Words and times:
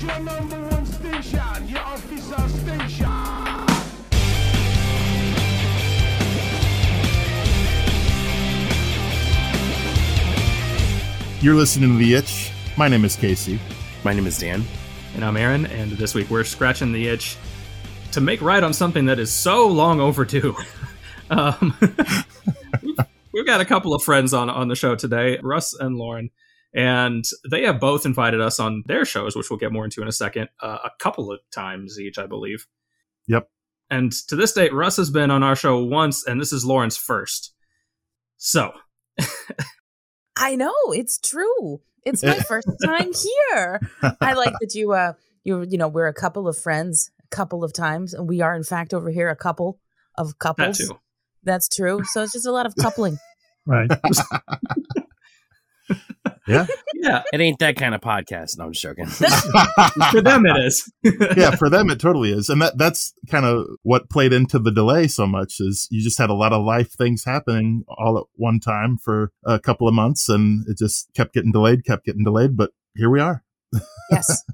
is 0.00 0.06
your 0.06 0.20
number 0.20 0.68
one 0.68 0.86
station, 0.86 1.68
your 1.68 1.78
officer 1.80 2.48
station. 2.48 3.06
You're 11.40 11.54
listening 11.54 11.92
to 11.92 11.96
The 11.98 12.14
Itch. 12.14 12.52
My 12.76 12.88
name 12.88 13.04
is 13.04 13.16
Casey. 13.16 13.58
My 14.04 14.12
name 14.12 14.26
is 14.26 14.38
Dan. 14.38 14.64
And 15.14 15.24
I'm 15.24 15.36
Aaron, 15.36 15.66
and 15.66 15.92
this 15.92 16.14
week 16.14 16.30
we're 16.30 16.44
scratching 16.44 16.92
the 16.92 17.08
itch 17.08 17.36
to 18.12 18.20
make 18.20 18.40
right 18.40 18.62
on 18.62 18.72
something 18.72 19.06
that 19.06 19.18
is 19.18 19.32
so 19.32 19.66
long 19.66 20.00
overdue. 20.00 20.54
um, 21.30 21.76
we've 23.32 23.46
got 23.46 23.60
a 23.60 23.64
couple 23.64 23.92
of 23.92 24.02
friends 24.02 24.32
on 24.32 24.48
on 24.48 24.68
the 24.68 24.76
show 24.76 24.94
today, 24.94 25.38
Russ 25.42 25.74
and 25.74 25.96
Lauren, 25.96 26.30
and 26.74 27.24
they 27.50 27.62
have 27.64 27.80
both 27.80 28.06
invited 28.06 28.40
us 28.40 28.60
on 28.60 28.84
their 28.86 29.04
shows, 29.04 29.34
which 29.34 29.50
we'll 29.50 29.58
get 29.58 29.72
more 29.72 29.84
into 29.84 30.02
in 30.02 30.08
a 30.08 30.12
second, 30.12 30.48
uh, 30.62 30.78
a 30.84 30.90
couple 31.00 31.32
of 31.32 31.40
times 31.52 31.98
each, 31.98 32.18
I 32.18 32.26
believe. 32.26 32.66
Yep. 33.26 33.48
And 33.90 34.12
to 34.28 34.36
this 34.36 34.52
date, 34.52 34.72
Russ 34.72 34.96
has 34.96 35.10
been 35.10 35.30
on 35.30 35.42
our 35.42 35.56
show 35.56 35.82
once, 35.82 36.24
and 36.24 36.40
this 36.40 36.52
is 36.52 36.64
Lauren's 36.64 36.96
first. 36.96 37.52
So, 38.36 38.72
I 40.36 40.56
know 40.56 40.74
it's 40.88 41.18
true. 41.18 41.80
It's 42.04 42.22
my 42.22 42.38
first 42.38 42.68
time 42.84 43.10
here. 43.12 43.80
I 44.20 44.32
like 44.32 44.54
that 44.60 44.74
you 44.74 44.92
uh 44.92 45.12
you 45.44 45.66
you 45.68 45.76
know 45.76 45.88
we're 45.88 46.06
a 46.06 46.14
couple 46.14 46.48
of 46.48 46.58
friends 46.58 47.10
a 47.22 47.36
couple 47.36 47.62
of 47.62 47.72
times 47.72 48.14
and 48.14 48.28
we 48.28 48.40
are 48.40 48.54
in 48.54 48.64
fact 48.64 48.94
over 48.94 49.10
here 49.10 49.28
a 49.28 49.36
couple 49.36 49.78
of 50.16 50.28
that 50.28 50.38
couples. 50.38 50.78
too. 50.78 50.98
That's 51.42 51.68
true. 51.68 52.02
So 52.04 52.22
it's 52.22 52.32
just 52.32 52.46
a 52.46 52.52
lot 52.52 52.66
of 52.66 52.74
coupling. 52.76 53.18
Right. 53.66 53.90
Yeah. 56.46 56.66
Yeah, 56.94 57.22
It 57.32 57.40
ain't 57.40 57.58
that 57.60 57.76
kind 57.76 57.94
of 57.94 58.00
podcast. 58.00 58.58
No, 58.58 58.64
I'm 58.64 58.72
just 58.72 58.82
joking. 58.82 59.06
for 60.10 60.20
them 60.20 60.46
it 60.46 60.64
is. 60.64 60.92
yeah, 61.36 61.56
for 61.56 61.68
them 61.70 61.90
it 61.90 62.00
totally 62.00 62.32
is. 62.32 62.48
And 62.48 62.60
that 62.62 62.78
that's 62.78 63.14
kind 63.28 63.44
of 63.44 63.66
what 63.82 64.10
played 64.10 64.32
into 64.32 64.58
the 64.58 64.70
delay 64.70 65.08
so 65.08 65.26
much 65.26 65.60
is 65.60 65.88
you 65.90 66.02
just 66.02 66.18
had 66.18 66.30
a 66.30 66.34
lot 66.34 66.52
of 66.52 66.64
life 66.64 66.92
things 66.92 67.24
happening 67.24 67.84
all 67.88 68.18
at 68.18 68.24
one 68.34 68.60
time 68.60 68.96
for 68.96 69.32
a 69.44 69.58
couple 69.58 69.88
of 69.88 69.94
months 69.94 70.28
and 70.28 70.64
it 70.68 70.78
just 70.78 71.08
kept 71.14 71.32
getting 71.34 71.52
delayed, 71.52 71.84
kept 71.84 72.04
getting 72.04 72.24
delayed, 72.24 72.56
but 72.56 72.70
here 72.94 73.10
we 73.10 73.20
are. 73.20 73.44
yes. 74.10 74.44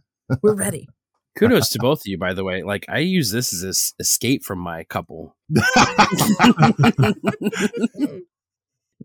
We're 0.43 0.55
ready. 0.55 0.89
Kudos 1.37 1.69
to 1.71 1.79
both 1.79 2.01
of 2.01 2.07
you, 2.07 2.17
by 2.17 2.33
the 2.33 2.45
way. 2.45 2.63
Like 2.63 2.87
I 2.89 2.99
use 2.99 3.31
this 3.31 3.53
as 3.53 3.61
this 3.61 3.95
escape 3.99 4.43
from 4.43 4.59
my 4.59 4.85
couple. 4.85 5.37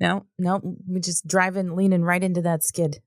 No, 0.01 0.25
no, 0.37 0.59
we 0.85 0.99
just 0.99 1.25
driving 1.25 1.75
leaning 1.75 2.03
right 2.03 2.21
into 2.21 2.41
that 2.41 2.63
skid. 2.63 3.01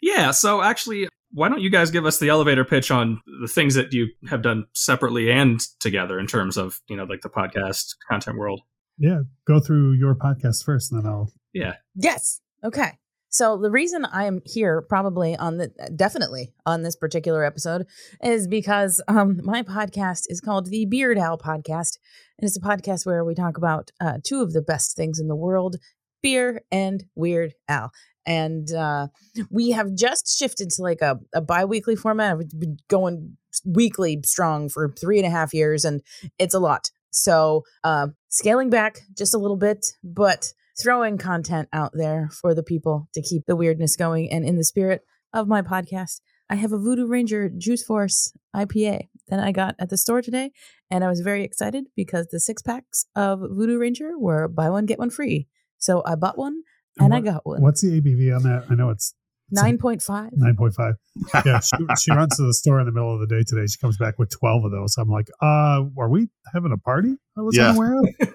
Yeah, 0.00 0.30
so 0.30 0.62
actually, 0.62 1.08
why 1.32 1.50
don't 1.50 1.60
you 1.60 1.70
guys 1.70 1.90
give 1.90 2.06
us 2.06 2.18
the 2.18 2.30
elevator 2.30 2.64
pitch 2.64 2.90
on 2.90 3.20
the 3.42 3.48
things 3.48 3.74
that 3.74 3.92
you 3.92 4.08
have 4.30 4.40
done 4.40 4.66
separately 4.72 5.30
and 5.30 5.60
together 5.80 6.18
in 6.18 6.26
terms 6.26 6.56
of, 6.56 6.80
you 6.88 6.96
know, 6.96 7.04
like 7.04 7.20
the 7.20 7.28
podcast 7.28 7.96
content 8.08 8.38
world? 8.38 8.62
yeah. 8.98 9.20
Go 9.46 9.60
through 9.60 9.92
your 9.92 10.14
podcast 10.14 10.64
first, 10.64 10.92
and 10.92 11.02
then 11.02 11.10
I'll. 11.10 11.32
Yeah. 11.52 11.74
Yes. 11.94 12.40
Okay. 12.64 12.98
So 13.28 13.56
the 13.56 13.70
reason 13.70 14.04
I 14.04 14.26
am 14.26 14.42
here, 14.44 14.82
probably 14.82 15.34
on 15.34 15.56
the 15.56 15.68
definitely 15.96 16.52
on 16.66 16.82
this 16.82 16.96
particular 16.96 17.44
episode, 17.44 17.86
is 18.22 18.46
because 18.46 19.02
um, 19.08 19.40
my 19.42 19.62
podcast 19.62 20.24
is 20.28 20.40
called 20.40 20.66
the 20.66 20.84
Beer'd 20.84 21.18
Al 21.18 21.38
Podcast, 21.38 21.98
and 22.38 22.46
it's 22.46 22.56
a 22.56 22.60
podcast 22.60 23.06
where 23.06 23.24
we 23.24 23.34
talk 23.34 23.56
about 23.56 23.90
uh, 24.00 24.18
two 24.22 24.42
of 24.42 24.52
the 24.52 24.62
best 24.62 24.96
things 24.96 25.18
in 25.18 25.28
the 25.28 25.36
world: 25.36 25.76
beer 26.22 26.62
and 26.70 27.04
Weird 27.14 27.54
Al. 27.68 27.92
And 28.24 28.72
uh, 28.72 29.08
we 29.50 29.70
have 29.72 29.94
just 29.94 30.38
shifted 30.38 30.70
to 30.70 30.82
like 30.82 31.00
a, 31.00 31.18
a 31.34 31.40
bi-weekly 31.40 31.96
format. 31.96 32.38
We've 32.38 32.48
been 32.58 32.78
going 32.88 33.36
weekly 33.64 34.20
strong 34.24 34.68
for 34.68 34.94
three 35.00 35.18
and 35.18 35.26
a 35.26 35.30
half 35.30 35.52
years, 35.52 35.84
and 35.84 36.02
it's 36.38 36.54
a 36.54 36.60
lot. 36.60 36.90
So 37.10 37.64
uh, 37.84 38.08
scaling 38.28 38.70
back 38.70 39.00
just 39.16 39.34
a 39.34 39.38
little 39.38 39.56
bit, 39.56 39.86
but 40.02 40.52
throwing 40.80 41.18
content 41.18 41.68
out 41.72 41.90
there 41.94 42.30
for 42.32 42.54
the 42.54 42.62
people 42.62 43.08
to 43.14 43.20
keep 43.22 43.44
the 43.46 43.56
weirdness 43.56 43.96
going. 43.96 44.30
And 44.30 44.44
in 44.44 44.56
the 44.56 44.64
spirit 44.64 45.02
of 45.32 45.48
my 45.48 45.62
podcast, 45.62 46.20
I 46.48 46.56
have 46.56 46.72
a 46.72 46.78
Voodoo 46.78 47.06
Ranger 47.06 47.48
Juice 47.48 47.82
Force 47.82 48.32
IPA 48.54 49.08
that 49.28 49.40
I 49.40 49.52
got 49.52 49.74
at 49.78 49.88
the 49.88 49.96
store 49.96 50.22
today. 50.22 50.52
And 50.90 51.04
I 51.04 51.08
was 51.08 51.20
very 51.20 51.44
excited 51.44 51.86
because 51.96 52.28
the 52.28 52.40
six 52.40 52.62
packs 52.62 53.06
of 53.16 53.40
Voodoo 53.40 53.78
Ranger 53.78 54.18
were 54.18 54.48
buy 54.48 54.68
one, 54.70 54.86
get 54.86 54.98
one 54.98 55.10
free. 55.10 55.48
So 55.82 56.02
I 56.06 56.14
bought 56.14 56.38
one 56.38 56.62
and 56.98 57.12
I 57.12 57.16
what- 57.18 57.24
got 57.24 57.46
one. 57.46 57.60
What's 57.62 57.80
the 57.82 58.00
ABV 58.00 58.34
on 58.36 58.42
that? 58.44 58.66
I 58.70 58.74
know 58.74 58.90
it's 58.90 59.14
9.5. 59.54 60.30
nine 60.36 60.56
point 60.56 60.72
five. 60.74 60.94
Yeah, 61.44 61.60
she, 61.60 61.76
she 62.00 62.10
runs 62.12 62.36
to 62.38 62.42
the 62.46 62.54
store 62.54 62.80
in 62.80 62.86
the 62.86 62.92
middle 62.92 63.12
of 63.12 63.20
the 63.20 63.26
day 63.26 63.42
today. 63.46 63.66
She 63.66 63.76
comes 63.78 63.98
back 63.98 64.18
with 64.18 64.30
twelve 64.30 64.64
of 64.64 64.70
those. 64.70 64.96
I'm 64.96 65.10
like, 65.10 65.26
uh, 65.42 65.82
are 65.98 66.08
we 66.08 66.28
having 66.54 66.72
a 66.72 66.78
party? 66.78 67.16
I 67.36 67.42
was 67.42 67.54
Yeah. 67.56 67.70
unaware 67.70 67.98
of. 67.98 68.08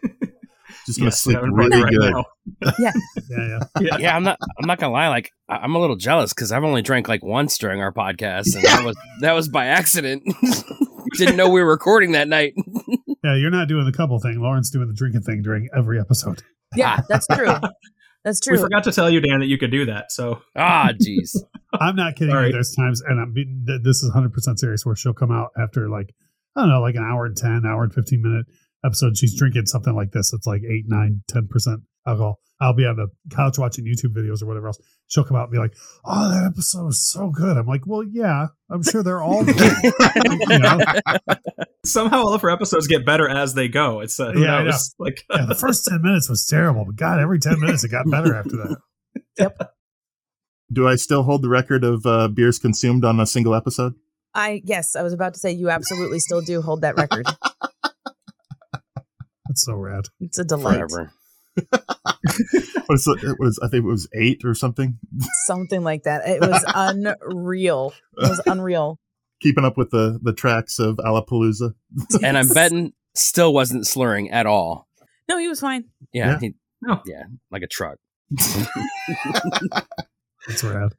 Just 0.86 1.00
going 1.00 1.10
to 1.10 1.16
Yes, 1.16 1.22
sleep 1.22 1.38
really 1.42 1.82
right 1.82 1.92
good. 1.92 2.12
now. 2.14 2.26
Yeah, 2.80 2.92
yeah. 3.30 3.60
Yeah. 3.80 3.98
yeah, 3.98 4.16
I'm 4.16 4.24
not. 4.24 4.38
I'm 4.60 4.68
not 4.68 4.78
gonna 4.80 4.94
lie. 4.94 5.08
Like 5.08 5.32
I- 5.50 5.58
I'm 5.58 5.74
a 5.76 5.80
little 5.80 5.96
jealous 5.96 6.34
because 6.34 6.52
I've 6.52 6.64
only 6.64 6.82
drank 6.84 7.08
like 7.08 7.24
once 7.24 7.58
during 7.58 7.82
our 7.82 7.92
podcast, 7.94 8.54
and 8.56 8.64
that 8.66 8.84
was 8.86 8.96
that 9.22 9.32
was 9.34 9.50
by 9.50 9.66
accident. 9.68 10.22
Didn't 11.18 11.36
know 11.38 11.50
we 11.50 11.62
were 11.64 11.70
recording 11.70 12.12
that 12.12 12.28
night. 12.28 12.54
Yeah, 13.24 13.36
you're 13.36 13.50
not 13.50 13.68
doing 13.68 13.86
the 13.86 13.92
couple 13.92 14.20
thing. 14.20 14.40
Lauren's 14.40 14.70
doing 14.70 14.88
the 14.88 14.94
drinking 14.94 15.22
thing 15.24 15.42
during 15.42 15.68
every 15.76 16.00
episode. 16.00 16.44
Yeah, 16.76 17.00
that's 17.10 17.28
true. 17.28 17.54
That's 18.24 18.40
true. 18.40 18.54
We 18.54 18.58
true. 18.58 18.66
forgot 18.66 18.84
to 18.86 18.92
tell 18.92 19.10
you, 19.10 19.22
Dan, 19.22 19.40
that 19.40 19.46
you 19.46 19.58
could 19.58 19.72
do 19.72 19.86
that. 19.86 20.12
So, 20.12 20.42
Ah, 20.56 20.90
jeez. 21.02 21.36
I'm 21.74 21.96
not 21.96 22.16
kidding 22.16 22.34
Sorry. 22.34 22.48
you. 22.48 22.54
There's 22.54 22.74
times, 22.76 23.02
and 23.02 23.20
I'm 23.20 23.34
this 23.84 24.04
is 24.04 24.10
100 24.10 24.34
percent 24.34 24.60
serious, 24.60 24.86
where 24.86 24.96
she'll 24.96 25.14
come 25.14 25.32
out 25.32 25.52
after 25.58 25.90
like 25.90 26.14
I 26.56 26.62
don't 26.62 26.70
know, 26.70 26.82
like 26.82 26.96
an 26.96 27.04
hour 27.04 27.26
and 27.26 27.38
10, 27.38 27.64
hour 27.66 27.84
and 27.84 27.94
15 27.94 28.22
minute 28.22 28.46
episode. 28.88 29.18
She's 29.18 29.38
drinking 29.38 29.68
something 29.68 29.96
like 29.96 30.12
this. 30.12 30.34
It's 30.34 30.48
like 30.48 30.62
eight, 30.64 30.86
nine, 30.88 31.22
10 31.30 31.48
percent 31.48 31.82
alcohol. 32.08 32.40
I'll 32.60 32.74
be 32.74 32.86
on 32.86 32.96
the 32.96 33.08
couch 33.36 33.60
watching 33.60 33.86
YouTube 33.86 34.16
videos 34.18 34.42
or 34.42 34.48
whatever 34.48 34.68
else. 34.68 34.80
She'll 35.06 35.24
come 35.24 35.38
out 35.38 35.44
and 35.44 35.52
be 35.52 35.60
like, 35.60 35.76
"Oh, 36.04 36.30
that 36.30 36.44
episode 36.44 36.86
was 36.86 37.08
so 37.08 37.30
good." 37.30 37.56
I'm 37.56 37.68
like, 37.68 37.86
"Well, 37.86 38.04
yeah, 38.04 38.48
I'm 38.72 38.82
sure 38.82 39.04
they're 39.04 39.22
all 39.22 39.46
good." 39.46 39.74
you 39.84 40.60
know? 40.60 40.80
somehow 41.86 42.20
all 42.20 42.34
of 42.34 42.42
her 42.42 42.50
episodes 42.50 42.88
get 42.88 43.06
better 43.06 43.28
as 43.28 43.54
they 43.54 43.68
go. 43.68 44.00
It's, 44.02 44.20
uh, 44.20 44.34
Yeah, 44.36 44.64
knows? 44.64 44.94
Like, 45.00 45.24
Yeah, 45.30 45.46
the 45.46 45.56
first 45.56 45.86
10 45.86 46.02
minutes 46.02 46.30
was 46.30 46.46
terrible, 46.46 46.86
but 46.86 46.96
God, 46.96 47.20
every 47.20 47.40
10 47.40 47.60
minutes 47.60 47.84
it 47.84 47.90
got 47.90 48.10
better 48.10 48.36
after 48.36 48.58
that. 48.58 48.78
Yep. 49.40 49.72
Do 50.74 50.88
I 50.88 50.96
still 50.96 51.22
hold 51.22 51.44
the 51.44 51.50
record 51.50 51.84
of 51.84 52.06
uh, 52.08 52.28
beers 52.28 52.58
consumed 52.58 53.06
on 53.06 53.20
a 53.20 53.26
single 53.28 53.54
episode? 53.54 53.94
I 54.34 54.62
yes, 54.66 54.96
I 54.96 55.04
was 55.04 55.14
about 55.14 55.36
to 55.36 55.40
say 55.40 55.52
you 55.52 55.70
absolutely 55.70 56.20
still 56.20 56.42
do 56.42 56.62
hold 56.62 56.82
that 56.82 56.98
record. 56.98 57.28
That's 59.58 59.66
so 59.66 59.74
rad. 59.74 60.06
It's 60.20 60.38
a 60.38 60.44
delight. 60.44 60.76
Forever. 60.90 61.12
What 62.86 62.96
is 62.96 63.08
it? 63.08 63.24
It 63.24 63.36
was 63.40 63.60
I 63.64 63.68
think 63.68 63.84
it 63.84 63.88
was 63.88 64.08
eight 64.16 64.46
or 64.46 64.54
something. 64.54 64.98
Something 65.46 65.84
like 65.84 66.04
that. 66.04 66.22
It 66.28 66.40
was 66.40 66.64
unreal. 66.74 67.94
It 68.18 68.30
was 68.30 68.42
unreal. 68.46 69.00
Keeping 69.42 69.66
up 69.66 69.76
with 69.78 69.90
the 69.90 70.20
the 70.22 70.32
tracks 70.34 70.80
of 70.80 70.96
Alapalooza. 70.98 71.74
And 72.24 72.38
I'm 72.38 72.48
betting 72.50 72.94
still 73.16 73.54
wasn't 73.54 73.88
slurring 73.88 74.30
at 74.32 74.46
all. 74.46 74.88
No, 75.28 75.38
he 75.38 75.48
was 75.50 75.60
fine. 75.60 75.86
Yeah. 76.14 76.32
Yeah. 76.34 76.40
he- 76.40 76.56
No. 76.82 77.02
yeah. 77.06 77.24
Like 77.52 77.64
a 77.64 77.68
truck. 77.68 77.98
That's 80.48 80.64
rad. 80.64 80.94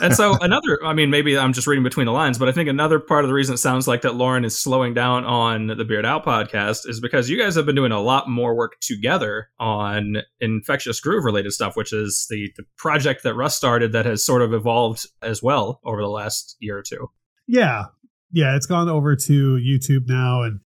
And 0.00 0.14
so 0.14 0.36
another 0.40 0.78
i 0.84 0.92
mean 0.92 1.10
maybe 1.10 1.36
i'm 1.38 1.52
just 1.52 1.66
reading 1.66 1.82
between 1.82 2.06
the 2.06 2.12
lines 2.12 2.38
but 2.38 2.48
i 2.48 2.52
think 2.52 2.68
another 2.68 2.98
part 2.98 3.24
of 3.24 3.28
the 3.28 3.34
reason 3.34 3.54
it 3.54 3.58
sounds 3.58 3.88
like 3.88 4.02
that 4.02 4.14
lauren 4.14 4.44
is 4.44 4.58
slowing 4.58 4.94
down 4.94 5.24
on 5.24 5.66
the 5.68 5.84
Beer'd 5.84 6.04
Al 6.04 6.20
podcast 6.20 6.88
is 6.88 7.00
because 7.00 7.28
you 7.28 7.38
guys 7.38 7.54
have 7.54 7.66
been 7.66 7.74
doing 7.74 7.92
a 7.92 8.00
lot 8.00 8.28
more 8.28 8.54
work 8.54 8.78
together 8.80 9.48
on 9.58 10.18
infectious 10.40 11.00
groove 11.00 11.24
related 11.24 11.52
stuff 11.52 11.76
which 11.76 11.92
is 11.92 12.26
the, 12.30 12.50
the 12.56 12.64
project 12.76 13.22
that 13.22 13.34
russ 13.34 13.56
started 13.56 13.92
that 13.92 14.06
has 14.06 14.24
sort 14.24 14.42
of 14.42 14.52
evolved 14.52 15.06
as 15.22 15.42
well 15.42 15.80
over 15.84 16.00
the 16.00 16.08
last 16.08 16.56
year 16.60 16.78
or 16.78 16.82
two 16.82 17.10
Yeah. 17.46 17.86
Yeah. 18.32 18.54
It's 18.54 18.66
gone 18.66 18.88
over 18.88 19.16
to 19.16 19.56
YouTube 19.56 20.08
now 20.08 20.42
and 20.42 20.60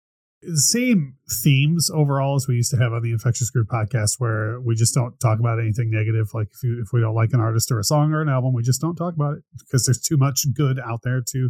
the 0.44 0.58
same 0.58 1.16
themes 1.44 1.90
overall 1.94 2.36
as 2.36 2.48
we 2.48 2.56
used 2.56 2.72
to 2.72 2.78
have 2.78 2.94
on 2.94 3.02
the 3.04 3.12
Infectious 3.12 3.50
Groove 3.52 3.68
podcast, 3.68 4.16
where 4.20 4.60
we 4.62 4.76
just 4.76 4.94
don't 4.94 5.20
talk 5.20 5.40
about 5.40 5.60
anything 5.60 5.90
negative. 5.92 6.30
Like 6.34 6.48
if 6.54 6.64
you, 6.64 6.82
if 6.82 6.90
we 6.94 7.00
don't 7.02 7.16
like 7.16 7.34
an 7.34 7.40
artist 7.40 7.72
or 7.72 7.80
a 7.80 7.84
song 7.84 8.12
or 8.14 8.22
an 8.22 8.30
album, 8.30 8.54
we 8.54 8.64
just 8.64 8.82
don't 8.82 8.96
talk 8.96 9.14
about 9.16 9.36
it 9.38 9.44
because 9.60 9.86
there's 9.86 10.02
too 10.02 10.18
much 10.18 10.46
good 10.54 10.80
out 10.80 11.02
there 11.04 11.22
to, 11.32 11.50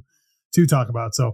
to 0.56 0.66
talk 0.68 0.90
about. 0.90 1.16
So 1.16 1.34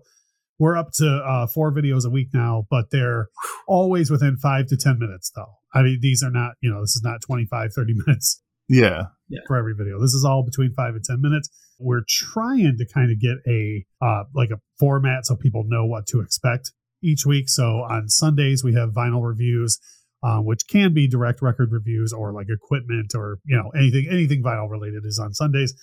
we're 0.59 0.77
up 0.77 0.91
to 0.97 1.07
uh, 1.07 1.47
four 1.47 1.71
videos 1.73 2.05
a 2.05 2.09
week 2.09 2.29
now, 2.33 2.65
but 2.69 2.91
they're 2.91 3.27
always 3.67 4.09
within 4.11 4.37
five 4.37 4.67
to 4.67 4.77
10 4.77 4.99
minutes 4.99 5.31
though. 5.35 5.53
I 5.73 5.81
mean, 5.83 5.99
these 6.01 6.23
are 6.23 6.31
not, 6.31 6.53
you 6.61 6.69
know, 6.71 6.81
this 6.81 6.95
is 6.95 7.01
not 7.03 7.21
25, 7.21 7.71
30 7.73 7.93
minutes 8.07 8.41
Yeah. 8.67 9.03
for 9.47 9.55
every 9.57 9.73
video. 9.75 9.99
This 9.99 10.13
is 10.13 10.23
all 10.25 10.43
between 10.43 10.73
five 10.73 10.95
and 10.95 11.03
ten 11.03 11.21
minutes. 11.21 11.49
We're 11.79 12.01
trying 12.07 12.77
to 12.79 12.85
kind 12.91 13.11
of 13.11 13.19
get 13.19 13.37
a 13.47 13.85
uh, 14.01 14.23
like 14.33 14.49
a 14.49 14.59
format 14.79 15.25
so 15.27 15.35
people 15.35 15.63
know 15.67 15.85
what 15.85 16.07
to 16.07 16.21
expect 16.21 16.71
each 17.01 17.25
week. 17.25 17.49
So 17.49 17.85
on 17.89 18.09
Sundays 18.09 18.63
we 18.63 18.73
have 18.73 18.89
vinyl 18.91 19.25
reviews, 19.25 19.79
uh, 20.23 20.39
which 20.39 20.67
can 20.69 20.93
be 20.93 21.07
direct 21.07 21.41
record 21.41 21.71
reviews 21.71 22.13
or 22.13 22.33
like 22.33 22.47
equipment 22.49 23.13
or 23.15 23.39
you 23.45 23.55
know 23.55 23.69
anything 23.75 24.07
anything 24.09 24.43
vinyl 24.43 24.69
related 24.69 25.05
is 25.05 25.19
on 25.19 25.33
Sundays. 25.33 25.73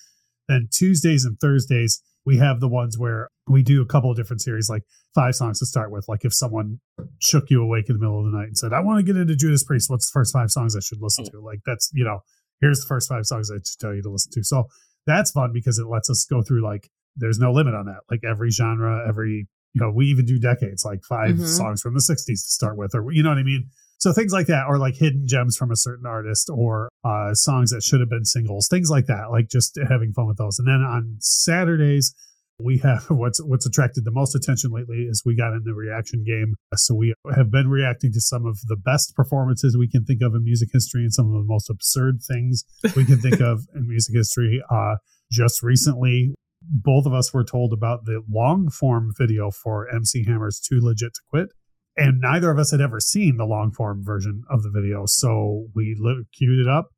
Then 0.48 0.68
Tuesdays 0.70 1.24
and 1.24 1.38
Thursdays, 1.40 2.02
we 2.26 2.38
have 2.38 2.60
the 2.60 2.68
ones 2.68 2.98
where 2.98 3.30
we 3.46 3.62
do 3.62 3.82
a 3.82 3.86
couple 3.86 4.10
of 4.10 4.16
different 4.16 4.42
series, 4.42 4.68
like 4.68 4.82
five 5.14 5.34
songs 5.34 5.58
to 5.60 5.66
start 5.66 5.90
with. 5.90 6.06
Like 6.08 6.24
if 6.24 6.34
someone 6.34 6.80
shook 7.20 7.50
you 7.50 7.62
awake 7.62 7.88
in 7.88 7.96
the 7.96 8.00
middle 8.00 8.18
of 8.18 8.30
the 8.30 8.36
night 8.36 8.48
and 8.48 8.58
said, 8.58 8.72
I 8.72 8.80
want 8.80 8.98
to 8.98 9.04
get 9.04 9.18
into 9.18 9.36
Judas 9.36 9.64
Priest, 9.64 9.90
what's 9.90 10.10
the 10.10 10.12
first 10.12 10.32
five 10.32 10.50
songs 10.50 10.76
I 10.76 10.80
should 10.80 11.00
listen 11.00 11.24
to? 11.26 11.40
Like 11.40 11.60
that's, 11.66 11.90
you 11.94 12.04
know, 12.04 12.20
here's 12.60 12.80
the 12.80 12.86
first 12.86 13.08
five 13.08 13.26
songs 13.26 13.50
I 13.50 13.56
should 13.56 13.80
tell 13.80 13.94
you 13.94 14.02
to 14.02 14.10
listen 14.10 14.32
to. 14.32 14.44
So 14.44 14.64
that's 15.06 15.30
fun 15.30 15.52
because 15.52 15.78
it 15.78 15.86
lets 15.86 16.10
us 16.10 16.26
go 16.28 16.42
through 16.42 16.62
like 16.62 16.88
there's 17.16 17.38
no 17.38 17.52
limit 17.52 17.74
on 17.74 17.86
that. 17.86 18.00
Like 18.10 18.20
every 18.24 18.50
genre, 18.50 19.06
every 19.06 19.48
you 19.74 19.80
know, 19.82 19.90
we 19.90 20.06
even 20.06 20.24
do 20.24 20.38
decades, 20.38 20.84
like 20.84 21.02
5 21.04 21.34
Mhm. 21.36 21.46
songs 21.46 21.80
from 21.82 21.94
the 21.94 22.00
60s 22.00 22.42
to 22.44 22.50
start 22.50 22.76
with, 22.78 22.94
or 22.94 23.12
you 23.12 23.22
know 23.22 23.28
what 23.30 23.38
I 23.38 23.42
mean? 23.42 23.68
So 23.98 24.12
things 24.12 24.32
like 24.32 24.46
that, 24.48 24.64
or 24.68 24.78
like 24.78 24.96
hidden 24.96 25.26
gems 25.26 25.56
from 25.56 25.70
a 25.70 25.76
certain 25.76 26.06
artist, 26.06 26.50
or 26.52 26.88
uh, 27.04 27.32
songs 27.34 27.70
that 27.70 27.82
should 27.82 28.00
have 28.00 28.08
been 28.10 28.24
singles, 28.24 28.68
things 28.68 28.88
like 28.90 29.06
that. 29.06 29.30
Like 29.30 29.48
just 29.48 29.78
having 29.88 30.12
fun 30.12 30.26
with 30.26 30.36
those. 30.36 30.58
And 30.58 30.68
then 30.68 30.80
on 30.82 31.16
Saturdays, 31.20 32.14
we 32.60 32.78
have 32.78 33.04
what's 33.10 33.42
what's 33.42 33.66
attracted 33.66 34.04
the 34.04 34.10
most 34.12 34.34
attention 34.34 34.70
lately 34.70 35.06
is 35.10 35.22
we 35.24 35.34
got 35.34 35.52
in 35.54 35.62
the 35.64 35.74
reaction 35.74 36.22
game. 36.24 36.54
So 36.76 36.94
we 36.94 37.14
have 37.34 37.50
been 37.50 37.68
reacting 37.68 38.12
to 38.12 38.20
some 38.20 38.46
of 38.46 38.58
the 38.66 38.76
best 38.76 39.14
performances 39.16 39.76
we 39.76 39.88
can 39.88 40.04
think 40.04 40.22
of 40.22 40.34
in 40.34 40.44
music 40.44 40.68
history 40.72 41.02
and 41.02 41.12
some 41.12 41.26
of 41.26 41.32
the 41.32 41.46
most 41.48 41.68
absurd 41.70 42.20
things 42.22 42.64
we 42.94 43.04
can 43.04 43.18
think 43.20 43.40
of 43.50 43.66
in 43.74 43.88
music 43.88 44.14
history. 44.14 44.62
Uh, 44.70 44.96
just 45.32 45.62
recently, 45.62 46.34
both 46.70 47.06
of 47.06 47.12
us 47.12 47.32
were 47.34 47.44
told 47.44 47.72
about 47.72 48.04
the 48.04 48.22
long 48.30 48.68
form 48.70 49.12
video 49.16 49.50
for 49.50 49.88
MC 49.94 50.24
Hammer's 50.24 50.60
Too 50.60 50.80
Legit 50.80 51.14
to 51.14 51.20
Quit. 51.28 51.48
And 51.96 52.20
neither 52.20 52.50
of 52.50 52.58
us 52.58 52.72
had 52.72 52.80
ever 52.80 52.98
seen 52.98 53.36
the 53.36 53.44
long 53.44 53.70
form 53.70 54.02
version 54.04 54.42
of 54.50 54.62
the 54.62 54.70
video. 54.70 55.04
So 55.06 55.66
we 55.74 55.96
li- 55.98 56.24
queued 56.32 56.58
it 56.58 56.68
up 56.68 56.88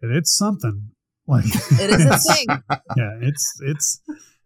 and 0.00 0.14
it's 0.14 0.34
something 0.36 0.90
like 1.28 1.44
It 1.46 1.90
is 1.90 2.04
a 2.04 2.18
thing. 2.34 2.46
yeah, 2.96 3.12
it's 3.20 3.52
it's 3.60 4.02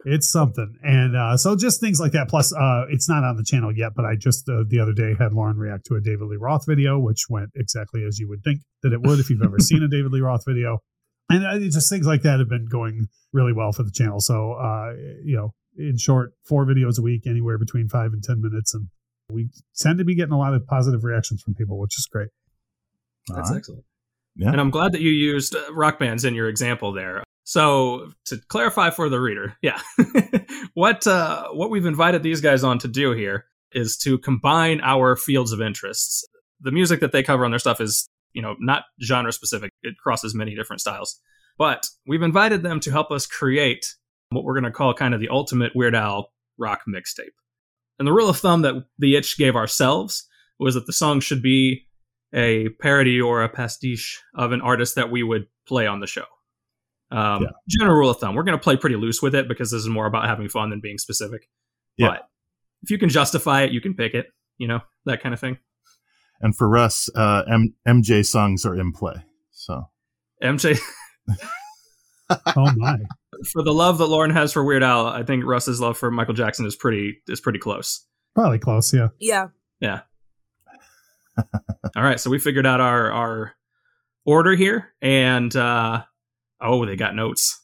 it's 0.08 0.30
something, 0.30 0.76
and 0.84 1.16
uh, 1.16 1.36
so 1.36 1.56
just 1.56 1.80
things 1.80 1.98
like 1.98 2.12
that. 2.12 2.28
Plus, 2.28 2.54
uh, 2.54 2.84
it's 2.90 3.08
not 3.08 3.24
on 3.24 3.36
the 3.36 3.42
channel 3.42 3.72
yet, 3.74 3.92
but 3.96 4.04
I 4.04 4.14
just 4.14 4.48
uh, 4.48 4.62
the 4.69 4.78
other 4.78 4.92
day 4.92 5.14
had 5.19 5.32
Lauren 5.32 5.56
react 5.56 5.86
to 5.86 5.94
a 5.96 6.00
David 6.00 6.28
Lee 6.28 6.36
Roth 6.38 6.64
video, 6.66 6.98
which 6.98 7.24
went 7.28 7.50
exactly 7.56 8.04
as 8.06 8.19
you 8.19 8.28
would 8.28 8.44
think 8.44 8.60
that 8.82 8.92
it 8.92 9.00
would 9.00 9.19
if 9.19 9.30
you've 9.30 9.42
ever 9.42 9.58
seen 9.58 9.82
a 9.82 9.88
David 9.88 10.12
Lee 10.12 10.20
Roth 10.20 10.44
video, 10.46 10.78
and 11.31 11.44
uh, 11.44 11.64
it's 11.64 11.75
just 11.75 11.90
things 11.90 12.06
like 12.06 12.23
that 12.23 12.38
have 12.38 12.49
been 12.49 12.67
going 12.67 13.08
really 13.32 13.52
well 13.52 13.73
for 13.73 13.82
the 13.82 13.90
channel. 13.90 14.20
So, 14.20 14.52
uh, 14.52 14.93
you 15.25 15.37
know, 15.37 15.55
in 15.76 15.99
short, 15.99 16.32
four 16.44 16.64
videos 16.64 16.99
a 16.99 17.02
week, 17.02 17.26
anywhere 17.26 17.58
between 17.58 17.88
five 17.88 18.12
and 18.12 18.23
ten 18.23 18.40
minutes, 18.40 18.75
and 18.75 18.88
we 19.31 19.49
tend 19.76 19.99
to 19.99 20.05
be 20.05 20.14
getting 20.14 20.32
a 20.32 20.38
lot 20.38 20.55
of 20.55 20.67
positive 20.67 21.05
reactions 21.05 21.43
from 21.43 21.55
people, 21.55 21.78
which 21.78 21.99
is 21.99 22.06
great. 22.11 22.28
That's 23.28 23.49
All 23.49 23.55
right. 23.55 23.58
excellent. 23.58 23.84
Yeah. 24.37 24.50
And 24.50 24.61
I'm 24.61 24.70
glad 24.70 24.93
that 24.93 25.00
you 25.00 25.11
used 25.11 25.56
uh, 25.56 25.73
rock 25.73 25.99
bands 25.99 26.25
in 26.25 26.34
your 26.34 26.49
example 26.49 26.93
there. 26.93 27.23
So 27.44 28.11
to 28.26 28.38
clarify 28.49 28.90
for 28.90 29.08
the 29.08 29.20
reader, 29.20 29.56
yeah, 29.62 29.81
what 30.75 31.06
uh, 31.06 31.49
what 31.52 31.70
we've 31.70 31.87
invited 31.87 32.22
these 32.22 32.40
guys 32.40 32.62
on 32.64 32.79
to 32.81 32.88
do 32.88 33.12
here 33.12 33.46
is 33.72 33.96
to 33.99 34.19
combine 34.19 34.81
our 34.82 35.17
fields 35.17 35.52
of 35.52 35.61
interests. 35.61 36.25
The 36.61 36.72
music 36.72 37.00
that 37.00 37.12
they 37.12 37.22
cover 37.22 37.44
on 37.44 37.50
their 37.50 37.58
stuff 37.58 37.81
is, 37.81 38.08
you 38.36 38.42
know, 38.42 38.54
not 38.60 38.84
genre 39.02 39.32
specific. 39.32 39.72
It 39.82 39.96
crosses 39.96 40.34
many 40.34 40.54
different 40.54 40.82
styles. 40.82 41.18
But 41.56 41.86
we've 42.06 42.22
invited 42.22 42.62
them 42.62 42.80
to 42.80 42.90
help 42.90 43.10
us 43.10 43.26
create 43.26 43.94
what 44.28 44.44
we're 44.44 44.52
going 44.52 44.64
to 44.64 44.70
call 44.70 44.92
kind 44.92 45.14
of 45.14 45.20
the 45.20 45.30
ultimate 45.30 45.74
Weird 45.74 45.94
Al 45.94 46.30
rock 46.58 46.82
mixtape. 46.86 47.32
And 47.98 48.06
the 48.06 48.12
rule 48.12 48.28
of 48.28 48.36
thumb 48.36 48.60
that 48.60 48.74
the 48.98 49.16
Itch 49.16 49.38
gave 49.38 49.56
ourselves 49.56 50.28
was 50.58 50.74
that 50.74 50.84
the 50.86 50.92
song 50.92 51.20
should 51.20 51.40
be 51.42 51.86
a 52.34 52.68
parody 52.80 53.18
or 53.18 53.42
a 53.42 53.48
pastiche 53.48 54.20
of 54.34 54.52
an 54.52 54.60
artist 54.60 54.96
that 54.96 55.10
we 55.10 55.22
would 55.22 55.46
play 55.66 55.86
on 55.86 56.00
the 56.00 56.06
show. 56.06 56.24
Um, 57.10 57.44
Yeah. 57.44 57.48
General 57.68 57.96
rule 57.96 58.10
of 58.10 58.18
thumb. 58.18 58.34
We're 58.34 58.42
going 58.42 58.58
to 58.58 58.62
play 58.62 58.76
pretty 58.76 58.96
loose 58.96 59.22
with 59.22 59.34
it 59.34 59.48
because 59.48 59.70
this 59.70 59.80
is 59.80 59.88
more 59.88 60.04
about 60.04 60.26
having 60.26 60.50
fun 60.50 60.68
than 60.68 60.80
being 60.80 60.98
specific. 60.98 61.48
Yeah. 61.96 62.08
But 62.08 62.28
if 62.82 62.90
you 62.90 62.98
can 62.98 63.08
justify 63.08 63.62
it, 63.62 63.72
you 63.72 63.80
can 63.80 63.94
pick 63.94 64.12
it. 64.12 64.26
You 64.58 64.68
know 64.68 64.80
that 65.06 65.22
kind 65.22 65.32
of 65.32 65.40
thing. 65.40 65.56
And 66.40 66.56
for 66.56 66.68
Russ, 66.68 67.08
uh, 67.14 67.42
M- 67.50 67.74
MJ 67.86 68.24
songs 68.24 68.66
are 68.66 68.74
in 68.78 68.92
play. 68.92 69.14
So 69.52 69.88
MJ, 70.42 70.78
Oh 72.56 72.72
my! 72.76 72.96
for 73.52 73.62
the 73.62 73.72
love 73.72 73.98
that 73.98 74.06
Lauren 74.06 74.30
has 74.30 74.52
for 74.52 74.64
Weird 74.64 74.82
Al, 74.82 75.06
I 75.06 75.22
think 75.22 75.44
Russ's 75.44 75.80
love 75.80 75.96
for 75.96 76.10
Michael 76.10 76.34
Jackson 76.34 76.66
is 76.66 76.74
pretty 76.74 77.18
is 77.28 77.40
pretty 77.40 77.58
close. 77.58 78.04
Probably 78.34 78.58
close. 78.58 78.92
Yeah. 78.92 79.08
Yeah. 79.18 79.48
Yeah. 79.80 80.00
All 81.96 82.02
right, 82.02 82.18
so 82.18 82.30
we 82.30 82.38
figured 82.38 82.66
out 82.66 82.80
our 82.80 83.12
our 83.12 83.52
order 84.24 84.56
here, 84.56 84.92
and 85.00 85.54
uh 85.54 86.02
oh, 86.60 86.84
they 86.84 86.96
got 86.96 87.14
notes. 87.14 87.62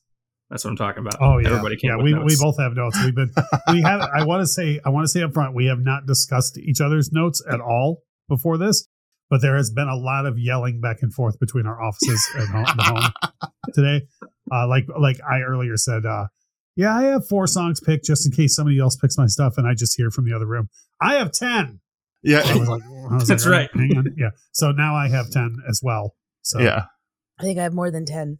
That's 0.48 0.64
what 0.64 0.70
I'm 0.70 0.76
talking 0.76 1.00
about. 1.00 1.16
Oh 1.20 1.38
yeah, 1.38 1.48
everybody 1.48 1.76
came 1.76 1.90
yeah. 1.90 2.02
We 2.02 2.12
notes. 2.12 2.38
we 2.38 2.44
both 2.44 2.58
have 2.60 2.74
notes. 2.74 3.02
We've 3.02 3.14
been 3.14 3.32
we 3.72 3.82
have. 3.82 4.02
I 4.02 4.24
want 4.24 4.42
to 4.42 4.46
say 4.46 4.78
I 4.84 4.90
want 4.90 5.04
to 5.04 5.08
say 5.08 5.22
up 5.22 5.32
front 5.32 5.54
we 5.54 5.66
have 5.66 5.80
not 5.80 6.06
discussed 6.06 6.58
each 6.58 6.80
other's 6.80 7.10
notes 7.10 7.42
at 7.50 7.60
all 7.60 8.02
before 8.28 8.58
this, 8.58 8.86
but 9.30 9.40
there 9.42 9.56
has 9.56 9.70
been 9.70 9.88
a 9.88 9.96
lot 9.96 10.26
of 10.26 10.38
yelling 10.38 10.80
back 10.80 10.98
and 11.02 11.12
forth 11.12 11.38
between 11.38 11.66
our 11.66 11.82
offices 11.82 12.26
and 12.34 12.48
home, 12.48 12.64
the 12.76 12.82
home 12.82 13.50
today. 13.74 14.06
Uh, 14.50 14.66
like 14.68 14.86
like 14.98 15.18
I 15.28 15.40
earlier 15.40 15.76
said, 15.76 16.04
uh, 16.06 16.26
yeah, 16.76 16.94
I 16.96 17.04
have 17.04 17.26
four 17.28 17.46
songs 17.46 17.80
picked 17.80 18.04
just 18.04 18.26
in 18.26 18.32
case 18.32 18.54
somebody 18.56 18.78
else 18.78 18.96
picks 18.96 19.16
my 19.18 19.26
stuff, 19.26 19.54
and 19.58 19.66
I 19.66 19.74
just 19.74 19.96
hear 19.96 20.10
from 20.10 20.24
the 20.28 20.34
other 20.34 20.46
room, 20.46 20.68
I 21.00 21.14
have 21.14 21.32
ten. 21.32 21.80
yeah, 22.22 22.42
I 22.44 22.56
was 22.56 22.68
like, 22.68 22.82
I 23.10 23.14
was 23.14 23.28
That's 23.28 23.46
like, 23.46 23.52
right. 23.52 23.70
Hang 23.74 23.96
on. 23.96 24.14
Yeah. 24.16 24.30
So 24.52 24.72
now 24.72 24.94
I 24.94 25.08
have 25.08 25.30
ten 25.30 25.56
as 25.68 25.80
well. 25.82 26.14
So 26.42 26.60
yeah. 26.60 26.84
I 27.38 27.42
think 27.44 27.58
I 27.58 27.62
have 27.64 27.72
more 27.74 27.90
than 27.90 28.04
10. 28.04 28.38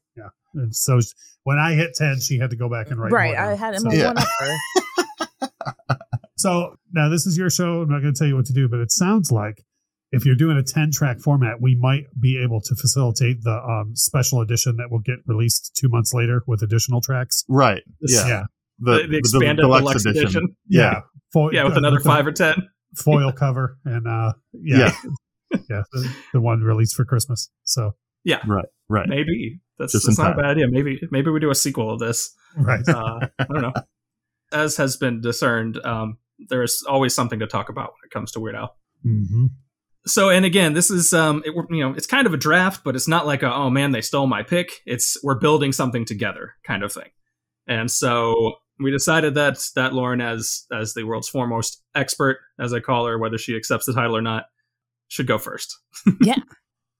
and 0.55 0.76
so 0.76 1.00
when 1.44 1.58
I 1.58 1.73
hit 1.75 1.94
ten, 1.94 2.20
she 2.20 2.38
had 2.38 2.50
to 2.50 2.56
go 2.56 2.69
back 2.69 2.90
and 2.90 3.00
write. 3.00 3.11
right. 3.11 3.32
more 3.34 3.40
I 3.40 3.55
had 3.55 3.76
So- 3.81 3.90
Yeah. 3.90 4.08
one 4.08 4.19
upper. 4.19 5.49
So 6.37 6.75
now 6.93 7.08
this 7.08 7.25
is 7.26 7.38
your 7.38 7.50
show. 7.50 7.82
I'm 7.82 7.88
not 7.88 8.00
going 8.02 8.12
to 8.12 8.19
tell 8.19 8.26
you 8.26 8.34
what 8.34 8.46
to 8.46 8.52
do, 8.52 8.69
but 8.69 8.81
it 8.81 8.90
sounds 8.90 9.31
like 9.31 9.64
if 10.12 10.25
you're 10.26 10.37
doing 10.37 10.56
a 10.59 10.62
10 10.62 10.91
track 10.93 11.19
format, 11.20 11.61
we 11.61 11.75
might 11.75 12.05
be 12.20 12.38
able 12.43 12.61
to 12.61 12.75
facilitate 12.76 13.43
the 13.43 13.56
um, 13.56 13.97
special 13.97 14.41
edition 14.41 14.76
that 14.76 14.91
will 14.91 15.00
get 15.00 15.17
released 15.26 15.73
two 15.75 15.88
months 15.88 16.12
later 16.14 16.43
with 16.47 16.62
additional 16.62 17.00
tracks. 17.00 17.44
Right. 17.49 17.82
Yeah. 18.03 18.29
Yeah. 18.29 18.43
the, 18.79 19.06
the 19.11 19.17
expanded 19.19 19.62
deluxe, 19.64 20.05
edition. 20.06 20.55
Yeah. 20.69 21.00
Fo- 21.32 21.50
Yeah, 21.50 21.64
with 21.64 21.76
another 21.76 21.99
the 21.99 22.05
five 22.05 22.26
or 22.26 22.32
ten. 22.32 22.55
foil 22.97 23.32
cover 23.37 23.79
and 23.85 24.06
uh 24.06 24.32
yeah. 24.53 24.93
Yeah. 25.69 25.82
the, 25.93 26.15
the 26.35 26.41
one 26.41 26.61
released 26.61 26.94
for 26.94 27.05
Christmas. 27.05 27.50
So 27.65 27.93
Yeah. 28.25 28.41
Right. 28.47 28.67
Right. 28.88 29.08
Maybe 29.08 29.61
that's, 29.79 29.93
Just 29.93 30.06
that's 30.06 30.19
in 30.19 30.25
not 30.25 30.35
a 30.35 30.37
bad 30.37 30.50
idea. 30.53 30.69
Maybe 30.69 31.00
maybe 31.11 31.31
we 31.31 31.41
do 31.41 31.50
a 31.50 31.55
sequel 31.55 31.91
of 31.91 31.99
this. 31.99 32.35
right. 32.56 32.87
Uh, 32.87 33.29
I 33.38 33.44
don't 33.44 33.62
know. 33.62 33.73
As 34.53 34.76
has 34.76 34.97
been 34.99 35.23
discerned, 35.23 35.79
um, 35.85 36.19
there 36.51 36.63
is 36.63 36.84
always 36.89 37.15
something 37.15 37.39
to 37.39 37.46
talk 37.46 37.70
about 37.70 37.87
when 37.93 38.01
it 38.05 38.10
comes 38.10 38.31
to 38.32 38.41
Weird 38.41 38.56
Al. 38.56 38.77
hmm 39.03 39.46
So, 40.06 40.31
and 40.31 40.44
again, 40.44 40.73
this 40.73 40.91
is 40.91 41.13
um, 41.13 41.43
it, 41.44 41.55
you 41.71 41.81
know, 41.81 41.94
it's 41.94 42.06
kind 42.06 42.27
of 42.27 42.35
a 42.35 42.37
draft, 42.37 42.82
but 42.85 42.97
it's 42.97 43.09
not 43.09 43.27
like 43.27 43.43
a 43.43 43.53
oh 43.53 43.71
man, 43.71 43.93
they 43.93 44.01
stole 44.01 44.27
my 44.27 44.43
pick. 44.43 44.71
It's 44.87 45.17
we're 45.23 45.39
building 45.39 45.73
something 45.73 46.05
together 46.05 46.55
kind 46.65 46.82
of 46.82 46.93
thing. 46.93 47.11
And 47.69 47.91
so 47.91 48.56
we 48.81 48.91
decided 48.91 49.35
that 49.37 49.65
that 49.77 49.93
Lauren, 49.93 50.21
as 50.21 50.67
as 50.73 50.94
the 50.94 51.05
world's 51.05 51.29
foremost 51.29 51.82
expert, 51.94 52.39
as 52.59 52.73
I 52.73 52.81
call 52.81 53.06
her, 53.06 53.19
whether 53.19 53.39
she 53.39 53.56
accepts 53.56 53.87
the 53.87 53.93
title 53.93 54.17
or 54.17 54.23
not, 54.23 54.47
should 55.09 55.27
go 55.27 55.39
first. 55.39 55.79
yeah 56.21 56.39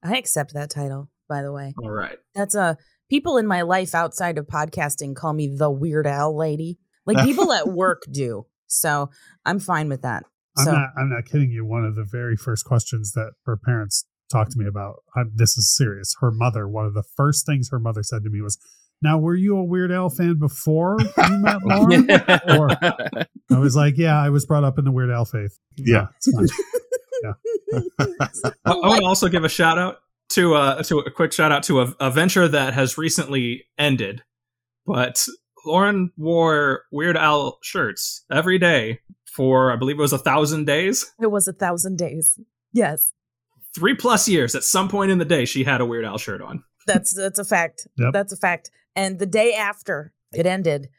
I 0.03 0.17
accept 0.17 0.53
that 0.53 0.69
title, 0.69 1.09
by 1.29 1.41
the 1.41 1.51
way. 1.51 1.73
All 1.81 1.89
right. 1.89 2.17
That's 2.35 2.55
a 2.55 2.77
people 3.09 3.37
in 3.37 3.47
my 3.47 3.61
life 3.61 3.95
outside 3.95 4.37
of 4.37 4.47
podcasting 4.47 5.15
call 5.15 5.33
me 5.33 5.47
the 5.47 5.71
Weird 5.71 6.05
Al 6.05 6.37
lady. 6.37 6.77
Like 7.05 7.25
people 7.25 7.51
at 7.53 7.67
work 7.73 8.03
do. 8.11 8.45
So 8.67 9.09
I'm 9.45 9.59
fine 9.59 9.87
with 9.87 10.01
that. 10.01 10.25
I'm 10.57 10.65
So 10.65 10.71
not 10.71 10.89
I'm 10.97 11.09
not 11.09 11.25
kidding 11.25 11.51
you. 11.51 11.65
One 11.65 11.83
of 11.85 11.95
the 11.95 12.03
very 12.09 12.35
first 12.35 12.65
questions 12.65 13.11
that 13.13 13.31
her 13.45 13.57
parents 13.57 14.05
talked 14.31 14.51
to 14.51 14.59
me 14.59 14.65
about, 14.67 14.95
i 15.15 15.23
this 15.33 15.57
is 15.57 15.73
serious. 15.75 16.15
Her 16.19 16.31
mother, 16.31 16.67
one 16.67 16.85
of 16.85 16.93
the 16.93 17.03
first 17.15 17.45
things 17.45 17.69
her 17.71 17.79
mother 17.79 18.03
said 18.03 18.23
to 18.23 18.29
me 18.29 18.41
was, 18.41 18.57
Now, 19.01 19.19
were 19.19 19.35
you 19.35 19.57
a 19.57 19.63
Weird 19.63 19.91
Al 19.91 20.09
fan 20.09 20.39
before 20.39 20.97
you 20.99 21.37
met 21.37 21.57
Lauren? 21.63 22.09
or 22.11 22.69
I 23.51 23.59
was 23.59 23.75
like, 23.75 23.97
Yeah, 23.97 24.19
I 24.19 24.29
was 24.29 24.45
brought 24.45 24.63
up 24.63 24.77
in 24.79 24.85
the 24.85 24.91
Weird 24.91 25.11
Al 25.11 25.25
faith. 25.25 25.57
Yeah. 25.77 26.07
it's 26.17 26.31
fine. 26.31 26.47
I, 28.65 28.71
I 28.71 28.73
want 28.75 29.01
to 29.01 29.05
also 29.07 29.29
give 29.29 29.43
a 29.43 29.49
shout 29.49 29.77
out 29.79 29.97
to 30.29 30.55
uh 30.55 30.83
to 30.83 30.99
a 30.99 31.11
quick 31.11 31.31
shout 31.31 31.51
out 31.51 31.63
to 31.63 31.81
a, 31.81 31.93
a 31.99 32.11
venture 32.11 32.47
that 32.47 32.73
has 32.73 32.97
recently 32.97 33.65
ended, 33.77 34.23
but 34.85 35.23
Lauren 35.65 36.11
wore 36.17 36.83
Weird 36.91 37.15
Al 37.17 37.59
shirts 37.61 38.25
every 38.31 38.57
day 38.59 38.99
for 39.35 39.71
I 39.71 39.75
believe 39.75 39.97
it 39.97 40.01
was 40.01 40.13
a 40.13 40.17
thousand 40.17 40.65
days, 40.65 41.11
it 41.21 41.31
was 41.31 41.47
a 41.47 41.53
thousand 41.53 41.97
days. 41.97 42.39
Yes. 42.71 43.11
three 43.75 43.95
plus 43.95 44.27
years. 44.27 44.55
At 44.55 44.63
some 44.63 44.87
point 44.89 45.11
in 45.11 45.17
the 45.17 45.25
day, 45.25 45.45
she 45.45 45.63
had 45.63 45.81
a 45.81 45.85
Weird 45.85 46.05
Al 46.05 46.17
shirt 46.17 46.41
on. 46.41 46.63
That's 46.87 47.13
that's 47.13 47.39
a 47.39 47.45
fact. 47.45 47.87
Yep. 47.97 48.13
That's 48.13 48.33
a 48.33 48.37
fact. 48.37 48.69
And 48.95 49.17
the 49.19 49.25
day 49.25 49.53
after 49.53 50.13
it 50.33 50.45
ended, 50.45 50.89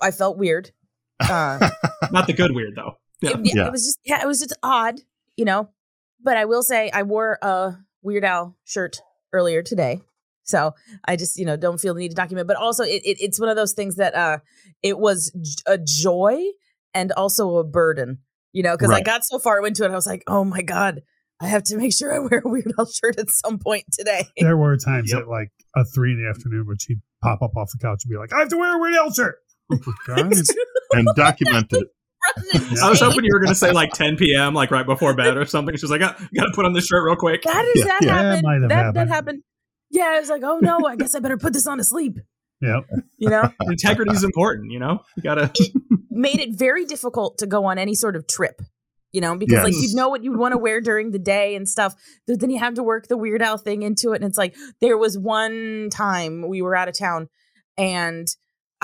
I 0.00 0.10
felt 0.10 0.36
weird. 0.38 0.70
Uh, 1.20 1.70
Not 2.10 2.26
the 2.26 2.32
good 2.32 2.52
weird 2.54 2.74
though. 2.74 2.94
Yeah. 3.20 3.30
it, 3.30 3.40
yeah, 3.44 3.52
Yeah. 3.54 3.66
it 3.68 3.72
was 3.72 3.84
just 3.84 3.98
yeah, 4.04 4.20
it 4.22 4.26
was 4.26 4.40
just 4.40 4.52
odd, 4.64 5.00
you 5.36 5.44
know. 5.44 5.70
But 6.22 6.36
I 6.36 6.44
will 6.44 6.62
say 6.62 6.90
I 6.90 7.02
wore 7.04 7.38
a 7.40 7.76
Weird 8.02 8.24
Al 8.24 8.56
shirt 8.64 9.00
earlier 9.32 9.62
today. 9.62 10.00
So 10.42 10.74
I 11.06 11.16
just, 11.16 11.38
you 11.38 11.46
know, 11.46 11.56
don't 11.56 11.78
feel 11.80 11.94
the 11.94 12.00
need 12.00 12.08
to 12.10 12.14
document. 12.16 12.48
But 12.48 12.56
also, 12.56 12.82
it, 12.82 13.00
it 13.04 13.16
it's 13.20 13.38
one 13.40 13.48
of 13.48 13.56
those 13.56 13.72
things 13.74 13.96
that 13.96 14.14
uh, 14.14 14.38
it 14.82 14.98
was 14.98 15.30
j- 15.40 15.62
a 15.66 15.78
joy 15.78 16.42
and 16.94 17.12
also 17.12 17.56
a 17.56 17.64
burden, 17.64 18.18
you 18.52 18.62
know, 18.62 18.76
because 18.76 18.90
I 18.90 19.00
got 19.00 19.24
so 19.24 19.38
far 19.38 19.64
into 19.66 19.84
it, 19.84 19.90
I 19.90 19.94
was 19.94 20.06
like, 20.06 20.22
oh 20.26 20.44
my 20.44 20.62
god, 20.62 21.02
I 21.40 21.46
have 21.48 21.64
to 21.64 21.76
make 21.76 21.92
sure 21.92 22.14
I 22.14 22.18
wear 22.20 22.42
a 22.44 22.48
Weird 22.48 22.72
Al 22.78 22.86
shirt 22.86 23.18
at 23.18 23.30
some 23.30 23.58
point 23.58 23.84
today. 23.92 24.24
There 24.38 24.56
were 24.56 24.76
times 24.76 25.10
Yep. 25.12 25.22
at 25.22 25.28
like 25.28 25.50
a 25.76 25.84
three 25.84 26.12
in 26.12 26.22
the 26.22 26.28
afternoon 26.30 26.66
when 26.66 26.78
she'd 26.78 27.00
pop 27.22 27.42
up 27.42 27.56
off 27.56 27.70
the 27.72 27.78
couch 27.78 28.02
and 28.04 28.10
be 28.10 28.16
like, 28.16 28.32
I 28.32 28.38
have 28.40 28.48
to 28.50 28.56
wear 28.56 28.76
a 28.76 28.78
Weird 28.80 28.94
Al 28.94 29.12
shirt. 29.12 29.36
Oh 29.72 29.78
my 29.86 29.92
God. 30.16 30.32
and 30.92 31.08
document 31.16 31.72
it. 31.72 31.88
I 32.82 32.88
was 32.88 33.00
hoping 33.00 33.24
you 33.24 33.30
were 33.34 33.40
going 33.40 33.50
to 33.50 33.54
say 33.54 33.72
like 33.72 33.92
10 33.92 34.16
p.m., 34.16 34.54
like 34.54 34.70
right 34.70 34.86
before 34.86 35.14
bed 35.14 35.36
or 35.36 35.44
something. 35.44 35.76
She's 35.76 35.90
like, 35.90 36.00
I 36.02 36.14
got 36.34 36.44
to 36.44 36.52
put 36.54 36.64
on 36.64 36.72
this 36.72 36.86
shirt 36.86 37.04
real 37.04 37.16
quick. 37.16 37.42
That 37.42 37.64
is 37.74 37.80
Yeah, 37.80 37.84
that 37.84 37.98
yeah. 38.02 38.08
That 38.08 38.24
happened. 38.24 38.42
might 38.44 38.60
have 38.60 38.68
that 38.70 38.74
happened. 38.74 38.96
that 38.96 39.08
happened. 39.08 39.42
Yeah, 39.90 40.04
I 40.04 40.20
was 40.20 40.28
like, 40.30 40.42
oh 40.42 40.58
no, 40.60 40.86
I 40.86 40.96
guess 40.96 41.14
I 41.14 41.18
better 41.20 41.36
put 41.36 41.52
this 41.52 41.66
on 41.66 41.78
to 41.78 41.84
sleep. 41.84 42.18
Yep. 42.62 42.84
You 43.18 43.28
know, 43.28 43.50
Integrity 43.62 44.12
is 44.12 44.24
important, 44.24 44.72
you 44.72 44.78
know? 44.78 45.00
You 45.16 45.22
got 45.22 45.34
to. 45.54 45.70
Made 46.14 46.40
it 46.40 46.50
very 46.56 46.84
difficult 46.84 47.38
to 47.38 47.46
go 47.46 47.64
on 47.66 47.78
any 47.78 47.94
sort 47.94 48.16
of 48.16 48.26
trip. 48.26 48.60
You 49.12 49.20
know, 49.20 49.36
because 49.36 49.62
like 49.62 49.74
you'd 49.74 49.94
know 49.94 50.08
what 50.08 50.24
you'd 50.24 50.36
want 50.36 50.52
to 50.52 50.58
wear 50.58 50.80
during 50.80 51.12
the 51.12 51.20
day 51.20 51.54
and 51.54 51.68
stuff. 51.68 51.94
But 52.26 52.40
then 52.40 52.50
you 52.50 52.58
have 52.58 52.74
to 52.74 52.82
work 52.82 53.06
the 53.06 53.16
Weird 53.16 53.42
Al 53.42 53.58
thing 53.58 53.82
into 53.82 54.12
it, 54.12 54.16
and 54.16 54.24
it's 54.24 54.36
like 54.36 54.56
there 54.80 54.98
was 54.98 55.16
one 55.16 55.88
time 55.92 56.48
we 56.48 56.62
were 56.62 56.74
out 56.74 56.88
of 56.88 56.98
town, 56.98 57.28
and 57.78 58.26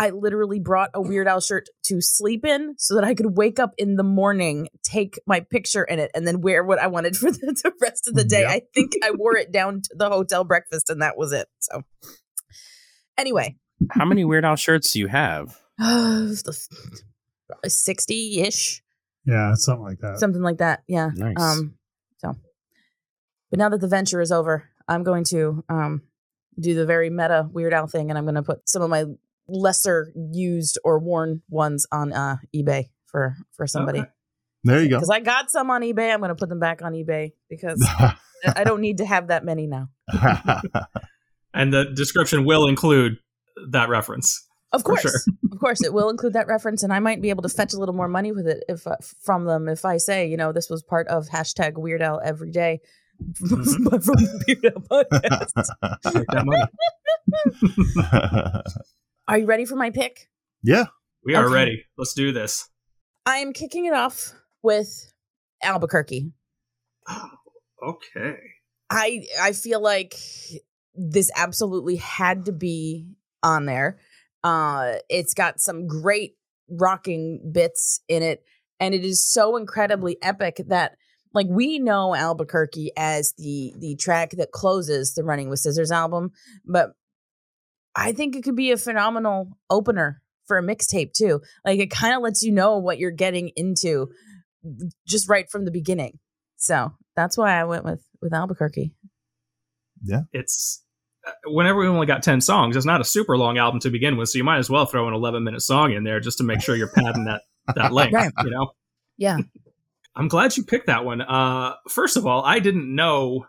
I 0.00 0.10
literally 0.10 0.60
brought 0.60 0.90
a 0.94 1.02
Weird 1.02 1.28
Al 1.28 1.40
shirt 1.40 1.68
to 1.84 2.00
sleep 2.00 2.46
in 2.46 2.74
so 2.78 2.94
that 2.94 3.04
I 3.04 3.12
could 3.12 3.36
wake 3.36 3.58
up 3.58 3.74
in 3.76 3.96
the 3.96 4.02
morning, 4.02 4.68
take 4.82 5.18
my 5.26 5.40
picture 5.40 5.84
in 5.84 5.98
it, 5.98 6.10
and 6.14 6.26
then 6.26 6.40
wear 6.40 6.64
what 6.64 6.78
I 6.78 6.86
wanted 6.86 7.16
for 7.16 7.30
the, 7.32 7.38
the 7.62 7.72
rest 7.82 8.08
of 8.08 8.14
the 8.14 8.24
day. 8.24 8.42
Yep. 8.42 8.50
I 8.50 8.62
think 8.72 8.92
I 9.04 9.10
wore 9.10 9.36
it 9.36 9.52
down 9.52 9.82
to 9.82 9.90
the 9.94 10.08
hotel 10.08 10.44
breakfast, 10.44 10.88
and 10.88 11.02
that 11.02 11.18
was 11.18 11.32
it. 11.32 11.48
So, 11.58 11.82
anyway, 13.18 13.56
How 13.90 14.04
many 14.04 14.24
Weird 14.24 14.44
Al 14.44 14.56
shirts 14.56 14.92
do 14.92 15.00
you 15.00 15.08
have? 15.08 15.58
sixty 17.66 18.40
ish. 18.40 18.82
Yeah, 19.26 19.54
something 19.54 19.84
like 19.84 19.98
that. 20.00 20.18
something 20.18 20.42
like 20.42 20.58
that. 20.58 20.82
Yeah. 20.88 21.10
Nice. 21.14 21.36
Um. 21.38 21.74
So, 22.18 22.34
but 23.50 23.58
now 23.58 23.68
that 23.68 23.80
the 23.80 23.88
venture 23.88 24.20
is 24.20 24.32
over, 24.32 24.68
I'm 24.88 25.02
going 25.02 25.24
to 25.24 25.64
um 25.68 26.02
do 26.58 26.74
the 26.74 26.86
very 26.86 27.10
meta 27.10 27.48
Weird 27.52 27.72
Al 27.72 27.86
thing, 27.86 28.10
and 28.10 28.18
I'm 28.18 28.24
going 28.24 28.34
to 28.34 28.42
put 28.42 28.68
some 28.68 28.82
of 28.82 28.90
my 28.90 29.04
lesser 29.48 30.12
used 30.32 30.78
or 30.84 30.98
worn 30.98 31.42
ones 31.48 31.86
on 31.90 32.12
uh 32.12 32.36
eBay 32.54 32.84
for 33.06 33.36
for 33.52 33.66
somebody 33.66 34.00
Okay. 34.00 34.08
There 34.62 34.82
you 34.82 34.90
go. 34.90 34.96
because 34.96 35.10
I 35.10 35.20
got 35.20 35.50
some 35.50 35.70
on 35.70 35.80
eBay. 35.82 36.12
I'm 36.12 36.20
going 36.20 36.28
to 36.28 36.34
put 36.34 36.48
them 36.50 36.60
back 36.60 36.82
on 36.82 36.92
eBay 36.92 37.32
because 37.48 37.82
I 38.44 38.62
don't 38.64 38.80
need 38.80 38.98
to 38.98 39.06
have 39.06 39.28
that 39.28 39.44
many 39.44 39.66
now. 39.66 39.88
And 41.52 41.72
the 41.72 41.84
description 41.84 42.44
will 42.44 42.68
include 42.68 43.18
that 43.70 43.88
reference. 43.88 44.46
Of 44.72 44.84
course, 44.84 45.02
sure. 45.02 45.10
of 45.52 45.58
course, 45.58 45.82
it 45.82 45.92
will 45.92 46.10
include 46.10 46.34
that 46.34 46.46
reference, 46.46 46.82
and 46.84 46.92
I 46.92 47.00
might 47.00 47.20
be 47.20 47.30
able 47.30 47.42
to 47.42 47.48
fetch 47.48 47.72
a 47.74 47.76
little 47.78 47.94
more 47.94 48.06
money 48.08 48.30
with 48.32 48.46
it 48.46 48.62
if 48.68 48.86
uh, 48.86 48.96
from 49.20 49.44
them 49.44 49.68
if 49.68 49.84
I 49.84 49.96
say, 49.96 50.28
you 50.28 50.36
know, 50.36 50.52
this 50.52 50.70
was 50.70 50.82
part 50.82 51.08
of 51.08 51.28
hashtag 51.28 51.76
Weird 51.76 52.02
Al 52.02 52.20
every 52.24 52.50
day 52.52 52.80
from 53.36 53.62
the 53.64 54.44
Weird 54.46 54.64
Al 54.74 54.82
podcast. 54.82 55.52
That 56.32 56.44
money. 56.46 56.62
Are 59.28 59.38
you 59.38 59.46
ready 59.46 59.64
for 59.64 59.76
my 59.76 59.90
pick? 59.90 60.28
yeah. 60.62 60.86
We 61.22 61.34
are 61.34 61.44
Okay. 61.44 61.52
ready. 61.54 61.84
Let's 61.98 62.14
do 62.14 62.32
this. 62.32 62.70
I 63.26 63.38
am 63.38 63.52
kicking 63.52 63.84
it 63.84 63.92
off 63.92 64.32
with 64.62 65.12
Albuquerque. 65.62 66.32
Okay. 67.82 68.36
I 68.90 69.24
I 69.40 69.52
feel 69.52 69.80
like 69.80 70.14
this 70.94 71.30
absolutely 71.34 71.96
had 71.96 72.44
to 72.44 72.52
be 72.52 73.06
on 73.42 73.64
there. 73.64 73.98
Uh 74.42 74.94
it's 75.08 75.34
got 75.34 75.60
some 75.60 75.86
great 75.86 76.34
rocking 76.68 77.50
bits 77.52 78.00
in 78.08 78.22
it 78.22 78.42
and 78.78 78.94
it 78.94 79.04
is 79.04 79.24
so 79.24 79.56
incredibly 79.56 80.16
epic 80.22 80.60
that 80.68 80.92
like 81.32 81.46
we 81.48 81.78
know 81.78 82.14
Albuquerque 82.14 82.92
as 82.96 83.34
the 83.38 83.74
the 83.78 83.96
track 83.96 84.30
that 84.32 84.52
closes 84.52 85.14
the 85.14 85.22
Running 85.22 85.48
with 85.48 85.60
Scissors 85.60 85.92
album, 85.92 86.32
but 86.64 86.90
I 87.94 88.12
think 88.12 88.34
it 88.34 88.42
could 88.42 88.56
be 88.56 88.72
a 88.72 88.76
phenomenal 88.76 89.50
opener 89.68 90.22
for 90.46 90.58
a 90.58 90.62
mixtape 90.62 91.12
too. 91.12 91.40
Like 91.64 91.78
it 91.78 91.90
kind 91.90 92.14
of 92.14 92.22
lets 92.22 92.42
you 92.42 92.52
know 92.52 92.78
what 92.78 92.98
you're 92.98 93.10
getting 93.10 93.50
into 93.56 94.08
just 95.06 95.28
right 95.28 95.48
from 95.48 95.64
the 95.64 95.70
beginning. 95.70 96.18
So 96.56 96.92
that's 97.16 97.36
why 97.38 97.60
I 97.60 97.64
went 97.64 97.84
with 97.84 98.04
with 98.20 98.34
Albuquerque. 98.34 98.92
Yeah, 100.02 100.22
it's 100.32 100.82
whenever 101.44 101.80
we 101.80 101.86
only 101.86 102.06
got 102.06 102.22
10 102.22 102.40
songs, 102.40 102.76
it's 102.76 102.86
not 102.86 103.00
a 103.00 103.04
super 103.04 103.36
long 103.38 103.58
album 103.58 103.80
to 103.80 103.90
begin 103.90 104.16
with. 104.16 104.28
So 104.28 104.38
you 104.38 104.44
might 104.44 104.58
as 104.58 104.70
well 104.70 104.86
throw 104.86 105.08
an 105.08 105.14
11 105.14 105.44
minute 105.44 105.62
song 105.62 105.92
in 105.92 106.04
there 106.04 106.20
just 106.20 106.38
to 106.38 106.44
make 106.44 106.60
sure 106.60 106.76
you're 106.76 106.92
padding 106.92 107.24
that, 107.24 107.42
that 107.74 107.92
length, 107.92 108.14
Right. 108.14 108.32
you 108.44 108.50
know? 108.50 108.72
Yeah. 109.16 109.38
I'm 110.16 110.28
glad 110.28 110.56
you 110.56 110.64
picked 110.64 110.86
that 110.88 111.04
one. 111.04 111.20
Uh, 111.20 111.74
first 111.88 112.16
of 112.16 112.26
all, 112.26 112.44
I 112.44 112.58
didn't 112.58 112.92
know 112.94 113.46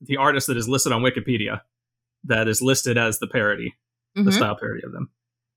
the 0.00 0.16
artist 0.16 0.46
that 0.46 0.56
is 0.56 0.68
listed 0.68 0.92
on 0.92 1.02
Wikipedia 1.02 1.60
that 2.24 2.48
is 2.48 2.62
listed 2.62 2.96
as 2.98 3.18
the 3.18 3.26
parody, 3.26 3.74
the 4.14 4.22
Mhm. 4.22 4.32
style 4.32 4.56
parody 4.58 4.82
of 4.84 4.92
them. 4.92 5.10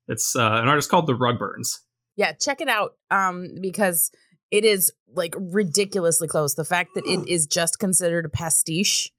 It's 0.07 0.35
uh, 0.35 0.41
an 0.61 0.67
artist 0.67 0.89
called 0.89 1.07
the 1.07 1.13
Rugburns. 1.13 1.79
Yeah, 2.17 2.33
check 2.33 2.59
it 2.61 2.67
out 2.67 2.95
um 3.09 3.47
because 3.61 4.11
it 4.51 4.65
is 4.65 4.91
like 5.13 5.33
ridiculously 5.39 6.27
close. 6.27 6.55
The 6.55 6.65
fact 6.65 6.89
that 6.95 7.05
it 7.07 7.25
is 7.29 7.47
just 7.47 7.79
considered 7.79 8.25
a 8.25 8.29
pastiche 8.29 9.11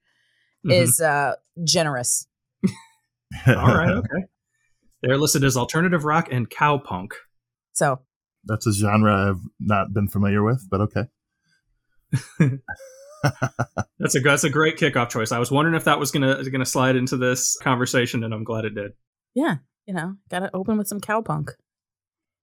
Mhm. 0.67 0.73
is 0.83 1.01
uh 1.01 1.37
generous. 1.65 2.27
All 3.47 3.55
right, 3.55 3.91
okay. 3.97 4.25
They're 5.03 5.19
listed 5.19 5.45
as 5.45 5.57
alternative 5.57 6.05
rock 6.05 6.29
and 6.31 6.49
cowpunk. 6.49 7.13
So, 7.73 8.01
That's 8.45 8.67
a 8.67 8.73
genre 8.73 9.31
I've 9.31 9.41
not 9.59 9.93
been 9.93 10.09
familiar 10.09 10.43
with, 10.43 10.67
but 10.71 10.81
okay. 10.83 11.05
That's 13.99 14.17
a 14.17 14.21
that's 14.21 14.45
a 14.45 14.51
great 14.51 14.77
kickoff 14.77 15.11
choice. 15.11 15.31
I 15.33 15.39
was 15.39 15.51
wondering 15.51 15.77
if 15.77 15.85
that 15.85 15.99
was 16.01 16.11
gonna 16.11 16.43
gonna 16.51 16.67
slide 16.67 16.97
into 16.97 17.17
this 17.17 17.57
conversation, 17.63 18.25
and 18.25 18.35
I'm 18.35 18.45
glad 18.45 18.65
it 18.65 18.75
did. 18.75 18.93
yeah, 19.35 19.57
you 19.87 19.95
know, 19.95 20.17
got 20.29 20.41
to 20.41 20.51
open 20.55 20.77
with 20.77 20.89
some 20.89 21.01
cowpunk. 21.01 21.51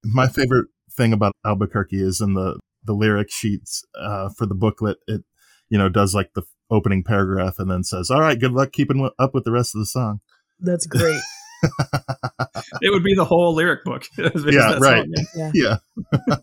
My 0.04 0.28
favorite 0.28 0.68
thing 0.92 1.12
about 1.14 1.34
Albuquerque 1.46 2.02
is 2.02 2.22
in 2.22 2.34
the 2.34 2.60
the 2.84 2.94
lyric 2.94 3.30
sheets 3.30 3.84
uh, 4.00 4.30
for 4.38 4.46
the 4.46 4.56
booklet. 4.56 4.98
It 5.08 5.22
you 5.70 5.78
know 5.78 5.90
does 5.90 6.16
like 6.16 6.32
the 6.34 6.44
opening 6.72 7.04
paragraph 7.04 7.56
and 7.60 7.70
then 7.70 7.84
says, 7.84 8.10
"All 8.10 8.22
right, 8.22 8.40
good 8.40 8.54
luck 8.54 8.72
keeping 8.72 9.10
up 9.20 9.34
with 9.34 9.44
the 9.44 9.52
rest 9.52 9.76
of 9.76 9.80
the 9.80 9.86
song." 9.86 10.22
That's 10.60 10.86
great. 10.88 11.20
It 12.82 12.92
would 12.94 13.04
be 13.04 13.16
the 13.16 13.26
whole 13.26 13.54
lyric 13.54 13.84
book. 13.84 14.04
Yeah, 14.18 14.78
right. 14.80 15.06
song- 15.36 15.52
yeah, 15.54 15.78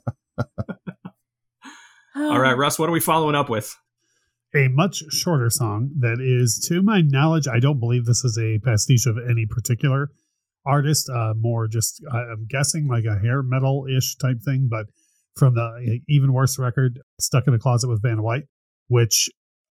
All 2.17 2.39
right, 2.41 2.57
Russ, 2.57 2.79
what 2.79 2.89
are 2.89 2.93
we 2.93 3.01
following 3.01 3.35
up 3.35 3.49
with? 3.49 3.75
a 4.55 4.69
much 4.69 5.03
shorter 5.11 5.51
song 5.51 5.91
that 5.99 6.19
is, 6.21 6.59
to 6.69 6.81
my 6.83 7.03
knowledge, 7.03 7.47
I 7.47 7.59
don't 7.61 7.79
believe 7.81 8.07
this 8.07 8.25
is 8.25 8.39
a 8.39 8.59
pastiche 8.61 9.05
of 9.07 9.19
any 9.19 9.45
particular 9.45 10.11
artist. 10.65 11.11
Uh, 11.11 11.35
more 11.37 11.69
just, 11.69 12.03
I- 12.11 12.23
I'm 12.33 12.47
guessing 12.49 12.89
like 12.89 13.05
a 13.05 13.19
hair 13.19 13.43
metal 13.43 13.87
ish 13.95 14.17
type 14.17 14.39
thing, 14.43 14.69
but 14.71 14.87
from 15.37 15.55
the 15.55 15.63
uh, 15.63 15.99
even 16.09 16.33
worse 16.33 16.59
record, 16.59 17.01
"Stuck 17.21 17.47
in 17.47 17.53
a 17.55 17.59
Closet 17.59 17.89
with 17.89 18.01
Vanna 18.01 18.23
White," 18.23 18.45
which 18.89 19.29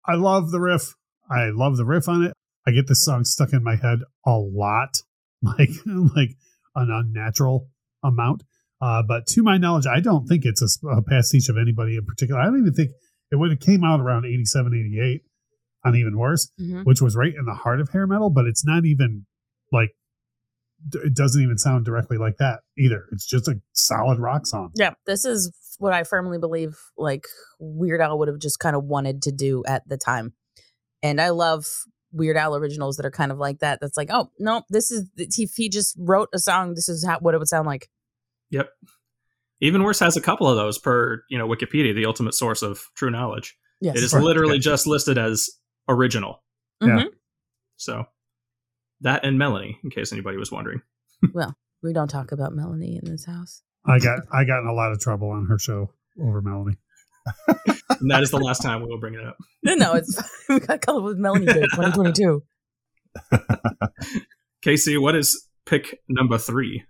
I 0.05 0.15
love 0.15 0.51
the 0.51 0.59
riff. 0.59 0.95
I 1.29 1.50
love 1.50 1.77
the 1.77 1.85
riff 1.85 2.09
on 2.09 2.23
it. 2.23 2.33
I 2.67 2.72
get 2.72 2.88
this 2.88 3.03
song 3.03 3.24
stuck 3.25 3.53
in 3.53 3.63
my 3.63 3.75
head 3.75 4.00
a 4.25 4.38
lot, 4.38 4.98
like 5.41 5.70
like 6.15 6.29
an 6.75 6.89
unnatural 6.91 7.70
amount. 8.03 8.43
Uh, 8.82 9.01
but 9.08 9.25
to 9.27 9.43
my 9.43 9.58
knowledge, 9.58 9.86
I 9.88 10.00
don't 10.01 10.27
think 10.27 10.43
it's 10.46 10.62
a 10.62 11.01
pastiche 11.01 11.48
of 11.50 11.58
anybody 11.58 11.96
in 11.96 12.05
particular. 12.05 12.39
I 12.41 12.46
don't 12.46 12.60
even 12.60 12.74
think 12.74 12.91
it 13.32 13.38
would 13.38 13.50
have 13.51 13.60
came 13.60 13.84
out 13.84 14.00
around 14.01 14.25
87, 14.25 14.74
88 14.74 15.22
on 15.86 15.96
even 15.96 16.17
worse, 16.17 16.51
Mhm. 16.60 16.86
which 16.86 17.01
was 17.01 17.15
right 17.15 17.34
in 17.34 17.46
the 17.46 17.53
heart 17.53 17.79
of 17.82 17.89
hair 17.89 18.05
metal, 18.08 18.29
but 18.29 18.46
it's 18.46 18.65
not 18.65 18.86
even 18.86 19.25
like 19.72 19.91
it 20.93 21.13
doesn't 21.13 21.41
even 21.41 21.58
sound 21.58 21.86
directly 21.86 22.17
like 22.17 22.36
that 22.38 22.60
either. 22.77 23.05
It's 23.13 23.25
just 23.25 23.48
a 23.48 23.62
solid 23.72 24.20
rock 24.20 24.46
song. 24.46 24.72
Yeah, 24.75 24.93
this 25.05 25.24
is 25.24 25.51
what 25.79 25.93
I 25.93 26.03
firmly 26.03 26.38
believe 26.38 26.75
like 26.98 27.25
Weird 27.60 28.01
Al 28.01 28.20
would 28.20 28.27
have 28.27 28.39
just 28.39 28.60
kind 28.60 28.75
of 28.75 28.84
wanted 28.84 29.22
to 29.24 29.32
do 29.32 29.63
at 29.65 29.88
the 29.88 29.98
time. 29.98 30.34
And 31.01 31.22
I 31.22 31.29
love 31.29 31.65
Weird 32.13 32.38
Al 32.38 32.55
originals 32.55 32.96
that 32.98 33.05
are 33.05 33.12
kind 33.12 33.32
of 33.32 33.38
like 33.38 33.60
that. 33.60 33.79
That's 33.82 33.98
like, 33.98 34.10
oh, 34.12 34.29
no, 34.39 34.63
this 34.70 34.91
is 34.91 35.10
if 35.17 35.51
he 35.55 35.67
just 35.67 35.96
wrote 36.00 36.29
a 36.34 36.39
song, 36.39 36.75
this 36.75 36.88
is 36.88 37.03
how, 37.05 37.20
what 37.20 37.34
it 37.34 37.39
would 37.39 37.48
sound 37.50 37.67
like. 37.67 37.89
Yep. 38.51 38.70
Even 39.62 39.84
worse 39.84 40.00
has 40.00 40.15
a 40.17 40.22
couple 40.22 40.48
of 40.48 40.55
those 40.55 40.77
per 40.77 41.24
you 41.29 41.38
know 41.38 41.48
Wikipedia, 41.48 41.93
the 41.96 42.05
ultimate 42.05 42.34
source 42.34 42.62
of 42.62 42.82
true 42.96 43.10
knowledge. 43.10 43.55
Yes. 43.82 43.98
It 43.98 44.03
is 44.03 44.13
Right. 44.13 44.24
literally 44.24 44.53
Okay. 44.53 44.60
just 44.62 44.88
listed 44.88 45.17
as 45.17 45.50
original. 45.89 46.43
Yeah. 46.82 46.88
Mhm. 47.03 47.05
So 47.77 48.05
that 49.01 49.25
and 49.25 49.38
Melanie, 49.38 49.79
in 49.84 49.89
case 49.89 50.12
anybody 50.13 50.38
was 50.38 50.51
wondering. 50.51 50.82
Well, 51.34 51.55
we 51.82 51.93
don't 51.93 52.10
talk 52.10 52.32
about 52.34 52.53
Melanie 52.53 53.00
in 53.01 53.10
this 53.10 53.25
house. 53.25 53.63
I 53.86 54.00
got 54.00 54.20
I 54.32 54.43
got 54.43 54.60
in 54.62 54.67
a 54.67 54.74
lot 54.74 54.91
of 54.91 55.00
trouble 55.00 55.29
on 55.32 55.46
her 55.48 55.58
show 55.58 55.93
over 56.22 56.41
Melanie. 56.41 56.77
And 58.03 58.11
that 58.11 58.21
is 58.21 58.31
the 58.31 58.37
last 58.37 58.61
time 58.61 58.81
we 58.81 58.87
will 58.87 58.99
bring 58.99 59.15
it 59.15 59.25
up. 59.25 59.37
No, 59.65 59.75
no, 59.75 59.93
it's 59.93 60.21
we 60.49 60.59
got 60.59 60.81
color 60.81 61.01
with 61.01 61.17
Melanie 61.17 61.45
Day 61.45 61.61
2022. 61.73 62.43
Casey, 64.61 64.97
what 64.97 65.15
is 65.15 65.47
pick 65.65 66.01
number 66.09 66.37
three? 66.37 66.83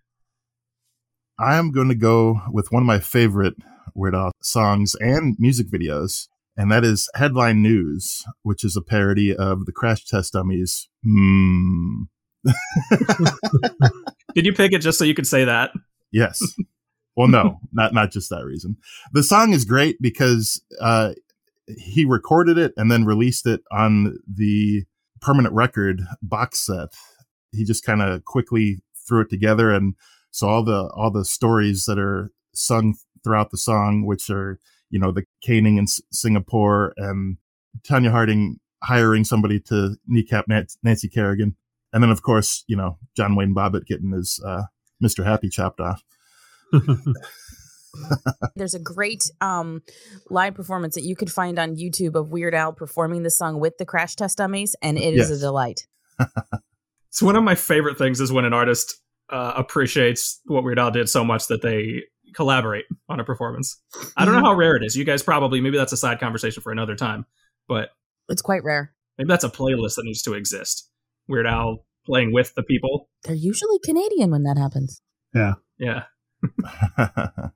I 1.37 1.57
am 1.57 1.71
going 1.71 1.89
to 1.89 1.95
go 1.95 2.41
with 2.51 2.71
one 2.71 2.81
of 2.81 2.87
my 2.87 2.97
favorite 2.97 3.53
Weird 3.93 4.15
Al 4.15 4.31
songs 4.41 4.95
and 4.99 5.35
music 5.37 5.67
videos, 5.69 6.29
and 6.57 6.71
that 6.71 6.83
is 6.83 7.07
Headline 7.13 7.61
News, 7.61 8.23
which 8.41 8.63
is 8.63 8.75
a 8.75 8.81
parody 8.81 9.35
of 9.35 9.65
the 9.67 9.71
Crash 9.71 10.03
Test 10.03 10.33
Dummies. 10.33 10.89
Hmm. 11.03 12.05
Did 14.33 14.47
you 14.47 14.53
pick 14.53 14.73
it 14.73 14.79
just 14.79 14.97
so 14.97 15.05
you 15.05 15.13
could 15.13 15.27
say 15.27 15.45
that? 15.45 15.69
Yes. 16.11 16.41
Well, 17.15 17.27
no, 17.27 17.59
not 17.73 17.93
not 17.93 18.11
just 18.11 18.29
that 18.29 18.45
reason. 18.45 18.77
The 19.11 19.23
song 19.23 19.53
is 19.53 19.65
great 19.65 20.01
because 20.01 20.61
uh, 20.81 21.13
he 21.77 22.05
recorded 22.05 22.57
it 22.57 22.73
and 22.77 22.91
then 22.91 23.05
released 23.05 23.45
it 23.45 23.61
on 23.71 24.17
the 24.31 24.83
permanent 25.21 25.53
record 25.53 26.01
box 26.21 26.65
set. 26.65 26.89
He 27.51 27.63
just 27.63 27.85
kind 27.85 28.01
of 28.01 28.25
quickly 28.25 28.81
threw 29.07 29.21
it 29.21 29.29
together, 29.29 29.71
and 29.71 29.95
so 30.31 30.47
all 30.47 30.63
the 30.63 30.91
all 30.95 31.11
the 31.11 31.25
stories 31.25 31.85
that 31.85 31.99
are 31.99 32.31
sung 32.53 32.95
throughout 33.23 33.51
the 33.51 33.57
song, 33.57 34.05
which 34.05 34.29
are 34.29 34.59
you 34.89 34.99
know 34.99 35.11
the 35.11 35.23
caning 35.43 35.77
in 35.77 35.83
S- 35.83 36.01
Singapore 36.11 36.93
and 36.97 37.37
Tonya 37.87 38.11
Harding 38.11 38.59
hiring 38.83 39.23
somebody 39.23 39.59
to 39.61 39.95
kneecap 40.07 40.47
Nan- 40.47 40.67
Nancy 40.83 41.07
Kerrigan, 41.07 41.55
and 41.93 42.03
then 42.03 42.09
of 42.09 42.21
course 42.21 42.63
you 42.67 42.75
know 42.75 42.97
John 43.15 43.35
Wayne 43.35 43.55
Bobbitt 43.55 43.85
getting 43.85 44.11
his 44.11 44.41
uh, 44.45 44.63
Mr. 45.03 45.23
Happy 45.23 45.49
chopped 45.49 45.79
off. 45.79 46.03
There's 48.55 48.73
a 48.73 48.79
great 48.79 49.29
um, 49.39 49.81
live 50.29 50.55
performance 50.55 50.95
that 50.95 51.03
you 51.03 51.15
could 51.15 51.31
find 51.31 51.59
on 51.59 51.75
YouTube 51.75 52.15
of 52.15 52.29
Weird 52.31 52.55
Al 52.55 52.73
performing 52.73 53.23
the 53.23 53.29
song 53.29 53.59
with 53.59 53.77
the 53.77 53.85
Crash 53.85 54.15
Test 54.15 54.37
Dummies, 54.39 54.75
and 54.81 54.97
it 54.97 55.13
is 55.13 55.29
Yes. 55.29 55.37
a 55.37 55.39
delight. 55.39 55.87
So 57.15 57.27
one 57.27 57.35
of 57.35 57.43
my 57.43 57.53
favorite 57.53 57.99
things 57.99 58.19
is 58.19 58.31
when 58.31 58.43
an 58.43 58.53
artist 58.53 58.95
uh, 59.29 59.53
appreciates 59.55 60.41
what 60.45 60.63
Weird 60.63 60.79
Al 60.79 60.89
did 60.89 61.07
so 61.07 61.23
much 61.23 61.45
that 61.45 61.61
they 61.61 62.01
collaborate 62.33 62.85
on 63.07 63.19
a 63.19 63.23
performance. 63.23 63.79
I 64.17 64.25
don't 64.25 64.33
know 64.33 64.41
how 64.41 64.55
rare 64.55 64.75
it 64.75 64.83
is. 64.83 64.95
You 64.97 65.03
guys 65.03 65.21
probably 65.21 65.61
maybe 65.61 65.77
that's 65.77 65.93
a 65.93 65.97
side 65.97 66.19
conversation 66.19 66.63
for 66.63 66.71
another 66.71 66.95
time, 66.95 67.27
but 67.67 67.89
It's 68.29 68.41
quite 68.41 68.63
rare. 68.63 68.95
maybe 69.19 69.27
that's 69.27 69.43
a 69.43 69.49
playlist 69.49 69.93
that 69.97 70.05
needs 70.05 70.23
to 70.23 70.33
exist. 70.33 70.89
Weird 71.27 71.45
Al 71.45 71.85
playing 72.07 72.33
with 72.33 72.55
the 72.55 72.63
people. 72.63 73.09
They're 73.25 73.35
usually 73.35 73.77
Canadian 73.85 74.31
when 74.31 74.41
that 74.45 74.57
happens. 74.57 74.99
Yeah. 75.35 75.53
Yeah. 75.77 76.05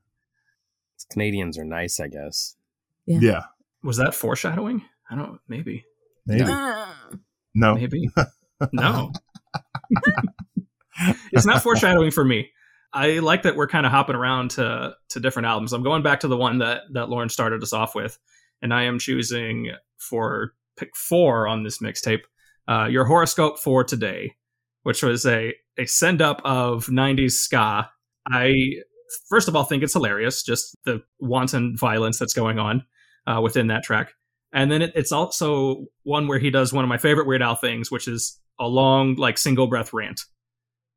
Canadians 1.12 1.58
are 1.58 1.66
nice, 1.66 2.00
I 2.00 2.08
guess. 2.08 2.56
yeah, 3.06 3.44
Was 3.84 3.98
that 3.98 4.14
foreshadowing? 4.14 4.84
I 5.10 5.16
don't 5.16 5.40
maybe. 5.48 5.86
maybe 6.26 6.44
Ah. 6.48 7.10
no. 7.56 7.76
Maybe. 7.76 8.10
no. 8.74 9.12
it's 11.32 11.46
not 11.46 11.64
foreshadowing 11.64 12.12
for 12.12 12.26
me. 12.26 12.50
I 12.94 13.20
like 13.20 13.44
that 13.44 13.56
we're 13.56 13.68
kind 13.68 13.86
of 13.86 13.92
hopping 13.92 14.16
around 14.16 14.52
to 14.52 14.96
to 15.10 15.20
different 15.20 15.46
albums. 15.48 15.74
I'm 15.74 15.84
going 15.84 16.04
back 16.04 16.22
to 16.22 16.28
the 16.28 16.38
one 16.38 16.58
that 16.60 16.84
that 16.94 17.10
Lauren 17.10 17.30
started 17.30 17.62
us 17.64 17.74
off 17.74 17.96
with, 17.96 18.18
and 18.62 18.74
I 18.74 18.84
am 18.84 19.00
choosing 19.00 19.72
for 19.98 20.54
pick 20.78 20.96
four 20.96 21.48
on 21.48 21.64
this 21.64 21.80
mixtape. 21.80 22.22
Uh, 22.68 22.88
your 22.90 23.06
horoscope 23.06 23.60
for 23.60 23.84
today, 23.84 24.36
which 24.84 25.04
was 25.04 25.26
a 25.26 25.54
a 25.78 25.86
send 25.86 26.22
up 26.22 26.42
of 26.44 26.88
'90s 26.88 27.32
ska. 27.34 27.90
I 28.32 28.54
first 29.30 29.48
of 29.48 29.56
all 29.56 29.64
think 29.64 29.84
it's 29.84 29.94
hilarious, 29.94 30.44
just 30.44 30.76
the 30.86 31.02
wanton 31.20 31.76
violence 31.78 32.20
that's 32.20 32.34
going 32.34 32.60
on 32.60 32.84
uh, 33.26 33.42
within 33.42 33.68
that 33.68 33.84
track. 33.84 34.14
And 34.54 34.72
then 34.72 34.82
it, 34.82 34.94
it's 34.96 35.12
also 35.12 35.86
one 36.04 36.28
where 36.28 36.40
he 36.40 36.50
does 36.50 36.74
one 36.74 36.84
of 36.84 36.90
my 36.90 36.98
favorite 36.98 37.28
Weird 37.28 37.42
Al 37.42 37.56
things, 37.56 37.92
which 37.92 38.08
is 38.08 38.40
a 38.60 38.68
long, 38.68 39.16
like, 39.16 39.38
single 39.38 39.68
breath 39.68 39.94
rant. 39.94 40.22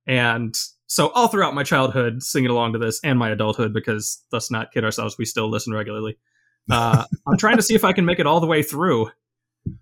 And 0.07 0.55
so 0.87 1.09
all 1.11 1.29
throughout 1.29 1.55
my 1.55 1.63
childhood, 1.63 2.23
singing 2.23 2.51
along 2.51 2.73
to 2.73 2.79
this 2.79 3.01
and 3.05 3.19
my 3.19 3.31
adulthood, 3.31 3.75
because 3.75 4.23
let's 4.33 4.51
not 4.51 4.73
kid 4.73 4.85
ourselves, 4.85 5.19
we 5.19 5.25
still 5.25 5.49
listen 5.51 5.73
regularly. 5.73 6.17
Uh, 6.71 7.05
I'm 7.27 7.37
trying 7.37 7.57
to 7.57 7.63
see 7.63 7.75
if 7.75 7.85
I 7.85 7.93
can 7.93 8.05
make 8.05 8.21
it 8.21 8.27
all 8.27 8.39
the 8.39 8.47
way 8.47 8.63
through 8.63 9.11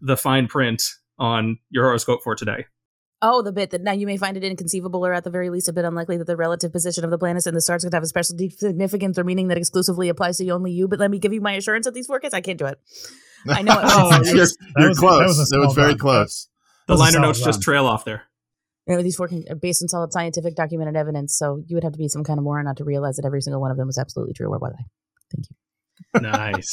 the 0.00 0.16
fine 0.16 0.46
print 0.46 0.82
on 1.18 1.58
your 1.68 1.84
horoscope 1.84 2.20
for 2.22 2.34
today. 2.34 2.64
Oh, 3.20 3.42
the 3.42 3.50
bit 3.52 3.70
that 3.70 3.83
now 3.83 3.92
you 3.92 4.07
may 4.07 4.16
find 4.16 4.37
it 4.37 4.44
inconceivable 4.44 5.04
or 5.04 5.12
at 5.12 5.24
the 5.24 5.31
very 5.31 5.50
least 5.50 5.68
a 5.68 5.72
bit 5.72 5.85
unlikely 5.85 6.18
that 6.18 6.26
the 6.28 6.37
relative 6.37 6.70
position 6.70 7.02
of 7.04 7.11
the 7.11 7.18
planets 7.18 7.46
in 7.48 7.54
the 7.54 7.61
stars 7.61 7.83
could 7.83 7.92
have 7.92 8.02
a 8.04 8.07
special 8.07 8.37
deep 8.37 8.52
significance 8.52 9.18
or 9.18 9.24
meaning 9.24 9.48
that 9.48 9.59
exclusively 9.59 10.09
applies 10.09 10.37
to 10.38 10.48
only 10.50 10.70
you. 10.70 10.87
But 10.87 11.00
let 11.00 11.11
me 11.11 11.18
give 11.18 11.33
you 11.33 11.40
my 11.40 11.52
assurance 11.54 11.87
of 11.88 11.94
these 11.94 12.07
forecasts. 12.07 12.35
I 12.35 12.40
can't 12.40 12.59
do 12.59 12.66
it. 12.66 12.78
I 13.48 13.62
know 13.62 13.72
it. 13.72 13.78
Oh, 13.85 14.20
you're, 14.24 14.35
you're 14.35 14.40
was- 14.42 14.57
that 14.57 14.94
close. 14.98 15.38
was 15.38 15.52
a 15.52 15.57
It 15.57 15.59
was 15.66 15.74
very 15.74 15.88
run. 15.88 15.98
close. 15.98 16.48
The 16.87 16.92
That 16.94 16.94
was 16.94 17.00
a 17.00 17.02
liner 17.04 17.12
solid 17.14 17.26
notes 17.26 17.40
just 17.44 17.62
trail 17.62 17.87
off 17.87 18.04
there. 18.04 18.22
You 18.87 18.96
know, 18.96 19.02
these 19.02 19.16
forecasts 19.16 19.44
are 19.50 19.52
uh, 19.52 19.59
based 19.61 19.83
on 19.83 19.88
solid 19.88 20.12
scientific 20.12 20.54
documented 20.54 20.96
evidence, 20.96 21.37
so 21.37 21.62
you 21.66 21.76
would 21.76 21.85
have 21.85 21.92
to 21.92 21.98
be 21.98 22.09
some 22.09 22.24
kind 22.24 22.38
of 22.38 22.44
moron 22.44 22.64
not 22.64 22.76
to 22.78 22.85
realize 22.85 23.16
that 23.16 23.26
every 23.26 23.42
single 23.42 23.61
one 23.61 23.70
of 23.70 23.76
them 23.76 23.87
was 23.87 23.98
absolutely 23.98 24.33
true. 24.33 24.48
Where 24.48 24.59
was 24.59 24.72
I? 24.78 24.83
Thank 25.35 25.46
you. 25.50 26.20
Nice. 26.31 26.70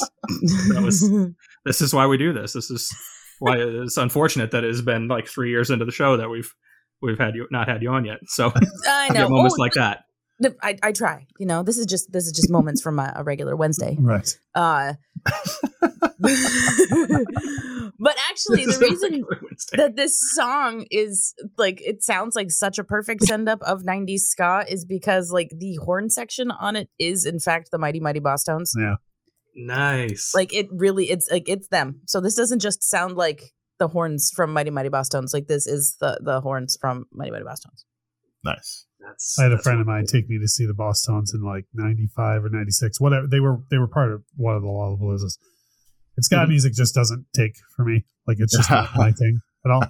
That 0.72 0.82
was- 0.82 1.10
this 1.66 1.80
is 1.82 1.92
why 1.92 2.06
we 2.06 2.16
do 2.16 2.32
this. 2.32 2.52
This 2.54 2.70
is 2.70 2.90
why 3.38 3.56
it's 3.58 3.96
unfortunate 3.96 4.50
that 4.52 4.64
it 4.64 4.68
has 4.68 4.82
been 4.82 5.08
like 5.08 5.26
three 5.28 5.50
years 5.50 5.70
into 5.70 5.84
the 5.84 5.92
show 5.92 6.16
that 6.16 6.28
we've 6.28 6.52
we've 7.02 7.18
had 7.18 7.34
you 7.34 7.46
not 7.50 7.68
had 7.68 7.82
you 7.82 7.90
on 7.90 8.04
yet. 8.04 8.18
So 8.26 8.52
I 8.88 9.08
know. 9.08 9.14
get 9.14 9.30
moments 9.30 9.56
Oh, 9.58 9.62
like 9.62 9.72
that. 9.74 10.04
the- 10.38 10.56
I, 10.62 10.76
I 10.82 10.92
try. 10.92 11.26
You 11.38 11.46
know, 11.46 11.62
this 11.62 11.78
is 11.78 11.86
just 11.86 12.12
this 12.12 12.24
is 12.26 12.32
just 12.32 12.50
moments 12.50 12.80
from 12.82 12.98
a, 12.98 13.12
a 13.16 13.24
regular 13.24 13.54
Wednesday. 13.56 13.96
Right. 14.00 14.28
Uh, 14.54 14.94
but 17.98 18.16
actually, 18.30 18.64
the 18.66 18.78
reason 18.80 19.24
that 19.72 19.96
this 19.96 20.18
song 20.34 20.86
is 20.90 21.34
like 21.56 21.80
it 21.82 22.02
sounds 22.02 22.36
like 22.36 22.50
such 22.50 22.78
a 22.78 22.84
perfect 22.84 23.24
send 23.24 23.48
up 23.48 23.60
of 23.62 23.82
90s 23.82 24.20
ska 24.20 24.64
is 24.68 24.84
because 24.84 25.30
like 25.30 25.50
the 25.56 25.76
horn 25.84 26.10
section 26.10 26.50
on 26.50 26.76
it 26.76 26.88
is 26.98 27.24
in 27.24 27.38
fact 27.40 27.70
the 27.70 27.78
Mighty 27.78 28.00
Mighty 28.00 28.20
Bosstones 28.20 28.70
Yeah. 28.78 28.96
Nice. 29.56 30.32
like 30.34 30.52
it 30.54 30.68
really 30.70 31.10
it's 31.10 31.30
like 31.30 31.48
it's 31.48 31.68
them 31.68 32.00
so 32.06 32.20
this 32.20 32.34
doesn't 32.34 32.60
just 32.60 32.82
sound 32.82 33.16
like 33.16 33.52
the 33.78 33.88
horns 33.88 34.30
from 34.34 34.52
Mighty 34.52 34.70
Mighty 34.70 34.88
Bosstones 34.90 35.32
like 35.32 35.46
this 35.48 35.66
is 35.66 35.96
the 36.00 36.18
the 36.22 36.40
horns 36.42 36.76
from 36.80 37.06
Mighty 37.12 37.30
Mighty 37.30 37.44
Bosstones 37.44 37.84
Nice. 38.44 38.86
that's, 39.00 39.38
I 39.40 39.44
had 39.44 39.52
a 39.52 39.58
friend 39.58 39.80
of 39.80 39.86
really 39.86 39.98
mine 40.02 40.06
take 40.06 40.28
me 40.28 40.38
to 40.38 40.46
see 40.46 40.66
the 40.66 40.72
Bosstones 40.74 41.34
in 41.34 41.42
like 41.42 41.64
'95 41.74 42.44
or 42.44 42.48
'96, 42.48 43.00
whatever. 43.00 43.26
They 43.26 43.40
were 43.40 43.58
they 43.70 43.78
were 43.78 43.88
part 43.88 44.12
of 44.12 44.22
one 44.36 44.54
of 44.54 44.62
the 44.62 44.68
Lollapaloozas. 44.68 45.36
And 46.16 46.24
ska 46.24 46.36
Mhm. 46.36 46.48
music 46.48 46.72
just 46.74 46.94
doesn't 46.94 47.26
take 47.34 47.56
for 47.74 47.84
me. 47.84 48.04
Like 48.26 48.36
it's 48.38 48.56
just 48.56 48.70
not 48.70 48.90
my 48.96 49.10
thing 49.18 49.40
at 49.66 49.70
all. 49.72 49.82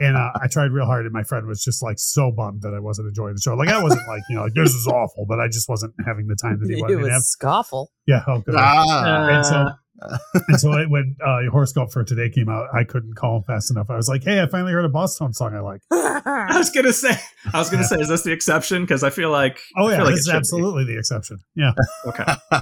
And 0.00 0.16
uh, 0.16 0.30
I 0.42 0.48
tried 0.48 0.72
real 0.72 0.84
hard, 0.86 1.06
and 1.06 1.12
my 1.14 1.22
friend 1.22 1.46
was 1.46 1.62
just 1.62 1.82
like 1.82 1.96
so 1.98 2.30
bummed 2.30 2.62
that 2.62 2.74
I 2.74 2.80
wasn't 2.80 3.08
enjoying 3.08 3.34
the 3.34 3.40
show. 3.40 3.54
Like 3.54 3.68
I 3.70 3.82
wasn't 3.82 4.06
like 4.08 4.22
you 4.28 4.36
know 4.36 4.42
like 4.44 4.54
this 4.54 4.74
is 4.74 4.86
awful, 4.86 5.24
but 5.28 5.38
I 5.40 5.46
just 5.46 5.68
wasn't 5.68 5.94
having 6.04 6.26
the 6.26 6.36
time 6.36 6.58
that 6.60 6.68
he 6.68 6.74
it 6.78 6.80
wanted 6.82 6.96
me 6.98 7.04
to 7.04 7.10
have. 7.10 7.20
was 7.20 7.36
scofful 7.40 7.86
Yeah, 8.06 8.20
oh 8.26 8.40
good. 8.40 8.56
Ah, 8.58 9.28
and 9.30 9.46
so 9.46 9.66
and 10.48 10.58
so 10.60 10.72
it, 10.72 10.90
when 10.90 11.14
uh, 11.24 11.38
your 11.40 11.52
horoscope 11.52 11.92
for 11.92 12.02
today 12.02 12.28
came 12.28 12.48
out, 12.48 12.66
I 12.74 12.82
couldn't 12.82 13.14
call 13.14 13.36
him 13.36 13.42
fast 13.44 13.70
enough. 13.70 13.88
I 13.88 13.96
was 13.96 14.08
like, 14.08 14.24
"Hey, 14.24 14.42
I 14.42 14.46
finally 14.48 14.72
heard 14.72 14.84
a 14.84 14.88
Bosstones 14.88 15.34
song 15.36 15.54
I 15.54 15.60
like." 15.60 15.80
I 15.92 16.58
was 16.58 16.70
gonna 16.70 16.92
say, 16.92 17.14
I 17.54 17.58
was 17.58 17.70
gonna 17.70 17.84
say, 17.84 17.96
is 18.00 18.08
this 18.08 18.22
the 18.22 18.32
exception? 18.32 18.82
Because 18.82 19.04
I 19.04 19.10
feel 19.10 19.30
like, 19.30 19.60
Oh 19.76 19.88
yeah, 19.88 20.02
like 20.02 20.14
this 20.14 20.18
it 20.18 20.18
is 20.20 20.24
should 20.26 20.32
be. 20.32 20.36
absolutely 20.38 20.84
the 20.86 20.98
exception. 20.98 21.38
Yeah, 21.54 21.72
Okay, 22.06 22.24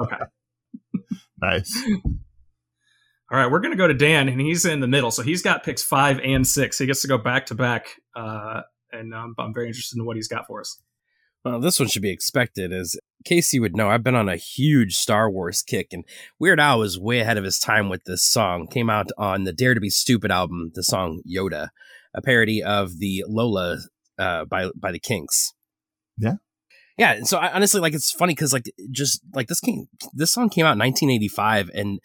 okay. 0.00 0.16
nice. 1.40 1.72
All 3.34 3.40
right, 3.40 3.50
we're 3.50 3.58
gonna 3.58 3.74
go 3.74 3.88
to 3.88 3.94
Dan, 3.94 4.28
and 4.28 4.40
he's 4.40 4.64
in 4.64 4.78
the 4.78 4.86
middle, 4.86 5.10
so 5.10 5.20
he's 5.20 5.42
got 5.42 5.64
picks 5.64 5.82
five 5.82 6.20
and 6.20 6.46
six. 6.46 6.78
He 6.78 6.86
gets 6.86 7.02
to 7.02 7.08
go 7.08 7.18
back 7.18 7.46
to 7.46 7.56
back, 7.56 8.00
uh, 8.14 8.60
and 8.92 9.12
um, 9.12 9.34
I'm 9.36 9.52
very 9.52 9.66
interested 9.66 9.98
in 9.98 10.04
what 10.04 10.14
he's 10.14 10.28
got 10.28 10.46
for 10.46 10.60
us. 10.60 10.80
Well, 11.44 11.58
this 11.58 11.80
one 11.80 11.88
should 11.88 12.00
be 12.00 12.12
expected. 12.12 12.72
As 12.72 12.96
Casey 13.24 13.58
would 13.58 13.74
know, 13.74 13.88
I've 13.88 14.04
been 14.04 14.14
on 14.14 14.28
a 14.28 14.36
huge 14.36 14.94
Star 14.94 15.28
Wars 15.28 15.62
kick, 15.62 15.88
and 15.90 16.04
Weird 16.38 16.60
Al 16.60 16.78
was 16.78 16.96
way 16.96 17.18
ahead 17.18 17.36
of 17.36 17.42
his 17.42 17.58
time 17.58 17.88
with 17.88 18.04
this 18.04 18.22
song. 18.22 18.68
Came 18.68 18.88
out 18.88 19.08
on 19.18 19.42
the 19.42 19.52
Dare 19.52 19.74
to 19.74 19.80
Be 19.80 19.90
Stupid 19.90 20.30
album, 20.30 20.70
the 20.76 20.84
song 20.84 21.20
Yoda, 21.28 21.70
a 22.14 22.22
parody 22.22 22.62
of 22.62 23.00
the 23.00 23.24
Lola 23.26 23.78
uh, 24.16 24.44
by 24.44 24.70
by 24.76 24.92
the 24.92 25.00
Kinks. 25.00 25.52
Yeah. 26.18 26.34
yeah. 26.96 27.14
and 27.14 27.26
So 27.26 27.38
I, 27.38 27.52
honestly, 27.52 27.80
like, 27.80 27.94
it's 27.94 28.12
funny 28.12 28.36
because 28.36 28.52
like 28.52 28.70
just 28.92 29.22
like 29.34 29.48
this 29.48 29.58
came, 29.58 29.88
this 30.12 30.30
song 30.30 30.50
came 30.50 30.66
out 30.66 30.74
in 30.74 30.78
1985, 30.78 31.72
and 31.74 31.98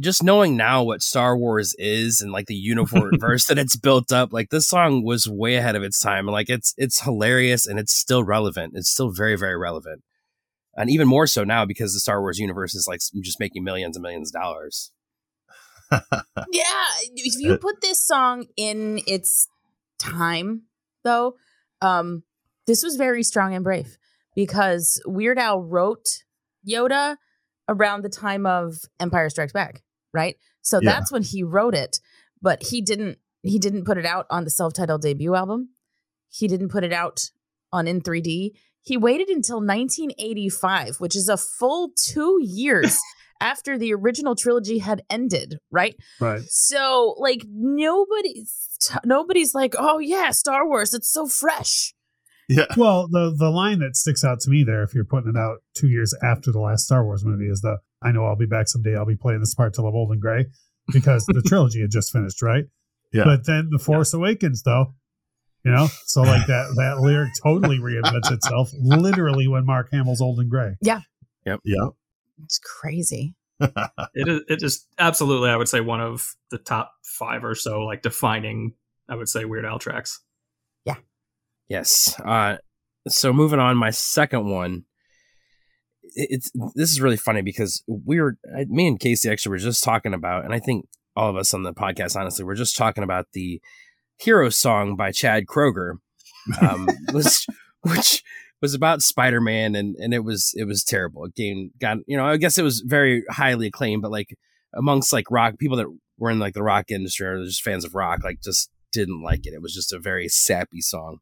just 0.00 0.22
knowing 0.22 0.56
now 0.56 0.82
what 0.82 1.02
Star 1.02 1.36
Wars 1.36 1.74
is 1.78 2.20
and 2.20 2.32
like 2.32 2.46
the 2.46 2.54
universe 2.54 3.46
that 3.46 3.58
it's 3.58 3.76
built 3.76 4.12
up, 4.12 4.32
like 4.32 4.50
this 4.50 4.68
song 4.68 5.04
was 5.04 5.28
way 5.28 5.56
ahead 5.56 5.76
of 5.76 5.82
its 5.82 6.00
time. 6.00 6.26
And 6.26 6.32
like 6.32 6.50
it's 6.50 6.74
it's 6.76 7.02
hilarious 7.02 7.66
and 7.66 7.78
it's 7.78 7.94
still 7.94 8.24
relevant. 8.24 8.74
It's 8.76 8.90
still 8.90 9.10
very 9.10 9.36
very 9.36 9.56
relevant, 9.56 10.02
and 10.76 10.90
even 10.90 11.08
more 11.08 11.26
so 11.26 11.44
now 11.44 11.64
because 11.64 11.94
the 11.94 12.00
Star 12.00 12.20
Wars 12.20 12.38
universe 12.38 12.74
is 12.74 12.86
like 12.88 13.00
just 13.22 13.40
making 13.40 13.64
millions 13.64 13.96
and 13.96 14.02
millions 14.02 14.34
of 14.34 14.40
dollars. 14.40 14.90
Yeah, 16.50 16.84
if 17.14 17.34
you 17.38 17.56
put 17.58 17.80
this 17.80 18.00
song 18.04 18.46
in 18.56 19.00
its 19.06 19.48
time, 19.98 20.62
though, 21.04 21.36
um, 21.80 22.24
this 22.66 22.82
was 22.82 22.96
very 22.96 23.22
strong 23.22 23.54
and 23.54 23.62
brave 23.62 23.96
because 24.34 25.00
Weird 25.06 25.38
Al 25.38 25.62
wrote 25.62 26.24
Yoda 26.68 27.16
around 27.68 28.02
the 28.02 28.08
time 28.08 28.46
of 28.46 28.76
Empire 29.00 29.28
Strikes 29.30 29.52
Back, 29.52 29.82
right? 30.12 30.36
So 30.62 30.80
Yeah. 30.80 30.92
that's 30.92 31.12
when 31.12 31.22
he 31.22 31.42
wrote 31.42 31.74
it, 31.74 32.00
but 32.42 32.62
he 32.64 32.80
didn't 32.80 33.18
he 33.42 33.58
didn't 33.58 33.84
put 33.84 33.98
it 33.98 34.06
out 34.06 34.26
on 34.30 34.44
the 34.44 34.50
self-titled 34.50 35.02
debut 35.02 35.34
album. 35.34 35.68
He 36.30 36.48
didn't 36.48 36.70
put 36.70 36.82
it 36.82 36.94
out 36.94 37.30
on 37.72 37.86
in 37.86 38.00
3D. 38.00 38.52
He 38.80 38.96
waited 38.96 39.28
until 39.28 39.60
1985, 39.60 40.96
which 41.00 41.14
is 41.16 41.28
a 41.28 41.36
full 41.36 41.92
two 41.96 42.38
years 42.42 42.98
after 43.40 43.76
the 43.78 43.92
original 43.94 44.34
trilogy 44.34 44.78
had 44.78 45.02
ended, 45.10 45.58
right? 45.70 45.94
Right. 46.20 46.42
So, 46.48 47.14
like, 47.18 47.44
nobody's 47.48 48.78
nobody's 49.04 49.54
like, 49.54 49.74
"Oh 49.78 49.98
yeah, 49.98 50.30
Star 50.30 50.66
Wars, 50.66 50.94
it's 50.94 51.10
so 51.10 51.26
fresh." 51.26 51.93
Yeah. 52.48 52.66
Well, 52.76 53.08
the 53.08 53.34
the 53.36 53.50
line 53.50 53.78
that 53.80 53.96
sticks 53.96 54.24
out 54.24 54.40
to 54.40 54.50
me 54.50 54.64
there, 54.64 54.82
if 54.82 54.94
you're 54.94 55.04
putting 55.04 55.30
it 55.30 55.36
out 55.36 55.58
two 55.74 55.88
years 55.88 56.14
after 56.22 56.52
the 56.52 56.60
last 56.60 56.84
Star 56.84 57.04
Wars 57.04 57.24
movie, 57.24 57.48
is 57.48 57.60
the 57.60 57.78
"I 58.02 58.12
know 58.12 58.26
I'll 58.26 58.36
be 58.36 58.46
back 58.46 58.68
someday. 58.68 58.96
I'll 58.96 59.06
be 59.06 59.16
playing 59.16 59.40
this 59.40 59.54
part 59.54 59.74
till 59.74 59.86
I'm 59.86 59.94
old 59.94 60.10
and 60.10 60.20
gray," 60.20 60.46
because 60.92 61.24
the 61.26 61.42
trilogy 61.46 61.80
had 61.80 61.90
just 61.90 62.12
finished, 62.12 62.42
right? 62.42 62.64
Yeah. 63.12 63.24
But 63.24 63.46
then 63.46 63.68
the 63.70 63.78
Force 63.78 64.12
Awakens, 64.12 64.62
though, 64.62 64.94
you 65.64 65.70
know, 65.70 65.88
so 66.04 66.22
like 66.22 66.46
that 66.46 66.72
that 66.76 67.00
lyric 67.00 67.30
totally 67.42 67.78
reinvents 67.78 68.30
itself, 68.30 68.70
literally 68.78 69.48
when 69.48 69.64
Mark 69.64 69.90
Hamill's 69.90 70.20
old 70.20 70.38
and 70.38 70.50
gray. 70.50 70.76
Yeah. 70.82 71.00
Yep. 71.46 71.60
Yep. 71.64 71.90
It's 72.44 72.58
crazy. 72.58 73.34
It 74.16 74.28
is, 74.28 74.40
it 74.48 74.62
is 74.62 74.86
absolutely, 74.98 75.50
I 75.50 75.56
would 75.56 75.68
say, 75.68 75.80
one 75.80 76.00
of 76.00 76.24
the 76.50 76.58
top 76.58 76.92
five 77.02 77.44
or 77.44 77.54
so, 77.54 77.80
like 77.80 78.02
defining, 78.02 78.74
I 79.08 79.14
would 79.16 79.28
say, 79.28 79.44
Weird 79.44 79.64
Al 79.64 79.78
tracks. 79.78 80.20
Yes. 81.68 82.18
Uh, 82.20 82.56
so 83.08 83.32
moving 83.32 83.58
on, 83.58 83.76
my 83.76 83.90
second 83.90 84.50
one. 84.50 84.84
It's 86.16 86.52
this 86.76 86.90
is 86.90 87.00
really 87.00 87.16
funny 87.16 87.42
because 87.42 87.82
we 87.88 88.20
were 88.20 88.36
me 88.68 88.86
and 88.86 89.00
Casey 89.00 89.28
actually 89.28 89.50
were 89.50 89.58
just 89.58 89.82
talking 89.82 90.14
about, 90.14 90.44
and 90.44 90.54
I 90.54 90.60
think 90.60 90.86
all 91.16 91.28
of 91.28 91.36
us 91.36 91.52
on 91.54 91.62
the 91.62 91.72
podcast, 91.72 92.14
honestly, 92.14 92.44
we're 92.44 92.54
just 92.54 92.76
talking 92.76 93.02
about 93.02 93.26
the 93.32 93.60
hero 94.18 94.48
song 94.48 94.94
by 94.96 95.10
Chad 95.10 95.46
Kroeger, 95.46 95.94
um, 96.60 96.88
was, 97.12 97.46
which 97.82 98.22
was 98.62 98.74
about 98.74 99.02
Spider 99.02 99.40
Man, 99.40 99.74
and 99.74 99.96
and 99.96 100.14
it 100.14 100.24
was 100.24 100.52
it 100.56 100.68
was 100.68 100.84
terrible. 100.84 101.24
It 101.24 101.34
game 101.34 101.72
got 101.80 101.98
you 102.06 102.16
know 102.16 102.26
I 102.26 102.36
guess 102.36 102.58
it 102.58 102.62
was 102.62 102.80
very 102.86 103.24
highly 103.30 103.66
acclaimed, 103.66 104.02
but 104.02 104.12
like 104.12 104.36
amongst 104.72 105.12
like 105.12 105.30
rock 105.30 105.58
people 105.58 105.76
that 105.78 105.86
were 106.18 106.30
in 106.30 106.38
like 106.38 106.54
the 106.54 106.62
rock 106.62 106.90
industry 106.90 107.26
or 107.26 107.44
just 107.44 107.62
fans 107.62 107.84
of 107.84 107.94
rock, 107.94 108.20
like 108.22 108.40
just 108.42 108.70
didn't 108.92 109.22
like 109.22 109.46
it. 109.46 109.54
It 109.54 109.62
was 109.62 109.74
just 109.74 109.92
a 109.92 109.98
very 109.98 110.28
sappy 110.28 110.80
song. 110.80 111.18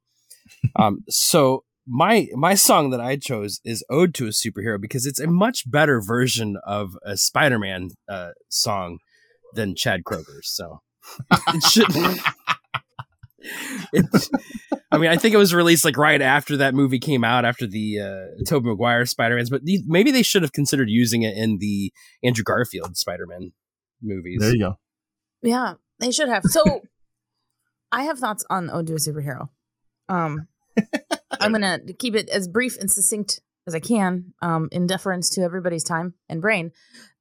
Um, 0.76 1.04
so 1.08 1.64
my 1.86 2.28
my 2.34 2.54
song 2.54 2.90
that 2.90 3.00
I 3.00 3.16
chose 3.16 3.60
is 3.64 3.84
"Ode 3.90 4.14
to 4.14 4.26
a 4.26 4.30
Superhero" 4.30 4.80
because 4.80 5.06
it's 5.06 5.20
a 5.20 5.26
much 5.26 5.70
better 5.70 6.00
version 6.00 6.56
of 6.64 6.96
a 7.04 7.16
Spider-Man 7.16 7.90
uh, 8.08 8.30
song 8.48 8.98
than 9.54 9.74
Chad 9.74 10.04
Kroeger's. 10.04 10.48
So 10.48 10.80
it 11.30 11.62
should. 11.64 11.86
It's, 13.92 14.30
I 14.92 14.98
mean, 14.98 15.10
I 15.10 15.16
think 15.16 15.34
it 15.34 15.38
was 15.38 15.52
released 15.52 15.84
like 15.84 15.96
right 15.96 16.22
after 16.22 16.58
that 16.58 16.74
movie 16.74 17.00
came 17.00 17.24
out, 17.24 17.44
after 17.44 17.66
the 17.66 17.98
uh, 17.98 18.44
Tobey 18.46 18.68
Maguire 18.68 19.04
Spider-Man's. 19.04 19.50
But 19.50 19.64
the, 19.64 19.80
maybe 19.86 20.12
they 20.12 20.22
should 20.22 20.42
have 20.42 20.52
considered 20.52 20.88
using 20.88 21.22
it 21.22 21.36
in 21.36 21.58
the 21.58 21.92
Andrew 22.22 22.44
Garfield 22.44 22.96
Spider-Man 22.96 23.52
movies. 24.00 24.40
There 24.40 24.52
you 24.52 24.60
go. 24.60 24.78
Yeah, 25.42 25.74
they 25.98 26.12
should 26.12 26.28
have. 26.28 26.44
So, 26.44 26.82
I 27.92 28.04
have 28.04 28.18
thoughts 28.18 28.44
on 28.48 28.70
"Ode 28.70 28.86
to 28.86 28.94
a 28.94 28.98
Superhero." 28.98 29.48
Um, 30.12 30.48
I'm 31.40 31.52
gonna 31.52 31.80
keep 31.98 32.14
it 32.14 32.28
as 32.28 32.48
brief 32.48 32.78
and 32.78 32.90
succinct 32.90 33.40
as 33.66 33.74
I 33.74 33.80
can, 33.80 34.34
um, 34.42 34.68
in 34.72 34.86
deference 34.86 35.30
to 35.30 35.42
everybody's 35.42 35.84
time 35.84 36.14
and 36.28 36.40
brain. 36.40 36.72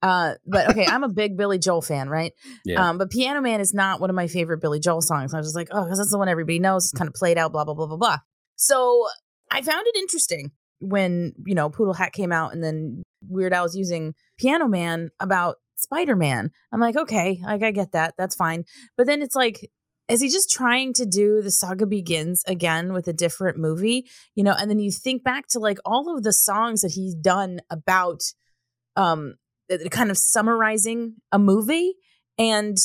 Uh, 0.01 0.33
but 0.45 0.71
okay, 0.71 0.85
I'm 0.85 1.03
a 1.03 1.09
big 1.13 1.37
Billy 1.37 1.59
Joel 1.59 1.81
fan, 1.81 2.09
right? 2.09 2.33
Yeah. 2.65 2.89
Um, 2.89 2.97
but 2.97 3.11
Piano 3.11 3.41
Man 3.41 3.61
is 3.61 3.73
not 3.73 4.01
one 4.01 4.09
of 4.09 4.15
my 4.15 4.27
favorite 4.27 4.59
Billy 4.61 4.79
Joel 4.79 5.01
songs. 5.01 5.33
I 5.33 5.37
was 5.37 5.47
just 5.47 5.55
like, 5.55 5.69
oh, 5.71 5.83
because 5.83 5.99
that's 5.99 6.11
the 6.11 6.17
one 6.17 6.29
everybody 6.29 6.59
knows. 6.59 6.85
It's 6.85 6.97
kind 6.97 7.07
of 7.07 7.13
played 7.13 7.37
out, 7.37 7.51
blah 7.51 7.63
blah 7.63 7.75
blah 7.75 7.87
blah 7.87 7.97
blah. 7.97 8.17
So 8.55 9.07
I 9.51 9.61
found 9.61 9.85
it 9.87 9.95
interesting 9.97 10.51
when 10.79 11.33
you 11.45 11.55
know 11.55 11.69
Poodle 11.69 11.93
Hat 11.93 12.13
came 12.13 12.31
out, 12.31 12.53
and 12.53 12.63
then 12.63 13.03
Weird 13.27 13.53
Al 13.53 13.63
was 13.63 13.75
using 13.75 14.13
Piano 14.37 14.67
Man 14.67 15.09
about 15.19 15.57
Spider 15.75 16.15
Man. 16.15 16.51
I'm 16.71 16.79
like, 16.79 16.95
okay, 16.95 17.39
like 17.43 17.63
I 17.63 17.71
get 17.71 17.91
that, 17.91 18.15
that's 18.17 18.35
fine. 18.35 18.65
But 18.97 19.07
then 19.07 19.21
it's 19.21 19.35
like, 19.35 19.69
is 20.11 20.21
he 20.21 20.29
just 20.29 20.51
trying 20.51 20.93
to 20.93 21.05
do 21.05 21.41
the 21.41 21.51
saga 21.51 21.85
begins 21.85 22.43
again 22.47 22.93
with 22.93 23.07
a 23.07 23.13
different 23.13 23.57
movie? 23.57 24.05
You 24.35 24.43
know, 24.43 24.53
and 24.57 24.69
then 24.69 24.79
you 24.79 24.91
think 24.91 25.23
back 25.23 25.47
to 25.49 25.59
like 25.59 25.77
all 25.85 26.15
of 26.15 26.23
the 26.23 26.33
songs 26.33 26.81
that 26.81 26.91
he's 26.91 27.15
done 27.15 27.61
about, 27.69 28.21
um, 28.95 29.35
kind 29.89 30.11
of 30.11 30.17
summarizing 30.17 31.15
a 31.31 31.39
movie, 31.39 31.93
and 32.37 32.77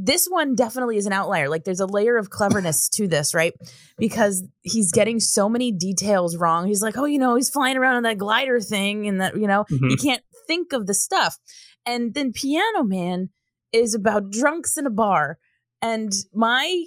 this 0.00 0.28
one 0.28 0.54
definitely 0.54 0.96
is 0.96 1.06
an 1.06 1.12
outlier. 1.12 1.48
Like 1.48 1.64
there's 1.64 1.80
a 1.80 1.86
layer 1.86 2.16
of 2.16 2.30
cleverness 2.30 2.88
to 2.90 3.08
this, 3.08 3.34
right? 3.34 3.52
Because 3.96 4.44
he's 4.62 4.92
getting 4.92 5.18
so 5.18 5.48
many 5.48 5.72
details 5.72 6.36
wrong. 6.36 6.68
He's 6.68 6.82
like, 6.82 6.96
oh, 6.96 7.04
you 7.06 7.18
know, 7.18 7.34
he's 7.34 7.50
flying 7.50 7.76
around 7.76 7.96
on 7.96 8.02
that 8.04 8.18
glider 8.18 8.60
thing, 8.60 9.08
and 9.08 9.20
that 9.20 9.34
you 9.36 9.48
know, 9.48 9.64
Mhm. 9.70 9.90
you 9.90 9.96
can't 9.96 10.22
think 10.46 10.72
of 10.72 10.86
the 10.86 10.94
stuff. 10.94 11.38
And 11.84 12.14
then 12.14 12.32
Piano 12.32 12.84
Man 12.84 13.30
is 13.72 13.94
about 13.94 14.30
drunks 14.30 14.76
in 14.76 14.86
a 14.86 14.90
bar. 14.90 15.38
And 15.82 16.12
my 16.34 16.84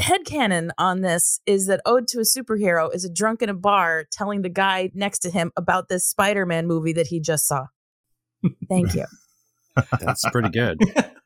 headcanon 0.00 0.70
on 0.78 1.00
this 1.02 1.40
is 1.46 1.66
that 1.66 1.80
Ode 1.86 2.06
to 2.08 2.18
a 2.18 2.22
Superhero 2.22 2.92
is 2.94 3.04
a 3.04 3.12
drunk 3.12 3.42
in 3.42 3.48
a 3.48 3.54
bar 3.54 4.04
telling 4.10 4.42
the 4.42 4.48
guy 4.48 4.90
next 4.94 5.20
to 5.20 5.30
him 5.30 5.52
about 5.56 5.88
this 5.88 6.06
Spider 6.06 6.46
Man 6.46 6.66
movie 6.66 6.92
that 6.94 7.06
he 7.08 7.20
just 7.20 7.46
saw. 7.46 7.66
Thank 8.68 8.94
you. 8.94 9.06
That's 10.00 10.28
pretty 10.30 10.50
good. 10.50 10.78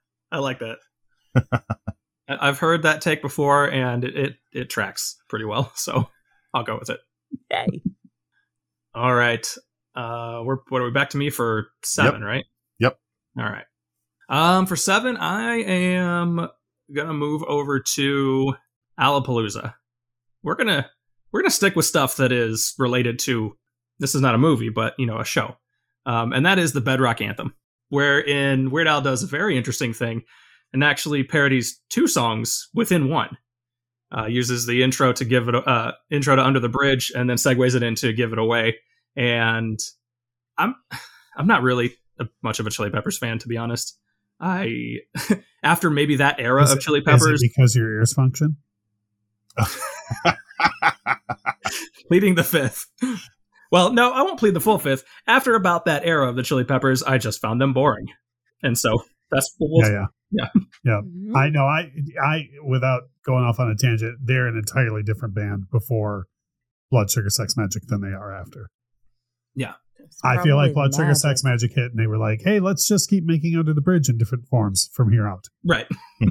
I 0.32 0.38
like 0.38 0.60
that. 0.60 0.78
I- 1.34 1.60
I've 2.28 2.58
heard 2.58 2.82
that 2.82 3.00
take 3.00 3.22
before, 3.22 3.70
and 3.70 4.04
it, 4.04 4.14
it 4.16 4.34
it 4.52 4.70
tracks 4.70 5.16
pretty 5.30 5.46
well. 5.46 5.72
So 5.76 6.10
I'll 6.52 6.62
go 6.62 6.78
with 6.78 6.90
it. 6.90 7.00
Yay. 7.50 7.82
All 8.94 9.14
right. 9.14 9.46
Uh, 9.94 10.42
we're 10.44 10.58
what 10.68 10.82
are 10.82 10.84
we 10.84 10.90
back 10.90 11.10
to 11.10 11.16
me 11.16 11.30
for 11.30 11.68
seven, 11.82 12.22
right? 12.22 12.44
Yep. 12.80 12.98
All 13.38 13.44
right. 13.44 13.64
Um, 14.28 14.66
for 14.66 14.76
seven, 14.76 15.16
I 15.16 15.62
am 15.62 16.48
gonna 16.94 17.14
move 17.14 17.42
over 17.44 17.80
to 17.80 18.54
Alapalooza. 19.00 19.74
We're 20.42 20.54
gonna 20.54 20.90
we're 21.32 21.40
gonna 21.40 21.50
stick 21.50 21.76
with 21.76 21.86
stuff 21.86 22.16
that 22.16 22.32
is 22.32 22.74
related 22.78 23.18
to. 23.20 23.56
This 23.98 24.14
is 24.14 24.20
not 24.20 24.34
a 24.34 24.38
movie, 24.38 24.68
but 24.68 24.94
you 24.98 25.06
know, 25.06 25.18
a 25.18 25.24
show, 25.24 25.56
um, 26.06 26.32
and 26.32 26.44
that 26.46 26.58
is 26.58 26.72
the 26.72 26.80
Bedrock 26.80 27.20
Anthem, 27.20 27.54
wherein 27.88 28.70
Weird 28.70 28.86
Al 28.86 29.00
does 29.00 29.22
a 29.22 29.26
very 29.26 29.56
interesting 29.56 29.92
thing, 29.92 30.22
and 30.72 30.84
actually 30.84 31.24
parodies 31.24 31.80
two 31.88 32.06
songs 32.06 32.68
within 32.74 33.08
one. 33.08 33.36
Uh, 34.16 34.26
uses 34.26 34.64
the 34.66 34.82
intro 34.82 35.12
to 35.12 35.24
give 35.24 35.48
it 35.48 35.54
uh, 35.54 35.92
intro 36.10 36.36
to 36.36 36.44
Under 36.44 36.60
the 36.60 36.68
Bridge, 36.68 37.12
and 37.14 37.28
then 37.28 37.36
segues 37.36 37.74
it 37.74 37.82
into 37.82 38.12
Give 38.12 38.32
It 38.32 38.38
Away. 38.38 38.76
And 39.16 39.78
I'm 40.58 40.74
I'm 41.36 41.46
not 41.46 41.62
really 41.62 41.94
much 42.42 42.58
of 42.60 42.66
a 42.66 42.70
Chili 42.70 42.90
Peppers 42.90 43.16
fan, 43.16 43.38
to 43.38 43.48
be 43.48 43.56
honest. 43.56 43.98
I 44.40 44.98
after 45.62 45.90
maybe 45.90 46.16
that 46.16 46.38
era 46.40 46.62
Is 46.62 46.70
of 46.72 46.78
it- 46.78 46.80
Chili 46.82 46.98
is 47.00 47.02
it 47.06 47.10
Peppers, 47.10 47.40
because 47.42 47.74
your 47.74 47.90
ears 47.92 48.12
function? 48.12 48.56
pleading 52.08 52.34
the 52.36 52.44
fifth. 52.44 52.86
Well, 53.70 53.92
no, 53.92 54.10
I 54.12 54.22
won't 54.22 54.38
plead 54.38 54.54
the 54.54 54.60
full 54.60 54.78
fifth. 54.78 55.04
After 55.26 55.54
about 55.54 55.84
that 55.84 56.04
era 56.06 56.28
of 56.28 56.36
the 56.36 56.42
Chili 56.42 56.64
Peppers, 56.64 57.02
I 57.02 57.18
just 57.18 57.40
found 57.40 57.60
them 57.60 57.72
boring, 57.74 58.06
and 58.62 58.78
so 58.78 59.02
that's 59.30 59.54
we'll, 59.60 59.86
yeah, 59.90 60.06
yeah, 60.30 60.46
Yeah. 60.84 61.00
Mhm. 61.04 61.36
I 61.36 61.48
know. 61.50 61.64
I, 61.66 61.90
I, 62.22 62.48
without 62.66 63.02
going 63.26 63.44
off 63.44 63.60
on 63.60 63.70
a 63.70 63.74
tangent, 63.76 64.18
they're 64.24 64.46
an 64.46 64.56
entirely 64.56 65.02
different 65.02 65.34
band 65.34 65.64
before 65.70 66.26
Blood 66.90 67.10
Sugar 67.10 67.28
Sex 67.30 67.54
Magik 67.58 67.86
than 67.88 68.00
they 68.00 68.08
are 68.08 68.32
after. 68.34 68.70
It's 70.08 70.18
I 70.24 70.42
feel 70.42 70.56
like 70.56 70.72
probably 70.72 70.90
Blood 70.90 70.94
Sugar. 70.94 71.14
Sex 71.14 71.42
Magik 71.42 71.74
hit, 71.74 71.90
and 71.90 71.98
they 71.98 72.06
were 72.06 72.18
like, 72.18 72.40
"Hey, 72.42 72.60
let's 72.60 72.86
just 72.88 73.10
keep 73.10 73.24
making 73.24 73.56
Under 73.56 73.74
the 73.74 73.80
Bridge 73.80 74.08
in 74.08 74.16
different 74.16 74.46
forms 74.46 74.90
from 74.92 75.12
here 75.12 75.28
out." 75.28 75.46
right. 75.64 75.86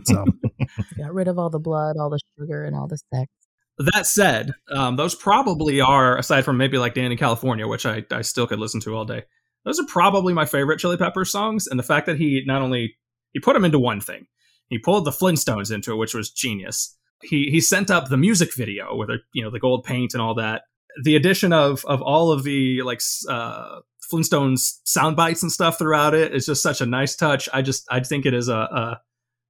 So, 0.05 0.25
Got 0.97 1.13
rid 1.13 1.27
of 1.27 1.37
all 1.37 1.49
the 1.49 1.59
blood, 1.59 1.95
all 1.97 2.09
the 2.09 2.19
sugar, 2.37 2.63
and 2.63 2.75
all 2.75 2.87
the 2.87 2.97
sex. 3.13 3.31
That 3.77 4.07
said, 4.07 4.53
um, 4.71 4.95
those 4.95 5.13
probably 5.13 5.79
are, 5.79 6.17
aside 6.17 6.43
from 6.43 6.57
maybe 6.57 6.77
like 6.79 6.95
Dani 6.95 7.17
California, 7.17 7.67
which 7.67 7.85
I, 7.85 8.03
I 8.11 8.21
still 8.23 8.47
could 8.47 8.59
listen 8.59 8.81
to 8.81 8.95
all 8.95 9.05
day. 9.05 9.23
Those 9.65 9.79
are 9.79 9.85
probably 9.85 10.33
my 10.33 10.45
favorite 10.45 10.79
Chili 10.79 10.97
Peppers 10.97 11.31
songs, 11.31 11.67
and 11.67 11.79
the 11.79 11.83
fact 11.83 12.07
that 12.07 12.17
he 12.17 12.43
not 12.45 12.61
only 12.61 12.97
he 13.33 13.39
put 13.39 13.53
them 13.53 13.65
into 13.65 13.79
one 13.79 14.01
thing, 14.01 14.25
he 14.69 14.79
pulled 14.79 15.05
the 15.05 15.11
Flintstones 15.11 15.71
into 15.71 15.91
it, 15.93 15.97
which 15.97 16.13
was 16.13 16.31
genius. 16.31 16.97
He 17.21 17.49
he 17.51 17.61
sent 17.61 17.91
up 17.91 18.09
the 18.09 18.17
music 18.17 18.55
video 18.55 18.95
with 18.95 19.09
a, 19.09 19.17
you 19.33 19.43
know 19.43 19.51
the 19.51 19.59
gold 19.59 19.83
paint 19.83 20.13
and 20.13 20.21
all 20.21 20.35
that. 20.35 20.63
The 21.03 21.15
addition 21.15 21.53
of 21.53 21.85
of 21.85 22.01
all 22.01 22.31
of 22.31 22.43
the 22.43 22.81
like 22.83 23.01
uh, 23.29 23.79
Flintstones 24.11 24.79
sound 24.83 25.15
bites 25.15 25.43
and 25.43 25.51
stuff 25.51 25.77
throughout 25.77 26.13
it 26.13 26.33
is 26.33 26.45
just 26.45 26.63
such 26.63 26.81
a 26.81 26.85
nice 26.85 27.15
touch. 27.15 27.49
I 27.53 27.61
just 27.61 27.85
I 27.89 27.99
think 27.99 28.25
it 28.25 28.33
is 28.33 28.47
a, 28.47 28.55
a 28.55 29.01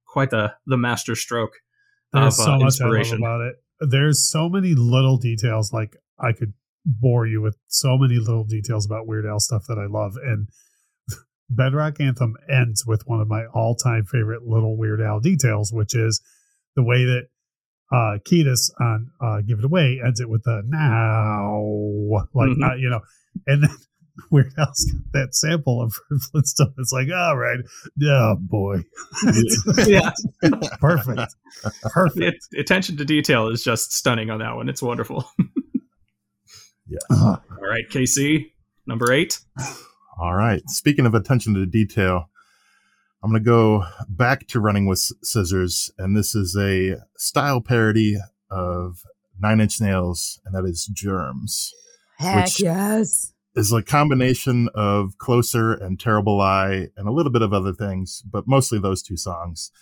quite 0.06 0.30
the 0.30 0.54
the 0.66 0.76
master 0.76 1.14
stroke 1.14 1.52
there's 2.12 2.38
of 2.38 2.44
so 2.44 2.52
uh, 2.52 2.58
much 2.58 2.60
I 2.60 2.64
love 2.64 2.66
inspiration. 2.66 3.18
about 3.18 3.40
it. 3.42 3.56
There's 3.80 4.28
so 4.28 4.48
many 4.48 4.74
little 4.74 5.16
details. 5.16 5.72
Like 5.72 5.96
I 6.18 6.32
could 6.32 6.54
bore 6.84 7.26
you 7.26 7.40
with 7.40 7.56
so 7.68 7.96
many 7.98 8.16
little 8.16 8.44
details 8.44 8.86
about 8.86 9.06
Weird 9.06 9.26
Al 9.26 9.40
stuff 9.40 9.66
that 9.68 9.78
I 9.78 9.86
love, 9.86 10.16
and 10.22 10.48
Bedrock 11.50 12.00
Anthem 12.00 12.36
ends 12.48 12.84
with 12.86 13.06
one 13.06 13.20
of 13.20 13.28
my 13.28 13.44
all-time 13.46 14.04
favorite 14.04 14.46
little 14.46 14.76
Weird 14.76 15.00
Al 15.00 15.20
details, 15.20 15.72
which 15.72 15.94
is 15.94 16.20
the 16.74 16.82
way 16.82 17.04
that 17.04 17.28
uh 17.92 18.18
Kiedis 18.24 18.70
on 18.80 19.10
uh 19.20 19.40
Give 19.46 19.58
It 19.58 19.64
Away 19.64 20.00
ends 20.04 20.20
it 20.20 20.28
with 20.28 20.42
the 20.44 20.62
now 20.66 21.60
like 22.34 22.50
Mhm. 22.50 22.70
uh, 22.72 22.74
you 22.76 22.90
know 22.90 23.00
and 23.46 23.62
then 23.64 23.70
Weird 24.32 24.52
Al's 24.58 24.84
got 24.92 25.12
that 25.12 25.34
sample 25.34 25.80
of 25.80 25.92
Fred 25.92 26.20
Flintstone. 26.32 26.74
It's 26.78 26.90
like, 26.92 27.06
all 27.14 27.36
right, 27.36 27.60
oh 28.04 28.36
boy, 28.40 28.78
yeah, 29.86 30.10
perfect, 30.80 31.36
perfect. 31.84 32.48
the 32.50 32.58
attention 32.58 32.96
to 32.96 33.04
detail 33.04 33.46
is 33.48 33.62
just 33.62 33.92
stunning 33.92 34.28
on 34.30 34.40
that 34.40 34.56
one. 34.56 34.68
It's 34.68 34.82
wonderful. 34.82 35.24
Yeah. 36.88 36.98
Ugh. 37.10 37.40
All 37.50 37.68
right, 37.68 37.88
Casey, 37.90 38.54
number 38.86 39.12
eight. 39.12 39.38
All 40.18 40.34
right. 40.34 40.62
Speaking 40.68 41.06
of 41.06 41.14
attention 41.14 41.54
to 41.54 41.64
detail, 41.66 42.28
I'm 43.22 43.30
going 43.30 43.42
to 43.42 43.46
go 43.48 43.84
back 44.08 44.46
to 44.48 44.60
Running 44.60 44.86
with 44.86 45.00
Scissors, 45.22 45.90
and 45.98 46.16
this 46.16 46.34
is 46.34 46.56
a 46.56 46.96
style 47.16 47.60
parody 47.60 48.16
of 48.50 49.02
Nine 49.40 49.60
Inch 49.60 49.80
Nails, 49.80 50.40
and 50.44 50.54
that 50.54 50.68
is 50.68 50.86
Germs. 50.92 51.72
Heck 52.18 52.44
Which- 52.44 52.60
yes. 52.60 53.32
Is 53.56 53.72
a 53.72 53.82
combination 53.82 54.68
of 54.72 55.18
Closer 55.18 55.72
and 55.72 55.98
Terrible 55.98 56.38
Lie, 56.38 56.88
and 56.96 57.08
a 57.08 57.10
little 57.10 57.32
bit 57.32 57.42
of 57.42 57.52
other 57.52 57.72
things, 57.72 58.22
but 58.30 58.46
mostly 58.46 58.78
those 58.78 59.02
two 59.02 59.16
songs. 59.16 59.72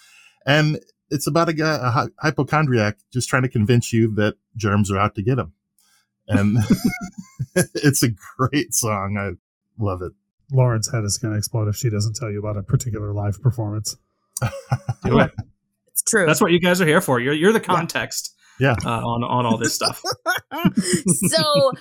And 0.46 0.78
it's 1.10 1.26
about 1.26 1.50
a 1.50 1.52
guy, 1.52 1.74
a 1.74 1.90
hy- 1.90 2.08
hypochondriac, 2.22 2.96
just 3.12 3.28
trying 3.28 3.42
to 3.42 3.50
convince 3.50 3.92
you 3.92 4.14
that 4.14 4.36
germs 4.56 4.90
are 4.90 4.96
out 4.98 5.14
to 5.16 5.22
get 5.22 5.38
him. 5.38 5.52
And 6.26 6.56
it's 7.54 8.02
a 8.02 8.08
great 8.38 8.72
song. 8.72 9.18
I 9.18 9.32
love 9.82 10.00
it. 10.00 10.12
Lauren's 10.52 10.90
head 10.90 11.04
is 11.04 11.18
going 11.18 11.32
to 11.32 11.38
explode 11.38 11.68
if 11.68 11.76
she 11.76 11.90
doesn't 11.90 12.16
tell 12.16 12.30
you 12.30 12.38
about 12.38 12.56
a 12.56 12.62
particular 12.62 13.12
live 13.12 13.40
performance. 13.42 13.96
Do 15.04 15.20
it. 15.20 15.32
It's 15.88 16.02
true. 16.02 16.26
That's 16.26 16.40
what 16.40 16.52
you 16.52 16.60
guys 16.60 16.80
are 16.80 16.86
here 16.86 17.00
for. 17.00 17.18
You're 17.20 17.34
you're 17.34 17.52
the 17.52 17.60
context. 17.60 18.34
Yeah. 18.60 18.74
Uh, 18.84 19.00
on 19.00 19.24
on 19.24 19.46
all 19.46 19.56
this 19.56 19.74
stuff. 19.74 20.02
so 21.28 21.72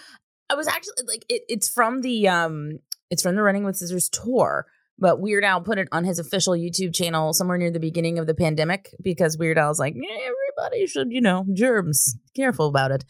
I 0.49 0.55
was 0.55 0.67
actually 0.67 1.03
like 1.07 1.25
it, 1.29 1.43
it's 1.47 1.69
from 1.69 2.01
the 2.01 2.27
um 2.27 2.79
it's 3.09 3.21
from 3.21 3.35
the 3.35 3.43
Running 3.43 3.63
with 3.63 3.77
Scissors 3.77 4.09
tour, 4.09 4.65
but 4.97 5.19
Weird 5.19 5.43
Al 5.43 5.61
put 5.61 5.77
it 5.77 5.87
on 5.91 6.03
his 6.05 6.19
official 6.19 6.53
YouTube 6.53 6.93
channel 6.93 7.33
somewhere 7.33 7.57
near 7.57 7.71
the 7.71 7.79
beginning 7.79 8.19
of 8.19 8.27
the 8.27 8.33
pandemic 8.33 8.95
because 9.01 9.37
Weird 9.37 9.57
Al's 9.57 9.79
like 9.79 9.95
"Eh, 9.95 10.29
everybody 10.57 10.87
should 10.87 11.11
you 11.11 11.21
know 11.21 11.45
germs 11.53 12.15
careful 12.35 12.67
about 12.67 12.91
it. 12.91 13.05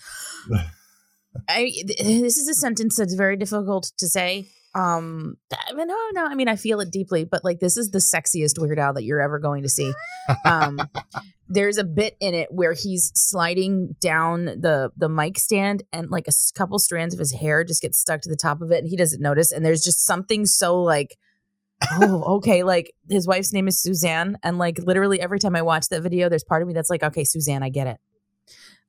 I 1.50 1.72
th- 1.72 2.00
this 2.00 2.38
is 2.38 2.48
a 2.48 2.54
sentence 2.54 2.98
that's 2.98 3.14
very 3.14 3.38
difficult 3.38 3.92
to 3.98 4.08
say. 4.08 4.48
Um, 4.76 5.38
I 5.52 5.74
mean, 5.74 5.88
no, 5.88 5.98
no, 6.12 6.26
I 6.26 6.36
mean, 6.36 6.50
I 6.50 6.58
feel 6.58 6.82
it 6.82 6.92
deeply, 6.92 7.24
but 7.24 7.46
like, 7.46 7.60
this 7.60 7.78
is 7.78 7.92
the 7.92 8.00
sexiest 8.00 8.60
Weird 8.60 8.78
Al 8.78 8.94
that 8.94 9.04
you're 9.04 9.22
ever 9.22 9.40
going 9.40 9.64
to 9.64 9.70
see. 9.70 9.94
Um, 10.44 10.80
there's 11.48 11.78
a 11.78 11.84
bit 11.84 12.18
in 12.20 12.34
it 12.34 12.52
where 12.52 12.74
he's 12.74 13.12
sliding 13.14 13.96
down 14.02 14.46
the 14.46 14.92
the 14.98 15.08
mic 15.08 15.38
stand 15.38 15.84
and 15.94 16.10
like 16.10 16.28
a 16.28 16.32
couple 16.56 16.80
strands 16.80 17.14
of 17.14 17.20
his 17.20 17.34
hair 17.34 17.64
just 17.64 17.82
get 17.82 17.94
stuck 17.94 18.22
to 18.22 18.30
the 18.30 18.36
top 18.36 18.62
of 18.62 18.72
it 18.72 18.80
and 18.80 18.90
he 18.90 18.96
doesn't 18.96 19.22
notice 19.22 19.52
and 19.52 19.64
there's 19.64 19.84
just 19.84 20.04
something 20.04 20.48
so 20.48 20.82
like 20.82 21.20
oh 21.92 22.38
okay 22.38 22.64
like 22.64 22.96
his 23.10 23.28
wife's 23.28 23.54
name 23.54 23.68
is 23.68 23.80
Suzanne 23.80 24.40
and 24.42 24.58
like 24.58 24.80
literally 24.80 25.22
every 25.22 25.38
time 25.38 25.56
I 25.56 25.62
watch 25.62 25.88
that 25.90 26.02
video 26.02 26.30
there's 26.30 26.44
part 26.44 26.64
of 26.64 26.68
me 26.68 26.74
that's 26.74 26.90
like 26.90 27.04
okay 27.04 27.24
Suzanne 27.24 27.62
I 27.62 27.70
get 27.70 27.86
it 27.86 28.00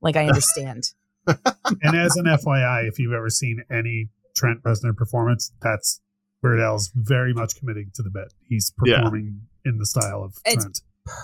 like 0.01 0.16
I 0.16 0.27
understand 0.29 0.94
and 1.27 1.96
as 1.96 2.16
an 2.16 2.27
FYI, 2.27 2.88
if 2.88 2.99
you've 2.99 3.12
ever 3.12 3.31
seen 3.31 3.64
any 3.70 4.09
Trent 4.37 4.62
Reznor 4.62 4.94
performance, 4.96 5.53
that's 5.62 6.01
Weird 6.42 6.61
Al's 6.61 6.92
very 6.94 7.33
much 7.33 7.57
committing 7.59 7.90
to 7.94 8.03
the 8.03 8.11
bit. 8.11 8.33
He's 8.49 8.72
Yeah. 8.85 8.96
performing 8.99 9.42
in 9.64 9.79
the 9.79 9.87
style 9.87 10.22
of 10.22 10.35
It's- 10.44 10.62
Trent. 10.62 10.81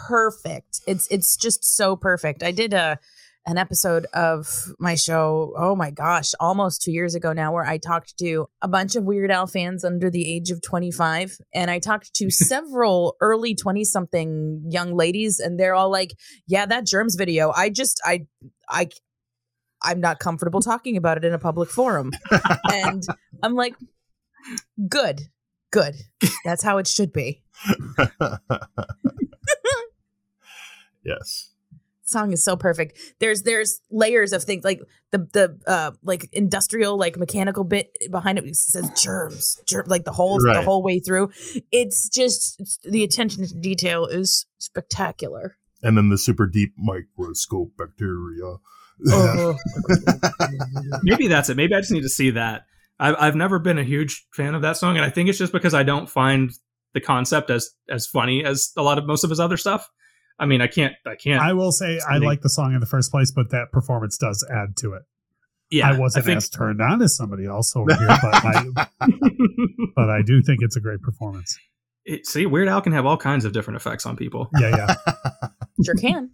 perfect. 0.09 0.81
It's 0.87 1.07
it's 1.11 1.37
just 1.37 1.64
so 1.64 1.96
perfect. 1.96 2.42
I 2.42 2.51
did 2.53 2.72
a 2.72 2.98
an 3.44 3.59
episode 3.59 4.07
of 4.14 4.72
my 4.79 4.94
show, 4.94 5.53
oh 5.59 5.75
my 5.75 5.90
gosh, 5.90 6.31
almost 6.38 6.81
2 6.83 6.92
years 6.92 7.16
ago 7.16 7.33
now 7.33 7.53
where 7.53 7.64
I 7.66 7.77
talked 7.77 8.16
to 8.18 8.46
a 8.62 8.68
bunch 8.68 8.94
of 8.94 9.03
Weird 9.03 9.33
Al 9.33 9.48
fans 9.48 9.85
under 9.85 10.09
the 10.11 10.33
age 10.33 10.51
of 10.53 10.62
25 10.62 11.37
and 11.53 11.68
I 11.68 11.81
talked 11.81 12.14
to 12.14 12.31
several 12.31 13.16
early 13.20 13.57
20 13.57 13.83
something 13.85 14.62
young 14.70 14.94
ladies 14.94 15.40
and 15.40 15.59
they're 15.59 15.75
all 15.75 15.90
like, 15.90 16.12
"Yeah, 16.46 16.66
that 16.66 16.87
germs 16.87 17.16
video. 17.16 17.53
I 17.57 17.68
just 17.68 18.01
I 18.05 18.27
I 18.68 18.88
I'm 19.83 20.01
not 20.01 20.18
comfortable 20.18 20.61
talking 20.61 20.97
about 20.97 21.16
it 21.16 21.25
in 21.25 21.33
a 21.33 21.38
public 21.38 21.71
forum." 21.71 22.12
and 22.64 23.03
I'm 23.42 23.55
like, 23.55 23.75
"Good. 24.88 25.23
Good. 25.71 25.97
That's 26.45 26.62
how 26.62 26.79
it 26.79 26.87
should 26.87 27.12
be." 27.12 27.42
yes. 31.05 31.51
song 32.05 32.33
is 32.33 32.45
so 32.45 32.57
perfect. 32.57 32.99
There's 33.18 33.42
there's 33.42 33.81
layers 33.90 34.33
of 34.33 34.45
things 34.45 34.64
like 34.64 34.81
the 35.11 35.27
the 35.33 35.59
uh 35.66 35.92
like 36.03 36.29
industrial 36.33 36.97
like 36.97 37.16
mechanical 37.16 37.64
bit 37.64 37.97
behind 38.11 38.38
it 38.38 38.55
says 38.57 38.90
germs, 39.01 39.61
germ 39.66 39.87
like 39.88 40.05
the 40.05 40.12
whole 40.12 40.38
the 40.38 40.62
whole 40.62 40.83
way 40.83 41.01
through. 41.01 41.31
It's 41.73 42.09
just 42.09 42.61
it's, 42.61 42.79
the 42.85 43.03
attention 43.03 43.47
to 43.47 43.55
detail 43.55 44.07
is 44.07 44.47
spectacular. 44.59 45.57
And 45.83 45.97
then 45.97 46.11
the 46.11 46.18
super 46.18 46.47
deep 46.47 46.75
microscope 46.79 47.73
bacteria. 47.77 48.59
Oh, 49.09 49.57
Maybe 51.03 51.29
that's 51.29 51.49
it. 51.49 51.57
Maybe 51.57 51.75
I 51.75 51.81
just 51.81 51.93
need 51.93 52.03
to 52.03 52.09
see 52.09 52.31
that. 52.31 52.67
I've 53.01 53.17
I've 53.19 53.35
never 53.37 53.59
been 53.59 53.79
a 53.79 53.85
huge 53.85 54.27
fan 54.33 54.55
of 54.55 54.62
that 54.62 54.77
song, 54.77 54.97
and 54.97 55.05
I 55.05 55.11
think 55.11 55.29
it's 55.29 55.38
just 55.38 55.53
because 55.53 55.75
I 55.75 55.83
don't 55.83 56.09
find 56.09 56.51
the 56.95 57.01
concept 57.01 57.51
as 57.51 57.71
as 57.88 58.07
funny 58.07 58.45
as 58.45 58.73
a 58.77 58.83
lot 58.83 58.99
of 58.99 59.07
most 59.07 59.25
of 59.25 59.31
his 59.31 59.41
other 59.41 59.57
stuff. 59.57 59.88
I 60.38 60.47
mean, 60.47 60.61
I 60.61 60.67
can't. 60.67 60.95
I 61.07 61.15
can't. 61.17 61.43
I 61.43 61.53
will 61.53 61.73
say 61.73 61.97
I 61.97 61.99
Something- 61.99 62.23
like 62.25 62.41
the 62.43 62.49
song 62.51 62.75
in 62.75 62.81
the 62.81 62.87
first 62.87 63.11
place, 63.11 63.31
but 63.31 63.51
that 63.51 63.73
performance 63.73 64.17
does 64.19 64.47
add 64.51 64.77
to 64.79 64.95
it. 64.95 65.03
yeah, 65.71 65.88
I 65.91 65.99
wasn't 65.99 66.25
think, 66.27 66.37
as 66.38 66.49
turned 66.49 66.81
on 66.81 67.01
as 67.03 67.17
somebody 67.17 67.47
else 67.47 67.75
over 67.77 67.95
here, 67.95 68.09
but 68.23 68.35
I, 68.45 68.65
but 69.97 70.11
I 70.11 70.23
do 70.23 70.43
think 70.43 70.61
it's 70.62 70.77
a 70.77 70.81
great 70.81 71.01
performance. 71.03 71.57
it, 72.05 72.27
see, 72.27 72.47
Weird 72.47 72.69
Al 72.69 72.81
can 72.83 72.93
have 72.93 73.07
all 73.07 73.17
kinds 73.17 73.45
of 73.45 73.53
different 73.53 73.77
effects 73.77 74.05
on 74.07 74.17
people. 74.17 74.49
Yeah, 74.61 74.77
yeah. 74.77 74.95
sure 75.85 75.95
can. 75.95 76.31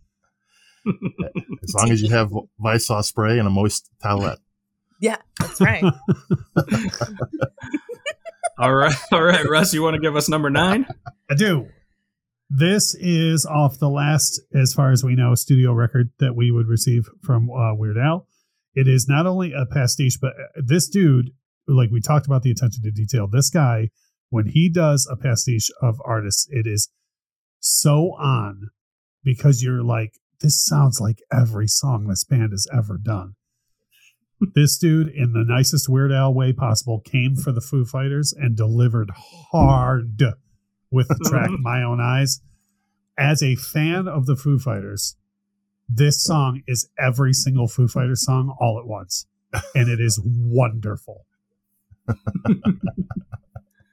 as 1.62 1.74
long 1.74 1.90
as 1.90 2.02
you 2.02 2.10
have 2.10 2.32
Lysol 2.58 3.02
spray 3.02 3.38
and 3.38 3.46
a 3.46 3.50
moist 3.50 3.90
towelette. 4.02 4.38
Yeah, 5.00 5.16
that's 5.38 5.60
right. 5.60 5.84
all 8.58 8.74
right, 8.74 8.94
all 9.12 9.22
right, 9.22 9.48
Russ, 9.48 9.72
you 9.72 9.82
want 9.82 9.94
to 9.94 10.00
give 10.00 10.16
us 10.16 10.28
number 10.28 10.50
nine? 10.50 10.86
I 11.30 11.34
do. 11.34 11.68
This 12.50 12.94
is 12.94 13.44
off 13.44 13.78
the 13.78 13.90
last, 13.90 14.40
as 14.54 14.72
far 14.72 14.90
as 14.90 15.04
we 15.04 15.14
know, 15.14 15.34
studio 15.34 15.72
record 15.72 16.10
that 16.18 16.34
we 16.34 16.50
would 16.50 16.66
receive 16.66 17.06
from 17.22 17.50
uh, 17.50 17.74
Weird 17.74 17.98
Al. 17.98 18.26
It 18.74 18.88
is 18.88 19.06
not 19.06 19.26
only 19.26 19.52
a 19.52 19.66
pastiche, 19.66 20.18
but 20.20 20.30
uh, 20.30 20.62
this 20.64 20.88
dude, 20.88 21.30
like 21.66 21.90
we 21.90 22.00
talked 22.00 22.26
about 22.26 22.42
the 22.42 22.50
attention 22.50 22.82
to 22.84 22.90
detail, 22.90 23.26
this 23.26 23.50
guy, 23.50 23.90
when 24.30 24.46
he 24.46 24.68
does 24.68 25.06
a 25.10 25.16
pastiche 25.16 25.70
of 25.82 26.00
artists, 26.04 26.48
it 26.50 26.66
is 26.66 26.88
so 27.60 28.14
on 28.18 28.70
because 29.24 29.62
you're 29.62 29.82
like, 29.82 30.12
this 30.40 30.64
sounds 30.64 31.00
like 31.00 31.22
every 31.32 31.68
song 31.68 32.06
this 32.06 32.24
band 32.24 32.52
has 32.52 32.66
ever 32.72 32.98
done. 32.98 33.34
this 34.54 34.78
dude, 34.78 35.08
in 35.08 35.32
the 35.32 35.44
nicest 35.44 35.88
Weird 35.88 36.12
Al 36.12 36.32
way 36.32 36.52
possible, 36.52 37.00
came 37.00 37.34
for 37.34 37.52
the 37.52 37.60
Foo 37.60 37.84
Fighters 37.84 38.32
and 38.32 38.56
delivered 38.56 39.10
hard 39.52 40.16
with 40.90 41.08
the 41.08 41.28
track 41.28 41.50
My 41.58 41.82
Own 41.82 42.00
Eyes. 42.00 42.40
As 43.18 43.42
a 43.42 43.56
fan 43.56 44.06
of 44.06 44.26
the 44.26 44.36
Foo 44.36 44.58
Fighters, 44.58 45.16
this 45.88 46.22
song 46.22 46.62
is 46.68 46.88
every 46.98 47.32
single 47.32 47.66
Foo 47.66 47.88
Fighters 47.88 48.24
song 48.24 48.54
all 48.60 48.78
at 48.78 48.86
once. 48.86 49.26
And 49.74 49.88
it 49.88 49.98
is 49.98 50.20
wonderful. 50.24 51.24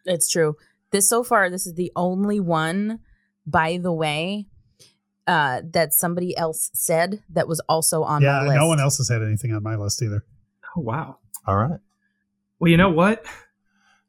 It's 0.06 0.30
true. 0.30 0.56
This 0.92 1.10
so 1.10 1.24
far, 1.24 1.50
this 1.50 1.66
is 1.66 1.74
the 1.74 1.92
only 1.96 2.40
one, 2.40 3.00
by 3.46 3.80
the 3.82 3.92
way, 3.92 4.46
uh, 5.28 5.62
that 5.72 5.94
somebody 5.94 6.36
else 6.38 6.70
said 6.74 7.22
that 7.30 7.48
was 7.48 7.60
also 7.68 8.04
on 8.04 8.22
yeah, 8.22 8.40
my 8.40 8.48
list. 8.48 8.56
no 8.58 8.68
one 8.68 8.80
else 8.80 8.98
has 8.98 9.10
had 9.10 9.22
anything 9.24 9.54
on 9.54 9.64
my 9.64 9.76
list 9.76 10.02
either. 10.02 10.24
Oh 10.78 10.82
wow. 10.82 11.18
All 11.48 11.56
right. 11.58 11.80
Well, 12.60 12.70
you 12.72 12.78
know 12.78 12.90
what? 12.90 13.26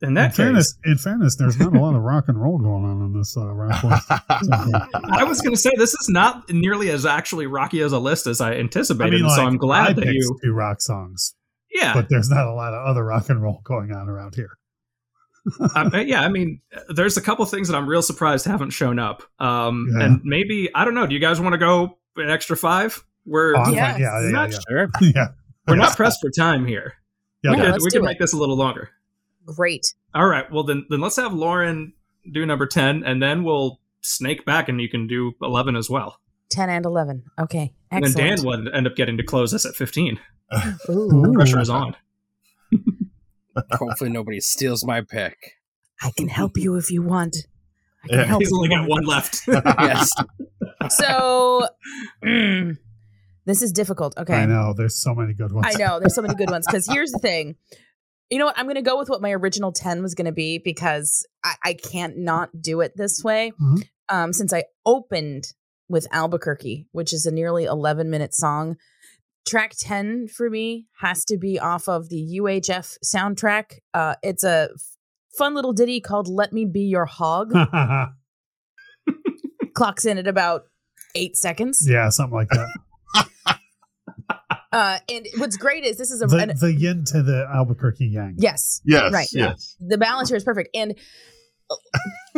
In 0.03 0.09
In 0.09 0.15
that 0.15 0.31
case, 0.33 0.37
fairness, 0.37 0.79
in 0.85 0.99
fairness, 0.99 1.37
there's 1.37 1.59
not 1.59 1.75
a 1.75 1.81
lot 1.81 1.95
of 1.97 2.03
rock 2.03 2.25
and 2.29 2.41
roll 2.41 2.59
going 2.59 2.85
on 2.85 3.01
in 3.03 3.19
this 3.19 3.35
uh, 3.37 3.47
rock 3.47 3.83
list. 3.85 4.05
I 4.11 5.25
was 5.25 5.41
going 5.41 5.55
to 5.55 5.61
say 5.61 5.71
this 5.79 5.95
is 5.95 6.09
not 6.11 6.49
nearly 6.51 6.91
as 6.91 7.07
actually 7.07 7.47
rocky 7.47 7.81
as 7.81 7.93
a 7.93 7.99
list 7.99 8.27
as 8.27 8.41
I 8.43 8.53
I 8.53 8.57
anticipated, 8.57 9.23
mean, 9.23 9.31
so 9.31 9.43
I'm 9.47 9.55
I 9.55 9.57
glad 9.57 9.97
that 9.97 10.07
you. 10.07 10.39
two 10.45 10.53
rock 10.53 10.83
songs, 10.83 11.35
Yeah, 11.73 11.95
but 11.95 12.09
there's 12.11 12.29
not 12.29 12.47
a 12.47 12.53
lot 12.53 12.75
of 12.75 12.87
other 12.87 13.05
rock 13.05 13.31
and 13.31 13.43
roll 13.43 13.63
going 13.65 13.91
on 13.93 14.09
around 14.11 14.35
here. 14.35 14.51
I, 15.75 16.01
yeah. 16.07 16.23
I 16.23 16.29
mean, 16.29 16.61
there's 16.89 17.17
a 17.17 17.21
couple 17.23 17.45
things 17.47 17.69
that 17.69 17.77
I'm 17.77 17.89
real 17.89 18.03
surprised 18.03 18.47
haven't 18.47 18.71
shown 18.71 18.99
up. 18.99 19.23
Um, 19.39 19.89
Yeah. 19.97 20.07
and 20.07 20.21
maybe 20.25 20.69
I 20.75 20.85
don't 20.85 20.95
know. 20.95 21.07
Do 21.07 21.15
you 21.15 21.21
guys 21.21 21.41
want 21.41 21.53
to 21.53 21.59
go 21.59 21.99
an 22.17 22.31
extra 22.31 22.57
five? 22.57 23.03
We're 23.25 23.55
Oh, 23.57 23.69
Yes. 23.71 23.99
Yeah, 23.99 24.21
yeah, 24.23 24.31
Not 24.31 24.53
yeah, 24.53 24.59
Sure. 24.69 24.89
yeah. 25.01 25.29
we're 25.67 25.77
not 25.77 25.97
pressed 25.97 26.21
for 26.21 26.31
time 26.31 26.67
here. 26.67 26.95
Yeah, 27.43 27.53
we 27.53 27.57
Yeah, 27.59 27.73
could, 27.73 27.83
we 27.83 27.91
do 27.91 27.99
could 27.99 28.05
it. 28.05 28.09
make 28.09 28.19
this 28.19 28.33
a 28.33 28.37
little 28.37 28.57
longer. 28.57 28.91
Great. 29.45 29.95
All 30.15 30.27
right. 30.27 30.51
Well, 30.51 30.65
then 30.65 30.87
then 30.91 31.01
let's 31.01 31.17
have 31.17 31.33
Lauren 31.33 31.93
do 32.33 32.45
number 32.45 32.67
ten, 32.67 33.05
and 33.05 33.23
then 33.23 33.45
we'll 33.45 33.81
snake 34.01 34.45
back, 34.45 34.69
and 34.69 34.81
you 34.81 34.89
can 34.89 35.07
do 35.07 35.33
eleven 35.43 35.77
as 35.77 35.89
well. 35.91 36.21
10 36.51 36.69
and 36.71 36.85
11. 36.87 37.25
Okay. 37.41 37.73
And 37.91 38.05
then 38.05 38.13
Dan 38.13 38.45
would 38.45 38.69
end 38.73 38.87
up 38.87 38.95
getting 38.95 39.17
to 39.17 39.25
close 39.25 39.53
us 39.53 39.67
at 39.67 39.75
15. 39.75 40.21
Ooh. 40.89 41.33
Pressure 41.35 41.59
is 41.61 41.69
on. 41.69 41.97
Hopefully 43.73 44.11
nobody 44.11 44.41
steals 44.41 44.85
my 44.85 45.01
pick. 45.01 45.37
I 46.03 46.11
can 46.17 46.29
help 46.29 46.53
you 46.57 46.77
if 46.77 46.91
you 46.91 47.03
want. 47.03 47.37
I 48.05 48.09
can 48.09 48.19
Yeah. 48.19 48.25
help 48.25 48.43
He's 48.43 48.53
only 48.53 48.69
got 48.69 48.89
one 48.89 49.05
left. 49.05 49.41
Yes. 49.49 50.11
So, 50.91 51.69
mm, 52.25 52.77
this 53.47 53.63
is 53.63 53.73
difficult. 53.73 54.17
Okay. 54.19 54.35
I 54.35 54.47
know. 54.47 54.75
There's 54.77 55.01
so 55.01 55.15
many 55.15 55.35
good 55.35 55.53
ones. 55.53 55.67
I 55.69 55.79
know 55.79 55.99
there's 55.99 56.15
so 56.15 56.23
many 56.23 56.35
good 56.35 56.51
ones 56.51 56.67
because 56.67 56.87
here's 56.89 57.11
the 57.13 57.19
thing. 57.19 57.57
You 58.31 58.39
know 58.39 58.47
what? 58.47 58.59
I'm 58.59 58.67
going 58.67 58.75
to 58.77 58.83
go 58.83 58.99
with 58.99 59.09
what 59.09 59.23
my 59.23 59.31
original 59.33 59.73
10 59.73 60.03
was 60.03 60.15
going 60.15 60.27
to 60.27 60.33
be 60.33 60.59
because 60.59 61.27
I, 61.45 61.55
I 61.65 61.73
can't 61.75 62.19
not 62.19 62.51
do 62.61 62.81
it 62.81 62.93
this 62.97 63.23
way. 63.25 63.53
Mhm. 63.61 63.89
Um, 64.09 64.33
since 64.33 64.53
I 64.53 64.65
opened 64.85 65.45
with 65.89 66.07
Albuquerque, 66.13 66.87
which 66.93 67.13
is 67.13 67.27
a 67.27 67.31
nearly 67.33 67.65
11 67.65 68.11
minute 68.11 68.35
song, 68.35 68.77
track 69.47 69.75
10 69.79 70.29
for 70.29 70.51
me 70.51 70.87
has 71.01 71.25
to 71.27 71.39
be 71.39 71.59
off 71.59 71.89
of 71.89 72.09
the 72.09 72.39
UHF 72.41 72.97
soundtrack. 73.05 73.79
Uh, 73.95 74.17
it's 74.23 74.45
a 74.45 74.69
f- 74.75 74.97
fun 75.39 75.55
little 75.55 75.73
ditty 75.73 76.01
called 76.01 76.29
Let 76.29 76.53
Me 76.53 76.65
Be 76.65 76.83
Your 76.83 77.07
Hog. 77.07 77.53
Clocks 79.75 80.05
in 80.05 80.19
at 80.19 80.27
about 80.27 80.63
eight 81.15 81.37
seconds. 81.37 81.87
yeah, 81.89 82.09
something 82.09 82.37
like 82.37 82.49
that. 82.51 82.69
Uh, 84.73 84.99
and 85.09 85.27
what's 85.39 85.57
great 85.57 85.85
is 85.85 85.97
this 85.97 86.11
is 86.11 86.21
a. 86.21 86.27
The, 86.27 86.37
an- 86.39 86.53
the 86.61 86.75
yin 86.75 87.03
to 87.07 87.23
the 87.23 87.49
Albuquerque 87.55 88.05
yang. 88.09 88.35
yes. 88.37 88.83
yes, 88.85 89.11
Right. 89.11 89.29
yes. 89.33 89.75
the 89.81 89.97
balance 89.97 90.29
here 90.29 90.37
is 90.37 90.45
perfect 90.45 90.69
and 90.77 90.95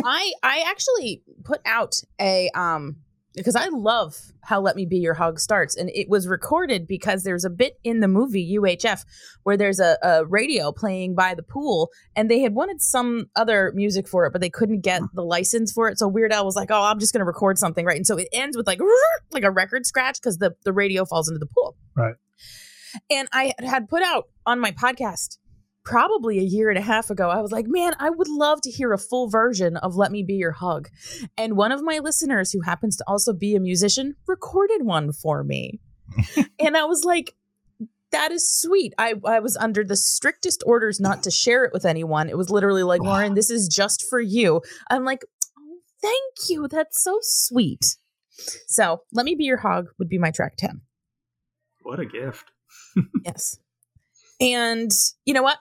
i 0.05 0.31
i 0.41 0.63
actually 0.69 1.21
put 1.43 1.59
out 1.65 1.99
a 2.21 2.49
um 2.55 2.95
because 3.39 3.55
i 3.55 3.67
love 3.69 4.15
how 4.41 4.59
let 4.59 4.75
me 4.75 4.85
be 4.85 4.97
your 4.97 5.13
hog 5.13 5.39
starts 5.39 5.75
and 5.75 5.89
it 5.93 6.09
was 6.09 6.27
recorded 6.27 6.87
because 6.87 7.23
there's 7.23 7.45
a 7.45 7.49
bit 7.49 7.79
in 7.83 7.99
the 7.99 8.07
movie 8.07 8.57
uhf 8.57 9.05
where 9.43 9.57
there's 9.57 9.79
a, 9.79 9.97
a 10.03 10.25
radio 10.25 10.71
playing 10.71 11.15
by 11.15 11.33
the 11.33 11.43
pool 11.43 11.89
and 12.15 12.29
they 12.29 12.39
had 12.39 12.53
wanted 12.53 12.81
some 12.81 13.29
other 13.35 13.71
music 13.75 14.07
for 14.07 14.25
it 14.25 14.31
but 14.31 14.41
they 14.41 14.49
couldn't 14.49 14.81
get 14.81 15.01
the 15.13 15.23
license 15.23 15.71
for 15.71 15.87
it. 15.87 15.97
So 15.97 16.07
weird 16.07 16.31
al 16.31 16.45
was 16.45 16.55
like 16.55 16.71
oh 16.71 16.83
i'm 16.83 16.99
just 16.99 17.13
going 17.13 17.19
to 17.21 17.25
record 17.25 17.57
something 17.57 17.85
right? 17.85 17.97
And 17.97 18.05
so 18.05 18.17
it 18.17 18.27
ends 18.31 18.57
with 18.57 18.67
like 18.67 18.79
like 19.31 19.43
a 19.43 19.51
record 19.51 19.85
scratch 19.85 20.19
because 20.19 20.37
the 20.37 20.55
the 20.63 20.73
radio 20.73 21.05
falls 21.05 21.27
into 21.27 21.39
the 21.39 21.47
pool. 21.47 21.75
Right. 21.95 22.15
and 23.09 23.27
i 23.33 23.53
had 23.59 23.87
put 23.87 24.03
out 24.03 24.25
on 24.45 24.59
my 24.59 24.71
podcast 24.71 25.37
probably 25.83 26.39
a 26.39 26.43
year 26.43 26.69
and 26.69 26.77
a 26.77 26.81
half 26.83 27.09
ago, 27.09 27.29
I 27.29 27.41
was 27.41 27.51
like, 27.51 27.65
man, 27.67 27.93
I 27.99 28.09
would 28.09 28.27
love 28.27 28.61
to 28.61 28.71
hear 28.71 28.93
a 28.93 28.97
full 28.97 29.29
version 29.29 29.77
of 29.77 29.95
Let 29.95 30.11
Me 30.11 30.23
Be 30.23 30.35
Your 30.35 30.51
Hog. 30.51 30.89
And 31.37 31.57
one 31.57 31.71
of 31.71 31.83
my 31.83 31.99
listeners, 31.99 32.51
who 32.51 32.61
happens 32.61 32.95
to 32.97 33.03
also 33.07 33.33
be 33.33 33.55
a 33.55 33.59
musician, 33.59 34.15
recorded 34.27 34.83
one 34.83 35.11
for 35.11 35.43
me. 35.43 35.79
and 36.59 36.77
I 36.77 36.85
was 36.85 37.03
like, 37.03 37.35
that 38.11 38.31
is 38.31 38.51
sweet. 38.51 38.93
I, 38.97 39.15
I 39.25 39.39
was 39.39 39.55
under 39.57 39.83
the 39.83 39.95
strictest 39.95 40.63
orders 40.65 40.99
not 40.99 41.23
to 41.23 41.31
share 41.31 41.63
it 41.65 41.73
with 41.73 41.85
anyone. 41.85 42.29
It 42.29 42.37
was 42.37 42.49
literally 42.49 42.83
like, 42.83 43.01
Lauren, 43.01 43.35
this 43.35 43.49
is 43.49 43.67
just 43.67 44.03
for 44.09 44.19
you. 44.19 44.61
I'm 44.89 45.05
like, 45.05 45.23
oh, 45.57 45.77
thank 46.01 46.49
you. 46.49 46.67
That's 46.67 47.03
so 47.03 47.19
sweet. 47.21 47.97
So, 48.67 49.01
Let 49.13 49.25
Me 49.25 49.35
Be 49.35 49.43
Your 49.43 49.57
Hog 49.57 49.89
would 49.99 50.09
be 50.09 50.17
my 50.17 50.31
track 50.31 50.55
10. 50.57 50.81
What 51.83 51.99
a 51.99 52.05
gift. 52.05 52.51
Yes. 53.25 53.59
And 54.41 54.91
you 55.25 55.33
know 55.33 55.43
what? 55.43 55.57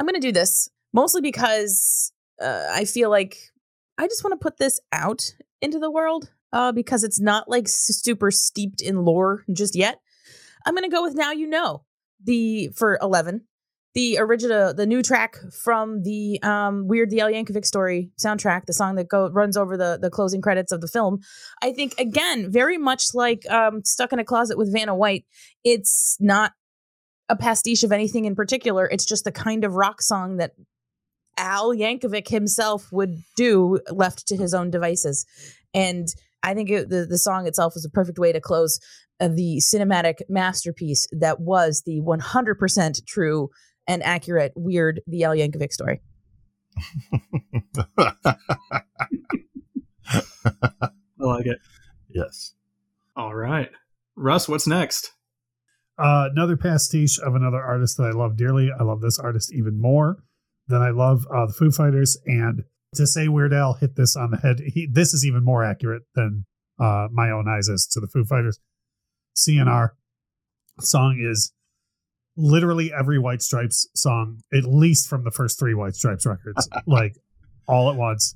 I'm 0.00 0.06
going 0.06 0.14
to 0.14 0.26
do 0.26 0.32
this 0.32 0.70
mostly 0.94 1.20
because 1.20 2.10
uh, 2.40 2.68
I 2.72 2.86
feel 2.86 3.10
like 3.10 3.36
I 3.98 4.06
just 4.06 4.24
want 4.24 4.32
to 4.32 4.42
put 4.42 4.56
this 4.56 4.80
out 4.92 5.34
into 5.60 5.78
the 5.78 5.90
world 5.90 6.32
uh, 6.54 6.72
because 6.72 7.04
it's 7.04 7.20
not 7.20 7.50
like 7.50 7.68
super 7.68 8.30
steeped 8.30 8.80
in 8.80 9.04
lore 9.04 9.44
just 9.52 9.76
yet. 9.76 10.00
I'm 10.64 10.74
going 10.74 10.88
to 10.88 10.94
go 10.94 11.02
with 11.02 11.14
Now 11.14 11.32
You 11.32 11.46
Know 11.46 11.84
the 12.24 12.70
for 12.76 12.98
11 13.00 13.42
the 13.94 14.18
original 14.18 14.72
the 14.72 14.86
new 14.86 15.02
track 15.02 15.36
from 15.64 16.02
the 16.02 16.40
um 16.42 16.86
weird 16.86 17.10
the 17.10 17.20
Al 17.20 17.28
Yankovic 17.28 17.64
story 17.64 18.10
soundtrack 18.22 18.66
the 18.66 18.72
song 18.72 18.94
that 18.96 19.08
go 19.08 19.28
runs 19.30 19.56
over 19.56 19.76
the 19.76 19.98
the 20.00 20.10
closing 20.10 20.40
credits 20.40 20.70
of 20.70 20.80
the 20.80 20.86
film 20.86 21.18
I 21.62 21.72
think 21.72 21.94
again 21.98 22.50
very 22.52 22.78
much 22.78 23.14
like 23.14 23.50
um 23.50 23.82
stuck 23.84 24.12
in 24.12 24.18
a 24.18 24.24
closet 24.24 24.58
with 24.58 24.72
Vanna 24.72 24.94
White 24.94 25.24
it's 25.64 26.16
not 26.20 26.52
a 27.30 27.36
pastiche 27.36 27.84
of 27.84 27.92
anything 27.92 28.24
in 28.26 28.34
particular. 28.34 28.86
It's 28.86 29.06
just 29.06 29.24
the 29.24 29.32
kind 29.32 29.64
of 29.64 29.74
rock 29.74 30.02
song 30.02 30.36
that 30.38 30.52
Al 31.38 31.72
Yankovic 31.74 32.28
himself 32.28 32.92
would 32.92 33.14
do 33.36 33.78
left 33.90 34.26
to 34.26 34.36
his 34.36 34.52
own 34.52 34.70
devices. 34.70 35.24
And 35.72 36.08
I 36.42 36.54
think 36.54 36.70
it, 36.70 36.88
the, 36.88 37.06
the 37.06 37.18
song 37.18 37.46
itself 37.46 37.74
was 37.74 37.84
a 37.84 37.90
perfect 37.90 38.18
way 38.18 38.32
to 38.32 38.40
close 38.40 38.80
uh, 39.20 39.28
the 39.28 39.62
cinematic 39.62 40.16
masterpiece 40.28 41.06
that 41.12 41.40
was 41.40 41.82
the 41.86 42.00
100% 42.00 43.06
true 43.06 43.48
and 43.86 44.02
accurate 44.02 44.52
weird 44.56 45.00
the 45.06 45.24
Al 45.24 45.34
Yankovic 45.34 45.72
story. 45.72 46.00
I 47.98 48.14
like 51.18 51.46
it. 51.46 51.58
yes. 52.08 52.54
All 53.16 53.34
right. 53.34 53.70
Russ, 54.16 54.48
what's 54.48 54.66
next? 54.66 55.12
Uh, 56.00 56.28
another 56.32 56.56
pastiche 56.56 57.18
of 57.18 57.34
another 57.34 57.60
artist 57.60 57.98
that 57.98 58.04
I 58.04 58.10
love 58.10 58.36
dearly. 58.36 58.70
I 58.72 58.82
love 58.82 59.02
this 59.02 59.18
artist 59.18 59.52
even 59.52 59.78
more 59.78 60.22
than 60.66 60.80
I 60.80 60.90
love 60.90 61.26
uh, 61.34 61.44
the 61.46 61.52
Foo 61.52 61.70
Fighters. 61.70 62.16
And 62.24 62.64
to 62.94 63.06
say 63.06 63.28
Weird 63.28 63.52
Al 63.52 63.74
hit 63.74 63.96
this 63.96 64.16
on 64.16 64.30
the 64.30 64.38
head, 64.38 64.60
he, 64.64 64.88
this 64.90 65.12
is 65.12 65.26
even 65.26 65.44
more 65.44 65.62
accurate 65.62 66.04
than 66.14 66.46
uh, 66.78 67.08
my 67.12 67.30
own 67.30 67.46
eyes 67.48 67.68
is 67.68 67.86
to 67.92 68.00
the 68.00 68.06
Foo 68.06 68.24
Fighters. 68.24 68.58
CNR 69.36 69.90
song 70.80 71.18
is 71.20 71.52
literally 72.34 72.90
every 72.98 73.18
White 73.18 73.42
Stripes 73.42 73.86
song, 73.94 74.40
at 74.54 74.64
least 74.64 75.06
from 75.06 75.24
the 75.24 75.30
first 75.30 75.58
three 75.58 75.74
White 75.74 75.96
Stripes 75.96 76.24
records, 76.24 76.66
like 76.86 77.18
all 77.68 77.90
at 77.90 77.96
once. 77.96 78.34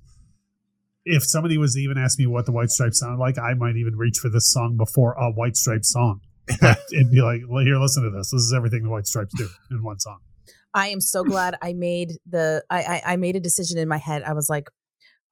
If 1.06 1.24
somebody 1.24 1.56
was 1.56 1.74
to 1.74 1.80
even 1.80 1.96
ask 1.96 2.18
me 2.18 2.26
what 2.26 2.44
the 2.44 2.52
White 2.52 2.70
Stripes 2.70 3.00
sound 3.00 3.18
like, 3.18 3.38
I 3.38 3.54
might 3.54 3.76
even 3.76 3.96
reach 3.96 4.18
for 4.18 4.28
this 4.28 4.52
song 4.52 4.76
before 4.76 5.14
a 5.14 5.30
White 5.30 5.56
Stripes 5.56 5.90
song 5.90 6.20
and 6.60 7.10
be 7.10 7.20
like, 7.22 7.42
well, 7.48 7.64
here, 7.64 7.76
listen 7.78 8.02
to 8.04 8.10
this. 8.10 8.30
This 8.30 8.42
is 8.42 8.52
everything 8.52 8.82
the 8.82 8.90
White 8.90 9.06
Stripes 9.06 9.32
do 9.36 9.48
in 9.70 9.82
one 9.82 9.98
song. 9.98 10.18
I 10.74 10.88
am 10.88 11.00
so 11.00 11.22
glad 11.22 11.56
I 11.62 11.72
made 11.72 12.12
the 12.26 12.64
I, 12.68 12.82
I 12.82 13.02
I 13.12 13.16
made 13.16 13.36
a 13.36 13.40
decision 13.40 13.78
in 13.78 13.88
my 13.88 13.98
head. 13.98 14.24
I 14.24 14.32
was 14.32 14.48
like, 14.50 14.68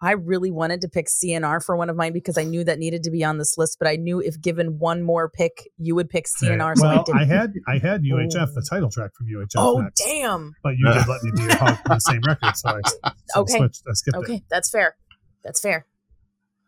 I 0.01 0.12
really 0.12 0.51
wanted 0.51 0.81
to 0.83 0.88
pick 0.88 1.07
CNR 1.07 1.64
for 1.64 1.77
one 1.77 1.90
of 1.90 1.96
mine 1.96 2.12
because 2.12 2.37
I 2.37 2.44
knew 2.44 2.64
that 2.64 2.79
needed 2.79 3.05
to 3.05 3.11
be 3.11 3.25
on 3.25 3.38
this 3.38 3.57
list, 3.57 3.77
but 3.79 3.88
I 3.88 3.96
knew 3.96 4.20
if 4.20 4.40
given 4.40 4.79
one 4.79 5.03
more 5.03 5.31
pick, 5.31 5.68
you 5.79 5.94
would 5.94 6.11
pick 6.11 6.27
CNR. 6.27 6.77
so 6.77 6.87
I 6.87 6.94
well, 6.94 7.05
didn't. 7.05 7.20
I 7.20 7.25
had 7.25 7.55
I 7.68 7.79
had 7.79 8.03
UHF, 8.11 8.48
oh. 8.48 8.55
the 8.55 8.66
title 8.68 8.90
track 8.90 9.11
from 9.16 9.27
UHF. 9.27 9.53
oh 9.57 9.79
next, 9.79 10.03
damn. 10.05 10.55
But 10.62 10.77
you 10.77 10.87
did 10.92 11.09
let 11.09 11.22
me 11.22 11.31
be 11.37 11.42
your 11.42 11.57
hog 11.57 11.79
on 11.88 11.96
the 11.96 11.98
same 12.01 12.20
record, 12.27 12.57
so 12.57 12.68
I, 12.68 12.81
so 13.29 13.40
Okay. 13.42 13.55
I 13.55 13.59
switched. 13.59 13.83
I 13.88 13.92
skipped 13.92 14.16
Okay, 14.18 14.42
that's 14.48 14.70
fair. 14.70 14.96
That's 15.44 15.61
fair. 15.61 15.87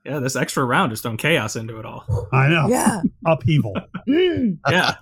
Yeah, 0.05 0.19
this 0.19 0.37
extra 0.37 0.65
round 0.65 0.93
is 0.93 1.01
throwing 1.01 1.17
chaos 1.17 1.57
into 1.57 1.79
it 1.79 1.87
all. 1.87 2.05
I 2.33 2.49
know 2.49 2.67
Yeah. 2.69 3.01
upheaval. 3.27 3.75
Mm. 4.09 4.59
Yeah. 4.71 4.97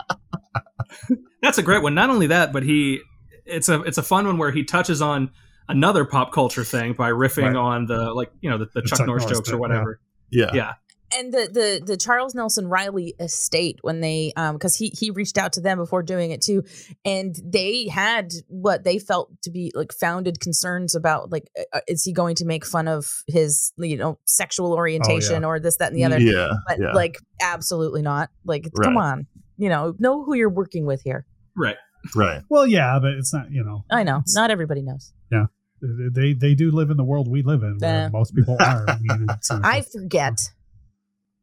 That's 1.42 1.58
a 1.58 1.62
great 1.62 1.82
one. 1.82 1.94
Not 1.94 2.10
only 2.10 2.28
that, 2.28 2.52
but 2.52 2.62
he 2.62 3.00
it's 3.44 3.68
a 3.68 3.82
it's 3.82 3.98
a 3.98 4.02
fun 4.02 4.26
one 4.26 4.38
where 4.38 4.52
he 4.52 4.62
touches 4.64 5.02
on 5.02 5.30
another 5.68 6.04
pop 6.04 6.32
culture 6.32 6.64
thing 6.64 6.92
by 6.92 7.10
riffing 7.10 7.44
Right. 7.46 7.56
on 7.56 7.86
the 7.86 8.12
like, 8.14 8.30
you 8.40 8.50
know, 8.50 8.58
the, 8.58 8.66
the, 8.66 8.80
The 8.82 8.82
Chuck, 8.82 8.98
Chuck 8.98 9.06
Norris 9.08 9.24
Norris 9.24 9.38
jokes 9.38 9.48
bit, 9.48 9.56
or 9.56 9.58
whatever. 9.58 10.00
Yeah. 10.30 10.50
Yeah. 10.54 10.72
And 11.16 11.32
the 11.32 11.48
the 11.52 11.82
the 11.84 11.96
Charles 11.96 12.34
Nelson 12.34 12.68
Reilly 12.68 13.14
estate 13.20 13.78
when 13.82 14.00
they 14.00 14.32
um 14.36 14.54
because 14.56 14.74
he 14.74 14.88
he 14.98 15.10
reached 15.10 15.36
out 15.38 15.52
to 15.54 15.60
them 15.60 15.78
before 15.78 16.02
doing 16.02 16.30
it 16.30 16.40
too, 16.40 16.64
and 17.04 17.34
they 17.44 17.88
had 17.88 18.32
what 18.48 18.84
they 18.84 18.98
felt 18.98 19.30
to 19.42 19.50
be 19.50 19.72
like 19.74 19.92
founded 19.92 20.40
concerns 20.40 20.94
about 20.94 21.30
like 21.30 21.50
uh, 21.72 21.80
is 21.86 22.02
he 22.04 22.12
going 22.12 22.34
to 22.36 22.44
make 22.44 22.64
fun 22.64 22.88
of 22.88 23.22
his 23.26 23.72
you 23.76 23.96
know 23.96 24.18
sexual 24.24 24.72
orientation 24.72 25.44
or 25.44 25.60
this 25.60 25.76
that 25.78 25.88
and 25.92 25.96
the 25.96 26.04
other, 26.04 26.18
Yeah. 26.18 26.48
but 26.66 26.78
yeah. 26.80 26.92
like 26.92 27.18
absolutely 27.42 28.02
not. 28.02 28.30
Like 28.44 28.68
come 28.82 28.96
on, 28.96 29.26
you 29.58 29.68
know 29.68 29.94
know 29.98 30.24
who 30.24 30.34
you're 30.34 30.48
working 30.50 30.86
with 30.86 31.02
here. 31.02 31.26
Right. 31.56 31.76
right. 32.16 32.42
Well, 32.48 32.66
yeah, 32.66 32.98
but 33.00 33.12
it's 33.12 33.32
not. 33.34 33.50
You 33.50 33.64
know, 33.64 33.84
I 33.90 34.02
know 34.02 34.22
not 34.34 34.50
everybody 34.50 34.82
knows. 34.82 35.12
Yeah 35.30 35.46
they 35.82 36.32
they 36.32 36.54
do 36.54 36.70
live 36.70 36.90
in 36.90 36.96
the 36.96 37.04
world 37.04 37.28
we 37.28 37.42
live 37.42 37.62
in, 37.62 37.78
where 37.78 38.02
Yeah. 38.02 38.08
most 38.08 38.34
people 38.34 38.56
are. 38.60 38.84
I 38.88 38.98
mean, 39.00 39.26
it's, 39.28 39.50
uh, 39.50 39.60
I 39.62 39.82
forget. 39.82 40.38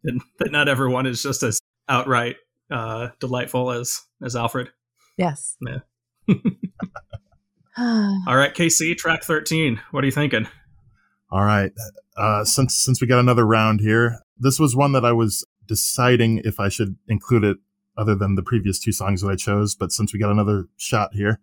And 0.04 0.22
that 0.39 0.52
not 0.52 0.68
everyone 0.68 1.06
is 1.06 1.22
just 1.22 1.43
as 1.43 1.60
outright 1.88 2.38
uh 2.72 3.10
delightful 3.20 3.72
as 3.72 4.02
as 4.24 4.36
Alfred. 4.36 4.70
Yes. 5.18 5.58
Yeah. 5.62 6.36
All 8.28 8.36
right, 8.36 8.54
Casey, 8.54 8.93
track 8.95 9.24
13. 9.24 9.80
What 9.91 10.04
are 10.04 10.06
you 10.06 10.12
thinking? 10.12 10.47
All 11.32 11.43
right. 11.43 11.72
Uh, 12.18 12.43
since 12.43 12.76
since 12.76 13.02
we 13.02 13.08
got 13.08 13.20
another 13.20 13.45
round 13.45 13.80
here, 13.80 14.20
this 14.38 14.60
was 14.60 14.76
one 14.76 14.91
that 14.93 15.06
I 15.06 15.12
was 15.12 15.45
deciding 15.66 16.41
if 16.43 16.60
I 16.60 16.70
should 16.70 16.97
include 17.08 17.43
it 17.43 17.58
other 17.97 18.16
than 18.16 18.36
the 18.36 18.43
previous 18.43 18.80
two 18.80 18.91
songs 18.91 19.22
that 19.22 19.30
I 19.30 19.36
chose. 19.36 19.76
But 19.76 19.91
since 19.91 20.14
we 20.14 20.20
got 20.20 20.32
another 20.32 20.68
shot 20.78 21.14
here, 21.14 21.39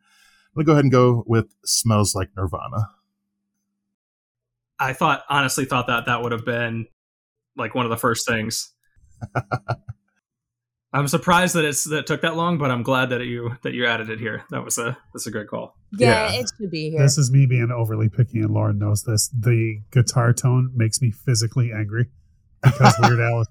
I'm 0.56 0.64
gonna 0.64 0.66
go 0.66 0.72
ahead 0.72 0.84
and 0.84 0.92
go 0.92 1.24
with 1.26 1.46
"Smells 1.64 2.14
Like 2.14 2.30
Nirvana." 2.36 2.90
I 4.78 4.92
thought 4.92 5.22
honestly 5.30 5.64
thought 5.64 5.86
that 5.86 6.06
that 6.06 6.22
would 6.22 6.32
have 6.32 6.44
been 6.44 6.86
like 7.56 7.74
one 7.74 7.86
of 7.86 7.90
the 7.90 7.96
first 7.96 8.26
things. 8.26 8.72
I'm 10.92 11.08
surprised 11.08 11.54
that 11.56 11.64
it's 11.64 11.84
that 11.84 11.98
it 12.00 12.06
took 12.06 12.22
that 12.22 12.36
long, 12.36 12.56
but 12.58 12.70
I'm 12.70 12.82
glad 12.82 13.10
that 13.10 13.20
you 13.24 13.56
that 13.64 13.74
you 13.74 13.86
added 13.86 14.08
it 14.08 14.18
here. 14.18 14.44
That 14.50 14.64
was 14.64 14.78
a 14.78 14.96
that's 15.12 15.26
a 15.26 15.30
great 15.30 15.48
call. 15.48 15.76
Yeah, 15.92 16.30
Yeah. 16.32 16.40
it 16.40 16.50
should 16.56 16.70
be 16.70 16.90
here. 16.90 17.02
This 17.02 17.18
is 17.18 17.30
me 17.30 17.44
being 17.46 17.70
overly 17.74 18.08
picky, 18.08 18.38
and 18.38 18.50
Lauren 18.50 18.78
knows 18.78 19.02
this. 19.02 19.28
The 19.28 19.80
guitar 19.92 20.32
tone 20.32 20.70
makes 20.74 21.02
me 21.02 21.10
physically 21.10 21.70
angry 21.76 22.06
because 22.62 22.94
Weird 23.02 23.20
Al, 23.20 23.44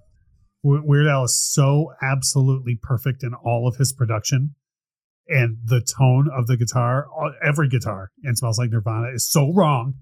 Weird 0.63 1.07
Al 1.07 1.25
is 1.25 1.39
so 1.39 1.91
absolutely 2.01 2.79
perfect 2.81 3.21
in 3.21 3.33
all 3.35 3.67
of 3.67 3.75
his 3.75 3.93
production, 3.93 4.55
and 5.27 5.57
the 5.63 5.81
tone 5.81 6.29
of 6.35 6.47
the 6.47 6.57
guitar, 6.57 7.05
uh, 7.21 7.31
every 7.43 7.67
guitar, 7.69 8.09
and 8.23 8.35
smells 8.37 8.57
like 8.57 8.71
Nirvana 8.71 9.09
is 9.13 9.29
so 9.29 9.53
wrong 9.53 9.95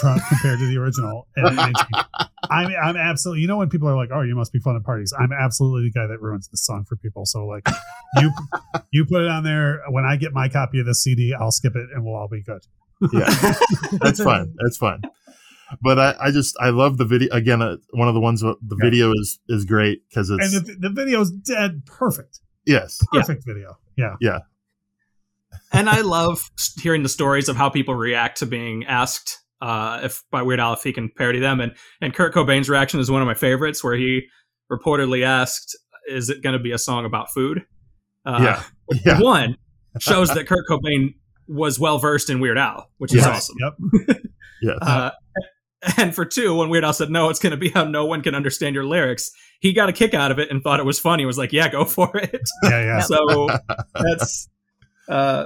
from, 0.00 0.18
compared 0.28 0.58
to 0.58 0.66
the 0.66 0.78
original. 0.78 1.26
And 1.36 1.58
it 1.58 1.76
I'm, 2.50 2.68
I'm 2.82 2.96
absolutely, 2.96 3.42
you 3.42 3.48
know, 3.48 3.56
when 3.56 3.70
people 3.70 3.88
are 3.88 3.96
like, 3.96 4.10
"Oh, 4.12 4.20
you 4.20 4.34
must 4.36 4.52
be 4.52 4.58
fun 4.58 4.76
at 4.76 4.84
parties," 4.84 5.12
I'm 5.18 5.32
absolutely 5.32 5.88
the 5.88 5.98
guy 5.98 6.06
that 6.06 6.20
ruins 6.20 6.48
the 6.48 6.56
song 6.56 6.84
for 6.88 6.96
people. 6.96 7.24
So 7.26 7.46
like, 7.46 7.66
you, 8.20 8.30
you 8.92 9.04
put 9.06 9.22
it 9.22 9.28
on 9.28 9.44
there. 9.44 9.82
When 9.90 10.04
I 10.04 10.16
get 10.16 10.32
my 10.32 10.48
copy 10.48 10.80
of 10.80 10.86
the 10.86 10.94
CD, 10.94 11.34
I'll 11.38 11.52
skip 11.52 11.74
it, 11.74 11.88
and 11.94 12.04
we'll 12.04 12.14
all 12.16 12.28
be 12.28 12.42
good. 12.42 12.60
Yeah, 13.12 13.28
that's 14.00 14.22
fine. 14.22 14.54
That's 14.62 14.76
fine. 14.76 15.02
But 15.82 15.98
I, 15.98 16.14
I 16.20 16.30
just 16.30 16.54
I 16.60 16.70
love 16.70 16.98
the 16.98 17.04
video 17.04 17.32
again. 17.34 17.62
Uh, 17.62 17.76
one 17.90 18.08
of 18.08 18.14
the 18.14 18.20
ones 18.20 18.42
with 18.42 18.56
the 18.62 18.76
Yeah. 18.78 18.84
video 18.84 19.12
is 19.12 19.38
is 19.48 19.64
great 19.64 20.02
because 20.08 20.30
it's 20.30 20.54
and 20.54 20.66
the, 20.66 20.90
the 20.90 21.20
is 21.20 21.30
dead 21.30 21.82
perfect 21.86 22.40
yes 22.66 22.98
Yeah. 23.12 23.20
perfect 23.20 23.44
video 23.46 23.76
yeah 23.96 24.16
yeah. 24.20 24.40
and 25.72 25.88
I 25.88 26.00
love 26.00 26.50
hearing 26.80 27.02
the 27.02 27.08
stories 27.08 27.48
of 27.48 27.56
how 27.56 27.68
people 27.70 27.94
react 27.94 28.38
to 28.38 28.46
being 28.46 28.84
asked 28.86 29.40
uh, 29.64 30.00
if 30.04 30.22
by 30.30 30.42
Weird 30.42 30.60
Al 30.60 30.74
if 30.74 30.82
he 30.82 30.92
can 30.92 31.08
parody 31.16 31.40
them. 31.40 31.60
And 31.60 31.72
and 32.00 32.12
Kurt 32.14 32.34
Cobain's 32.34 32.68
reaction 32.68 33.00
is 33.00 33.10
one 33.10 33.22
of 33.22 33.26
my 33.26 33.34
favorites, 33.34 33.82
where 33.82 33.96
he 33.96 34.22
reportedly 34.70 35.24
asked, 35.24 35.76
"Is 36.08 36.28
it 36.28 36.42
going 36.42 36.52
to 36.52 36.62
be 36.62 36.72
a 36.72 36.78
song 36.78 37.04
about 37.04 37.30
food?" 37.32 37.64
Uh, 38.26 38.40
yeah 38.42 38.62
yeah 39.04 39.20
One 39.20 39.56
shows 40.00 40.28
that 40.34 40.46
Kurt 40.46 40.66
Cobain 40.68 41.14
was 41.48 41.78
well 41.78 41.98
versed 41.98 42.30
in 42.30 42.40
Weird 42.40 42.58
Al, 42.58 42.90
which 42.98 43.12
is 43.14 43.24
Yes. 43.24 43.26
awesome. 43.26 43.56
yep 43.60 44.18
yes 44.62 44.78
Uh, 44.82 45.10
and 45.98 46.14
for 46.14 46.24
two, 46.24 46.54
when 46.56 46.70
Weird 46.70 46.84
Al 46.84 46.94
said, 46.94 47.10
"No, 47.10 47.28
it's 47.28 47.38
going 47.38 47.50
to 47.52 47.58
be 47.58 47.68
how 47.68 47.84
no 47.84 48.06
one 48.06 48.22
can 48.22 48.34
understand 48.34 48.74
your 48.74 48.84
lyrics," 48.84 49.30
he 49.60 49.72
got 49.74 49.88
a 49.90 49.92
kick 49.92 50.14
out 50.14 50.30
of 50.30 50.38
it 50.38 50.50
and 50.50 50.62
thought 50.62 50.80
it 50.80 50.86
was 50.86 50.98
funny. 50.98 51.26
Was 51.26 51.36
like, 51.36 51.52
"Yeah, 51.52 51.68
go 51.68 51.84
for 51.84 52.16
it." 52.16 52.40
yeah 52.62 52.80
yeah 52.82 53.00
so 53.12 53.48
that's 53.94 54.48
uh, 55.08 55.44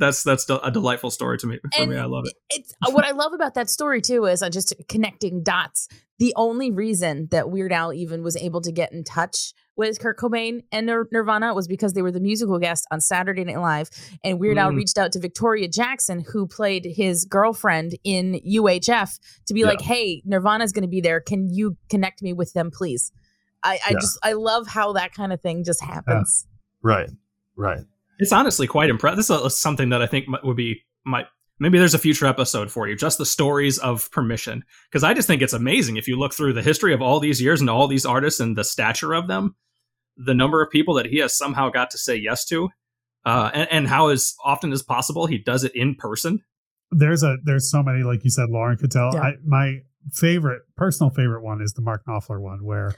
that's 0.00 0.24
that's 0.24 0.48
a 0.50 0.70
delightful 0.72 1.10
story 1.10 1.38
to 1.38 1.46
me. 1.46 1.58
For 1.76 1.82
And 1.82 1.90
me, 1.92 1.96
I 1.98 2.06
love 2.06 2.24
it. 2.26 2.32
It's 2.50 2.74
uh, 2.84 2.90
what 2.90 3.04
I 3.04 3.12
love 3.12 3.32
about 3.32 3.54
that 3.54 3.70
story 3.70 4.00
too 4.00 4.24
is 4.24 4.42
uh, 4.42 4.50
just 4.50 4.74
connecting 4.88 5.42
dots. 5.44 5.86
The 6.18 6.32
only 6.36 6.70
reason 6.70 7.28
that 7.30 7.50
Weird 7.50 7.72
Al 7.72 7.92
even 7.92 8.22
was 8.22 8.36
able 8.36 8.60
to 8.62 8.72
get 8.72 8.92
in 8.92 9.04
touch 9.04 9.52
with 9.76 9.98
Kurt 10.00 10.18
Cobain 10.18 10.62
and 10.70 10.84
Nir- 10.86 11.08
Nirvana 11.10 11.54
was 11.54 11.66
because 11.66 11.94
they 11.94 12.02
were 12.02 12.10
the 12.10 12.20
musical 12.20 12.58
guest 12.58 12.86
on 12.90 13.00
Saturday 13.00 13.44
Night 13.44 13.60
Live, 13.60 13.88
and 14.22 14.38
Weird 14.38 14.58
Al 14.58 14.72
Mm. 14.72 14.76
reached 14.76 14.98
out 14.98 15.12
to 15.12 15.20
Victoria 15.20 15.68
Jackson, 15.68 16.22
who 16.32 16.46
played 16.46 16.84
his 16.84 17.24
girlfriend 17.24 17.92
in 18.04 18.40
UHF, 18.44 19.18
to 19.46 19.54
be 19.54 19.60
Yeah. 19.60 19.66
like, 19.66 19.80
"Hey, 19.80 20.22
Nirvana's 20.26 20.72
going 20.72 20.82
to 20.82 20.88
be 20.88 21.00
there. 21.00 21.20
Can 21.20 21.48
you 21.48 21.76
connect 21.88 22.20
me 22.22 22.32
with 22.34 22.52
them, 22.52 22.70
please?" 22.70 23.12
I, 23.62 23.74
I 23.86 23.90
Yeah. 23.92 23.98
just 24.00 24.18
I 24.22 24.32
love 24.34 24.66
how 24.66 24.92
that 24.94 25.14
kind 25.14 25.32
of 25.32 25.40
thing 25.40 25.64
just 25.64 25.82
happens. 25.82 26.46
right 26.82 27.08
right 27.56 27.84
It's 28.20 28.32
honestly 28.32 28.66
quite 28.68 28.90
impressive. 28.90 29.16
This 29.16 29.30
is 29.30 29.56
something 29.58 29.88
that 29.88 30.00
I 30.02 30.06
think 30.06 30.26
would 30.44 30.56
be 30.56 30.82
might 31.04 31.26
maybe 31.58 31.78
there's 31.78 31.94
a 31.94 31.98
future 31.98 32.26
episode 32.26 32.70
for 32.70 32.86
you. 32.88 32.94
Just 32.96 33.18
the 33.18 33.26
stories 33.26 33.78
of 33.78 34.10
permission, 34.12 34.64
because 34.90 35.02
I 35.04 35.12
just 35.14 35.26
think 35.26 35.42
it's 35.42 35.52
amazing 35.52 35.96
if 35.96 36.06
you 36.06 36.16
look 36.18 36.32
through 36.34 36.52
the 36.52 36.62
history 36.62 36.94
of 36.94 37.02
all 37.02 37.18
these 37.20 37.40
years 37.42 37.60
and 37.60 37.68
all 37.68 37.88
these 37.88 38.06
artists 38.06 38.38
and 38.40 38.56
the 38.56 38.64
stature 38.64 39.12
of 39.14 39.26
them, 39.26 39.56
the 40.16 40.34
number 40.34 40.62
of 40.62 40.70
people 40.70 40.94
that 40.94 41.06
he 41.06 41.18
has 41.18 41.36
somehow 41.36 41.68
got 41.70 41.90
to 41.90 41.98
say 41.98 42.14
yes 42.16 42.44
to, 42.46 42.68
uh, 43.26 43.50
and, 43.52 43.68
and 43.72 43.88
how 43.88 44.08
as 44.08 44.34
often 44.44 44.72
as 44.72 44.82
possible 44.82 45.26
he 45.26 45.38
does 45.38 45.64
it 45.64 45.72
in 45.74 45.94
person. 45.96 46.40
there's 46.92 47.22
a 47.22 47.36
there's 47.44 47.70
so 47.70 47.82
many 47.82 48.02
like 48.02 48.24
you 48.24 48.30
said 48.30 48.48
lauren 48.50 48.76
could 48.76 48.90
tell 48.90 49.10
Yeah. 49.14 49.20
I, 49.22 49.32
my 49.46 49.78
favorite 50.12 50.62
personal 50.76 51.10
favorite 51.10 51.42
one 51.42 51.60
is 51.62 51.72
the 51.74 51.82
mark 51.82 52.02
knopfler 52.08 52.40
one 52.40 52.64
where 52.64 52.94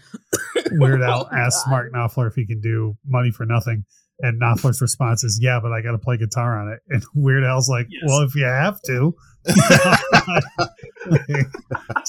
weird 0.70 1.02
al 1.10 1.28
Oh, 1.30 1.36
asks 1.36 1.62
God. 1.64 1.70
mark 1.70 1.92
knopfler 1.92 2.28
if 2.28 2.34
he 2.34 2.46
can 2.46 2.60
do 2.60 2.96
money 3.04 3.30
for 3.32 3.44
nothing 3.44 3.84
and 4.20 4.40
knopfler's 4.40 4.80
response 4.80 5.24
is 5.24 5.38
yeah 5.42 5.58
but 5.62 5.72
i 5.72 5.80
gotta 5.80 5.98
play 5.98 6.16
guitar 6.16 6.58
on 6.60 6.72
it 6.72 6.80
and 6.94 7.02
weird 7.14 7.44
al's 7.44 7.68
like 7.68 7.86
Yes. 7.90 8.02
well 8.06 8.20
if 8.22 8.34
you 8.34 8.44
have 8.44 8.80
to 8.86 9.14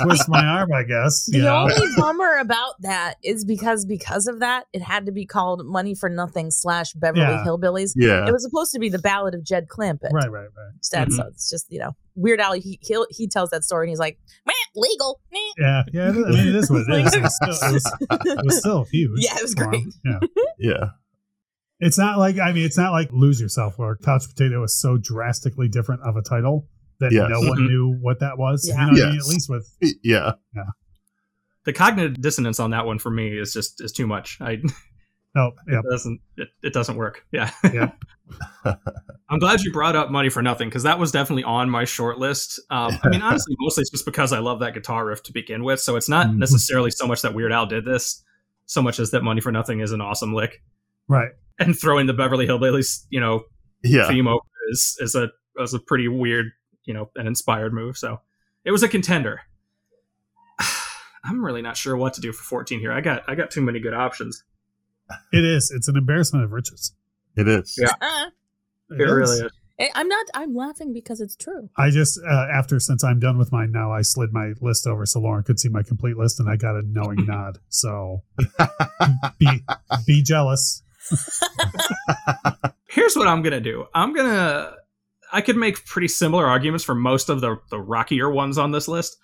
twist 0.01 0.29
my 0.29 0.45
arm 0.45 0.71
i 0.71 0.83
guess 0.83 1.25
The 1.25 1.37
you 1.37 1.43
know? 1.43 1.63
only 1.63 1.87
bummer 1.97 2.37
about 2.39 2.75
that 2.81 3.15
is 3.23 3.43
because 3.45 3.85
because 3.85 4.27
of 4.27 4.39
that, 4.41 4.65
it 4.71 4.81
had 4.83 5.07
to 5.07 5.11
be 5.11 5.25
called 5.25 5.65
"Money 5.65 5.95
for 5.95 6.09
Nothing" 6.09 6.51
slash 6.51 6.93
Beverly 6.93 7.21
Yeah. 7.23 7.43
Hillbillies. 7.43 7.93
yeah 7.95 8.27
It 8.27 8.31
was 8.31 8.43
supposed 8.43 8.71
to 8.73 8.79
be 8.79 8.89
the 8.89 8.99
Ballad 8.99 9.33
of 9.33 9.43
Jed 9.43 9.67
Clampett. 9.67 10.11
right 10.11 10.29
right 10.31 10.47
right 10.55 10.71
Instead, 10.75 11.07
mm-hmm. 11.07 11.15
so 11.21 11.27
it's 11.27 11.49
just 11.49 11.65
you 11.71 11.79
know 11.79 11.91
Weird 12.15 12.39
Al. 12.39 12.53
He 12.53 12.77
he, 12.83 13.03
he 13.09 13.27
tells 13.27 13.49
that 13.49 13.63
story 13.63 13.87
and 13.87 13.89
he's 13.89 13.99
like, 13.99 14.19
"Meh, 14.45 14.53
legal." 14.75 15.19
meh." 15.31 15.39
yeah 15.57 15.83
yeah 15.91 16.09
i 16.09 16.11
mean 16.11 16.47
it 16.49 16.55
is 16.55 16.69
what 16.69 16.81
it 16.87 17.05
is 17.05 17.13
it 17.15 17.21
was 17.23 17.35
still, 17.35 17.69
it 17.69 17.73
was, 17.73 17.85
it 18.25 18.45
was 18.45 18.57
still 18.59 18.83
huge 18.85 19.11
Yeah, 19.23 19.35
it 19.37 19.41
was 19.41 19.55
great. 19.55 19.85
yeah 20.05 20.19
yeah 20.59 20.85
It's 21.79 21.97
not 21.97 22.17
like 22.17 22.39
I 22.39 22.51
mean, 22.53 22.65
it's 22.65 22.77
not 22.77 22.91
like 22.91 23.09
Lose 23.11 23.41
Yourself 23.41 23.77
where 23.77 23.95
Couch 23.97 24.27
Potato 24.29 24.61
was 24.61 24.75
so 24.79 24.97
drastically 24.97 25.67
different 25.67 26.01
of 26.03 26.15
a 26.15 26.21
title 26.21 26.67
that 26.99 27.11
Yes. 27.11 27.27
no 27.29 27.39
one 27.41 27.57
Mhm. 27.59 27.67
knew 27.67 27.97
what 27.99 28.19
that 28.19 28.37
was. 28.37 28.65
Yeah. 28.67 28.75
You 28.75 28.79
know, 28.79 28.91
what 28.91 29.01
I 29.07 29.09
mean? 29.11 29.19
At 29.19 29.25
least 29.27 29.49
with 29.49 29.77
yeah 30.03 30.31
The 31.65 31.73
cognitive 31.73 32.21
dissonance 32.21 32.59
on 32.59 32.71
that 32.71 32.85
one 32.85 32.99
for 32.99 33.09
me 33.09 33.37
is 33.37 33.53
just 33.53 33.81
is 33.83 33.91
too 33.91 34.07
much. 34.07 34.37
I 34.39 34.61
no, 35.35 35.53
yeah, 35.67 35.79
it 35.79 35.85
doesn't 35.89 36.21
it, 36.37 36.49
it 36.61 36.73
doesn't 36.73 36.95
work. 36.95 37.25
Yeah. 37.31 37.51
Yeah. 37.73 37.91
I'm 39.29 39.39
glad 39.39 39.61
you 39.61 39.71
brought 39.73 39.95
up 39.95 40.11
Money 40.11 40.29
for 40.29 40.41
Nothing 40.41 40.69
because 40.69 40.83
that 40.83 40.99
was 40.99 41.11
definitely 41.11 41.43
on 41.43 41.69
my 41.69 41.83
short 41.85 42.17
list. 42.19 42.59
Um, 42.69 42.97
I 43.03 43.09
mean, 43.09 43.21
honestly, 43.23 43.55
mostly 43.59 43.81
it's 43.81 43.89
just 43.91 44.05
because 44.05 44.31
I 44.31 44.39
love 44.39 44.59
that 44.59 44.73
guitar 44.73 45.05
riff 45.05 45.23
to 45.23 45.33
begin 45.33 45.63
with. 45.63 45.79
So 45.81 45.95
it's 45.95 46.07
not 46.09 46.27
Mhm. 46.27 46.37
necessarily 46.37 46.91
so 46.91 47.07
much 47.07 47.21
that 47.23 47.33
Weird 47.33 47.51
Al 47.51 47.65
did 47.65 47.83
this, 47.83 48.23
so 48.67 48.81
much 48.81 48.99
as 48.99 49.11
that 49.11 49.23
Money 49.23 49.41
for 49.41 49.51
Nothing 49.51 49.79
is 49.81 49.91
an 49.91 50.01
awesome 50.01 50.33
lick. 50.33 50.61
right. 51.09 51.31
And 51.59 51.77
throwing 51.77 52.07
the 52.07 52.13
Beverly 52.13 52.47
Hillbillies, 52.47 53.05
you 53.09 53.19
know, 53.19 53.43
yeah 53.83 54.07
theme 54.07 54.27
over 54.27 54.39
is 54.71 54.97
is 54.99 55.13
a 55.15 55.29
was 55.55 55.73
a 55.73 55.79
pretty 55.79 56.07
weird, 56.07 56.47
you 56.85 56.93
know, 56.93 57.09
and 57.15 57.27
inspired 57.27 57.73
move. 57.73 57.97
So 57.97 58.19
it 58.65 58.71
was 58.71 58.81
a 58.83 58.87
contender. 58.87 59.41
I'm 61.25 61.43
really 61.43 61.61
not 61.61 61.77
sure 61.77 61.95
what 61.95 62.13
to 62.15 62.21
do 62.21 62.31
for 62.33 62.43
14 62.43 62.79
here. 62.79 62.91
I 62.91 63.01
got 63.01 63.23
I 63.27 63.35
got 63.35 63.51
too 63.51 63.61
many 63.61 63.79
good 63.79 63.93
options. 63.93 64.43
It 65.31 65.43
is. 65.45 65.71
It's 65.75 65.87
an 65.87 65.95
embarrassment 65.97 66.45
of 66.45 66.51
riches. 66.51 66.93
it 67.35 67.47
is 67.47 67.77
Yeah. 67.79 67.91
Uh, 68.01 68.29
It, 68.91 69.03
really 69.03 69.45
is. 69.45 69.51
I- 69.79 69.89
I'm 69.95 70.07
not. 70.07 70.25
I'm 70.35 70.53
laughing 70.55 70.93
because 70.93 71.19
it's 71.19 71.35
true. 71.35 71.69
I 71.77 71.89
just 71.89 72.19
uh, 72.19 72.47
after 72.53 72.79
since 72.79 73.03
I'm 73.03 73.19
done 73.19 73.37
with 73.37 73.51
mine 73.51 73.71
now, 73.71 73.91
I 73.91 74.01
slid 74.03 74.31
my 74.31 74.53
list 74.61 74.85
over 74.85 75.05
so 75.05 75.19
Lauren 75.19 75.43
could 75.43 75.59
see 75.59 75.67
my 75.69 75.81
complete 75.83 76.15
list, 76.15 76.39
and 76.39 76.47
I 76.49 76.55
got 76.57 76.75
a 76.75 76.83
knowing 76.85 77.25
nod. 77.27 77.57
So 77.69 78.21
be 79.39 79.63
be 80.05 80.21
jealous. 80.21 80.82
Here's 82.87 83.15
what 83.15 83.27
I'm 83.27 83.41
gonna 83.41 83.59
do. 83.59 83.85
I'm 83.93 84.13
gonna. 84.13 84.73
I 85.31 85.41
could 85.41 85.57
make 85.57 85.85
pretty 85.85 86.07
similar 86.07 86.45
arguments 86.45 86.83
for 86.83 86.95
most 86.95 87.29
of 87.29 87.41
the 87.41 87.57
the 87.69 87.79
rockier 87.79 88.29
ones 88.29 88.57
on 88.57 88.71
this 88.71 88.87
list. 88.87 89.17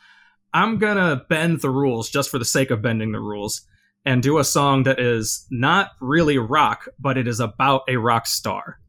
I'm 0.54 0.78
gonna 0.78 1.26
bend 1.30 1.62
the 1.62 1.70
rules 1.70 2.10
just 2.10 2.30
for 2.30 2.40
the 2.40 2.46
sake 2.46 2.72
of 2.72 2.82
bending 2.82 3.12
the 3.12 3.20
rules 3.20 3.62
and 4.06 4.24
do 4.24 4.38
a 4.40 4.44
song 4.44 4.84
that 4.84 5.00
is 5.00 5.46
not 5.52 5.92
really 6.00 6.38
rock, 6.38 6.88
but 7.00 7.18
it 7.18 7.28
is 7.28 7.40
about 7.40 7.82
a 7.88 7.98
rock 7.98 8.26
star. 8.26 8.80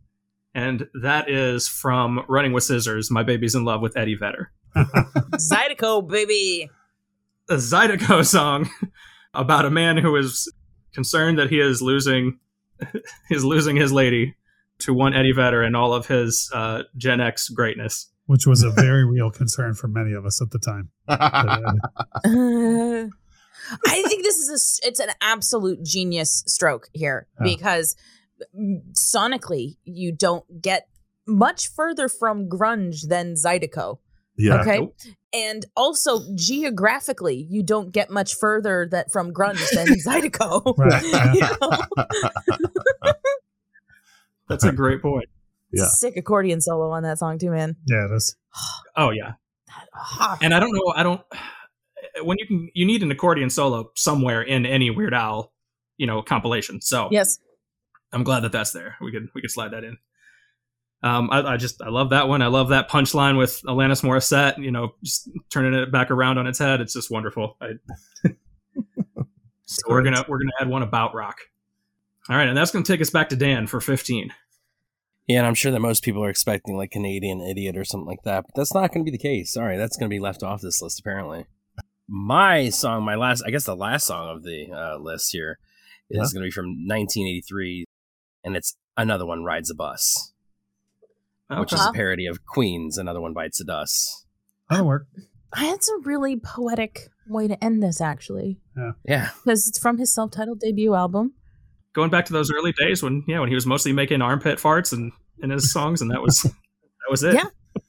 And 0.55 0.88
that 0.95 1.30
is 1.30 1.68
from 1.68 2.24
Running 2.28 2.53
with 2.53 2.64
Scissors, 2.64 3.11
My 3.11 3.22
Baby's 3.22 3.55
in 3.55 3.64
Love 3.64 3.82
with 3.82 3.97
Eddie 3.97 4.16
Vedder. 4.16 4.51
Zydeco, 4.76 6.09
baby. 6.09 6.70
A 7.49 7.55
Zydeco 7.55 8.24
song 8.26 8.68
about 9.34 9.64
a 9.64 9.70
man 9.70 9.97
who 9.97 10.16
is 10.16 10.53
concerned 10.93 11.38
that 11.38 11.51
he 11.51 11.61
is 11.61 11.82
losing 11.82 12.38
is 13.31 13.45
losing 13.45 13.76
his 13.76 13.93
lady 13.93 14.35
to 14.81 14.95
one 14.95 15.12
Eddie 15.14 15.33
Vedder 15.33 15.62
and 15.62 15.76
all 15.76 15.93
of 15.93 16.07
his 16.07 16.51
uh, 16.55 16.83
Gen 16.97 17.20
X 17.20 17.49
greatness. 17.49 18.09
Which 18.26 18.47
was 18.47 18.62
a 18.62 18.70
very 18.70 19.05
real 19.05 19.31
concern 19.31 19.74
for 19.74 19.89
many 19.89 20.12
of 20.12 20.24
us 20.24 20.41
at 20.41 20.51
the 20.53 20.59
time. 20.61 20.91
Uh, 21.09 21.72
I 23.87 24.03
think 24.07 24.22
this 24.22 24.37
is 24.37 24.51
a 24.51 24.55
s- 24.55 24.81
it's 24.85 25.01
an 25.01 25.11
absolute 25.20 25.83
genius 25.83 26.43
stroke 26.47 26.89
here 26.93 27.26
Yeah. 27.41 27.45
because 27.55 27.97
mm, 28.57 28.81
sonically 28.99 29.76
you 29.85 30.12
don't 30.12 30.45
get 30.62 30.89
much 31.26 31.68
further 31.68 32.09
from 32.09 32.49
grunge 32.49 33.09
than 33.09 33.35
Zydeco. 33.35 33.99
yeah 34.37 34.61
Okay. 34.61 34.78
Nope. 34.78 34.95
And 35.33 35.64
also 35.76 36.20
geographically, 36.35 37.47
you 37.49 37.62
don't 37.62 37.93
get 37.93 38.11
much 38.11 38.35
further 38.35 38.89
that 38.91 39.12
from 39.12 39.33
grunge 39.33 39.64
than 39.72 39.87
Zydeco. 40.07 40.74
Right. 40.76 41.03
You 41.35 41.41
know? 41.41 43.12
That's 44.49 44.64
a 44.64 44.72
great 44.72 45.01
point. 45.01 45.28
Yeah. 45.72 45.85
Sick 45.87 46.16
accordion 46.16 46.61
solo 46.61 46.91
on 46.91 47.05
that 47.05 47.18
song 47.18 47.39
too, 47.39 47.51
man. 47.51 47.76
yeah, 47.87 48.07
it 48.07 48.12
is. 48.14 48.37
Oh 48.97 49.11
yeah, 49.11 49.35
Ah, 49.95 50.37
and 50.43 50.53
I 50.53 50.59
don't 50.59 50.72
know. 50.72 50.93
I 50.95 51.03
don't. 51.03 51.20
When 52.22 52.39
you 52.39 52.47
can, 52.47 52.68
you 52.74 52.87
need 52.87 53.03
an 53.05 53.11
accordion 53.12 53.51
solo 53.51 53.93
somewhere 53.95 54.43
in 54.43 54.66
any 54.66 54.91
Weird 54.91 55.14
Al 55.14 55.53
you 55.97 56.07
know 56.09 56.22
compilation. 56.22 56.81
So 56.81 57.09
Yes. 57.12 57.39
I'm 58.12 58.24
glad 58.24 58.41
that 58.41 58.51
that's 58.53 58.72
there. 58.72 58.97
We 59.01 59.12
could 59.12 59.28
we 59.35 59.41
could 59.41 59.51
slide 59.53 59.70
that 59.72 59.85
in. 59.85 59.97
Um, 61.03 61.30
I, 61.32 61.55
I 61.55 61.57
just 61.57 61.80
I 61.82 61.88
love 61.88 62.11
that 62.11 62.28
one. 62.28 62.42
I 62.42 62.48
love 62.48 62.68
that 62.68 62.90
punchline 62.90 63.38
with 63.38 63.62
Alanis 63.62 64.03
Morissette. 64.03 64.62
You 64.62 64.70
know, 64.70 64.94
just 65.03 65.30
turning 65.51 65.74
it 65.74 65.90
back 65.90 66.11
around 66.11 66.38
on 66.38 66.46
its 66.46 66.59
head. 66.59 66.80
It's 66.80 66.92
just 66.92 67.11
wonderful. 67.11 67.57
I, 67.61 67.70
so 69.64 69.82
we're 69.88 70.03
gonna 70.03 70.24
we're 70.28 70.38
gonna 70.38 70.53
add 70.61 70.68
one 70.68 70.82
about 70.82 71.14
rock. 71.14 71.38
All 72.28 72.36
right, 72.36 72.48
and 72.48 72.57
that's 72.57 72.70
gonna 72.70 72.84
take 72.84 73.01
us 73.01 73.11
back 73.11 73.28
to 73.30 73.36
Dan 73.36 73.66
for 73.66 73.80
15. 73.80 74.32
Yeah, 75.26 75.38
and 75.38 75.46
I'm 75.46 75.55
sure 75.55 75.70
that 75.72 75.80
most 75.80 76.03
people 76.03 76.24
are 76.24 76.28
expecting 76.30 76.76
like 76.76 76.90
Canadian 76.90 77.40
Idiot 77.40 77.76
or 77.76 77.84
something 77.84 78.07
like 78.07 78.22
that, 78.24 78.44
but 78.46 78.55
that's 78.57 78.74
not 78.74 78.92
going 78.92 79.05
to 79.05 79.11
be 79.11 79.16
the 79.16 79.22
case. 79.22 79.53
Sorry, 79.53 79.76
that's 79.76 79.96
going 79.96 80.11
to 80.11 80.14
be 80.14 80.18
left 80.18 80.42
off 80.42 80.61
this 80.61 80.82
list 80.82 80.98
apparently. 80.98 81.46
My 82.09 82.68
song, 82.70 83.05
my 83.05 83.14
last, 83.14 83.44
I 83.46 83.51
guess 83.51 83.62
the 83.64 83.76
last 83.76 84.09
song 84.09 84.28
of 84.36 84.42
the 84.42 84.72
uh, 84.72 84.96
list 84.98 85.30
here 85.30 85.61
is 86.09 86.16
Yeah. 86.16 86.40
going 86.40 86.42
to 86.42 86.46
be 86.48 86.51
from 86.51 86.64
1983, 86.88 87.84
and 88.42 88.57
it's 88.57 88.76
another 88.96 89.24
one 89.24 89.44
rides 89.44 89.70
a 89.70 89.74
bus, 89.76 90.32
which 91.59 91.72
is 91.72 91.84
a 91.84 91.92
parody 91.92 92.26
of 92.26 92.44
Queen's 92.46 92.96
"Another 92.98 93.20
One 93.20 93.32
Bites 93.32 93.59
the 93.59 93.64
Dust." 93.64 94.26
That'll 94.68 94.86
work. 94.86 95.07
It's 95.59 95.88
a 95.88 95.98
really 96.05 96.36
poetic 96.38 97.09
way 97.28 97.48
to 97.48 97.62
end 97.64 97.82
this, 97.82 98.01
actually, 98.01 98.61
Yeah, 99.05 99.30
because 99.44 99.66
it's 99.66 99.78
from 99.78 99.98
his 99.98 100.14
self-titled 100.14 100.61
debut 100.61 100.94
album. 100.94 101.34
Going 101.92 102.11
back 102.11 102.26
to 102.26 102.32
those 102.32 102.53
early 102.53 102.72
days 102.72 103.03
when 103.03 103.24
yeah 103.26 103.40
when 103.40 103.48
he 103.48 103.55
was 103.57 103.66
mostly 103.66 103.92
making 103.92 104.22
armpit 104.22 104.59
farts 104.59 104.92
and 104.92 105.11
in 105.42 105.51
his 105.51 105.72
songs, 105.72 106.01
and 106.03 106.11
that 106.12 106.22
was 106.22 106.36
that 106.42 107.11
was 107.11 107.22
it. 107.24 107.34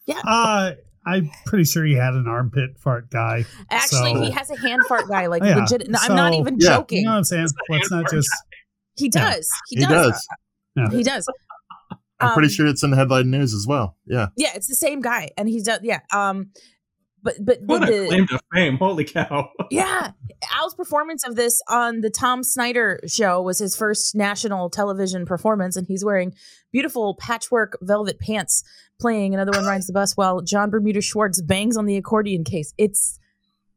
Yeah. 0.05 0.19
Uh, 0.25 0.71
I'm 1.05 1.29
pretty 1.45 1.65
sure 1.65 1.83
he 1.85 1.93
had 1.93 2.13
an 2.13 2.25
armpit 2.27 2.77
fart 2.79 3.09
guy. 3.11 3.45
Actually, 3.69 4.13
So- 4.13 4.21
he 4.21 4.31
has 4.31 4.49
a 4.49 4.57
hand 4.59 4.81
fart 4.87 5.07
guy. 5.07 5.27
Like 5.27 5.43
Yeah, 5.43 5.57
legit. 5.57 5.87
no, 5.89 5.99
I'm 6.01 6.15
not 6.15 6.33
so- 6.33 6.39
even 6.39 6.57
Yeah. 6.59 6.77
joking. 6.77 6.99
You 6.99 7.05
know 7.05 7.11
what 7.11 7.17
I'm 7.17 7.23
saying? 7.23 7.43
It's 7.43 7.53
Let's 7.69 7.91
not 7.91 8.03
fart 8.03 8.11
just. 8.13 8.29
he 8.95 9.09
does. 9.09 9.47
He, 9.69 9.79
he 9.79 9.85
does. 9.85 10.11
does. 10.11 10.27
Yeah. 10.75 10.89
He 10.97 11.03
does. 11.03 11.27
I'm 12.21 12.33
pretty 12.33 12.47
Um, 12.47 12.51
sure 12.51 12.67
it's 12.67 12.83
in 12.83 12.91
the 12.91 12.97
headline 12.97 13.31
news 13.31 13.53
as 13.53 13.65
well. 13.67 13.97
Yeah. 14.05 14.27
Yeah, 14.37 14.49
it's 14.55 14.67
the 14.67 14.75
same 14.75 15.01
guy, 15.01 15.29
and 15.37 15.49
he's 15.49 15.63
does. 15.63 15.79
Yeah. 15.83 15.99
Um, 16.13 16.51
but 17.23 17.35
but 17.39 17.59
What 17.65 17.85
the, 17.85 18.05
a 18.05 18.07
claim 18.07 18.27
to 18.27 18.39
fame! 18.51 18.77
Holy 18.77 19.03
cow! 19.03 19.49
yeah, 19.71 20.11
Al's 20.55 20.73
performance 20.73 21.23
of 21.23 21.35
this 21.35 21.61
on 21.67 22.01
the 22.01 22.09
Tom 22.09 22.43
Snyder 22.43 22.99
show 23.05 23.43
was 23.43 23.59
his 23.59 23.75
first 23.75 24.15
national 24.15 24.71
television 24.71 25.25
performance, 25.27 25.75
and 25.75 25.85
he's 25.85 26.03
wearing 26.03 26.33
beautiful 26.71 27.13
patchwork 27.19 27.77
velvet 27.81 28.19
pants, 28.19 28.63
playing 28.99 29.35
another 29.35 29.51
one 29.51 29.65
rides 29.67 29.85
the 29.85 29.93
bus 29.93 30.17
while 30.17 30.41
Jon 30.41 30.71
Bermuda 30.71 31.01
Schwartz 31.01 31.41
bangs 31.41 31.77
on 31.77 31.85
the 31.85 31.95
accordion 31.95 32.43
case. 32.43 32.73
It's 32.79 33.19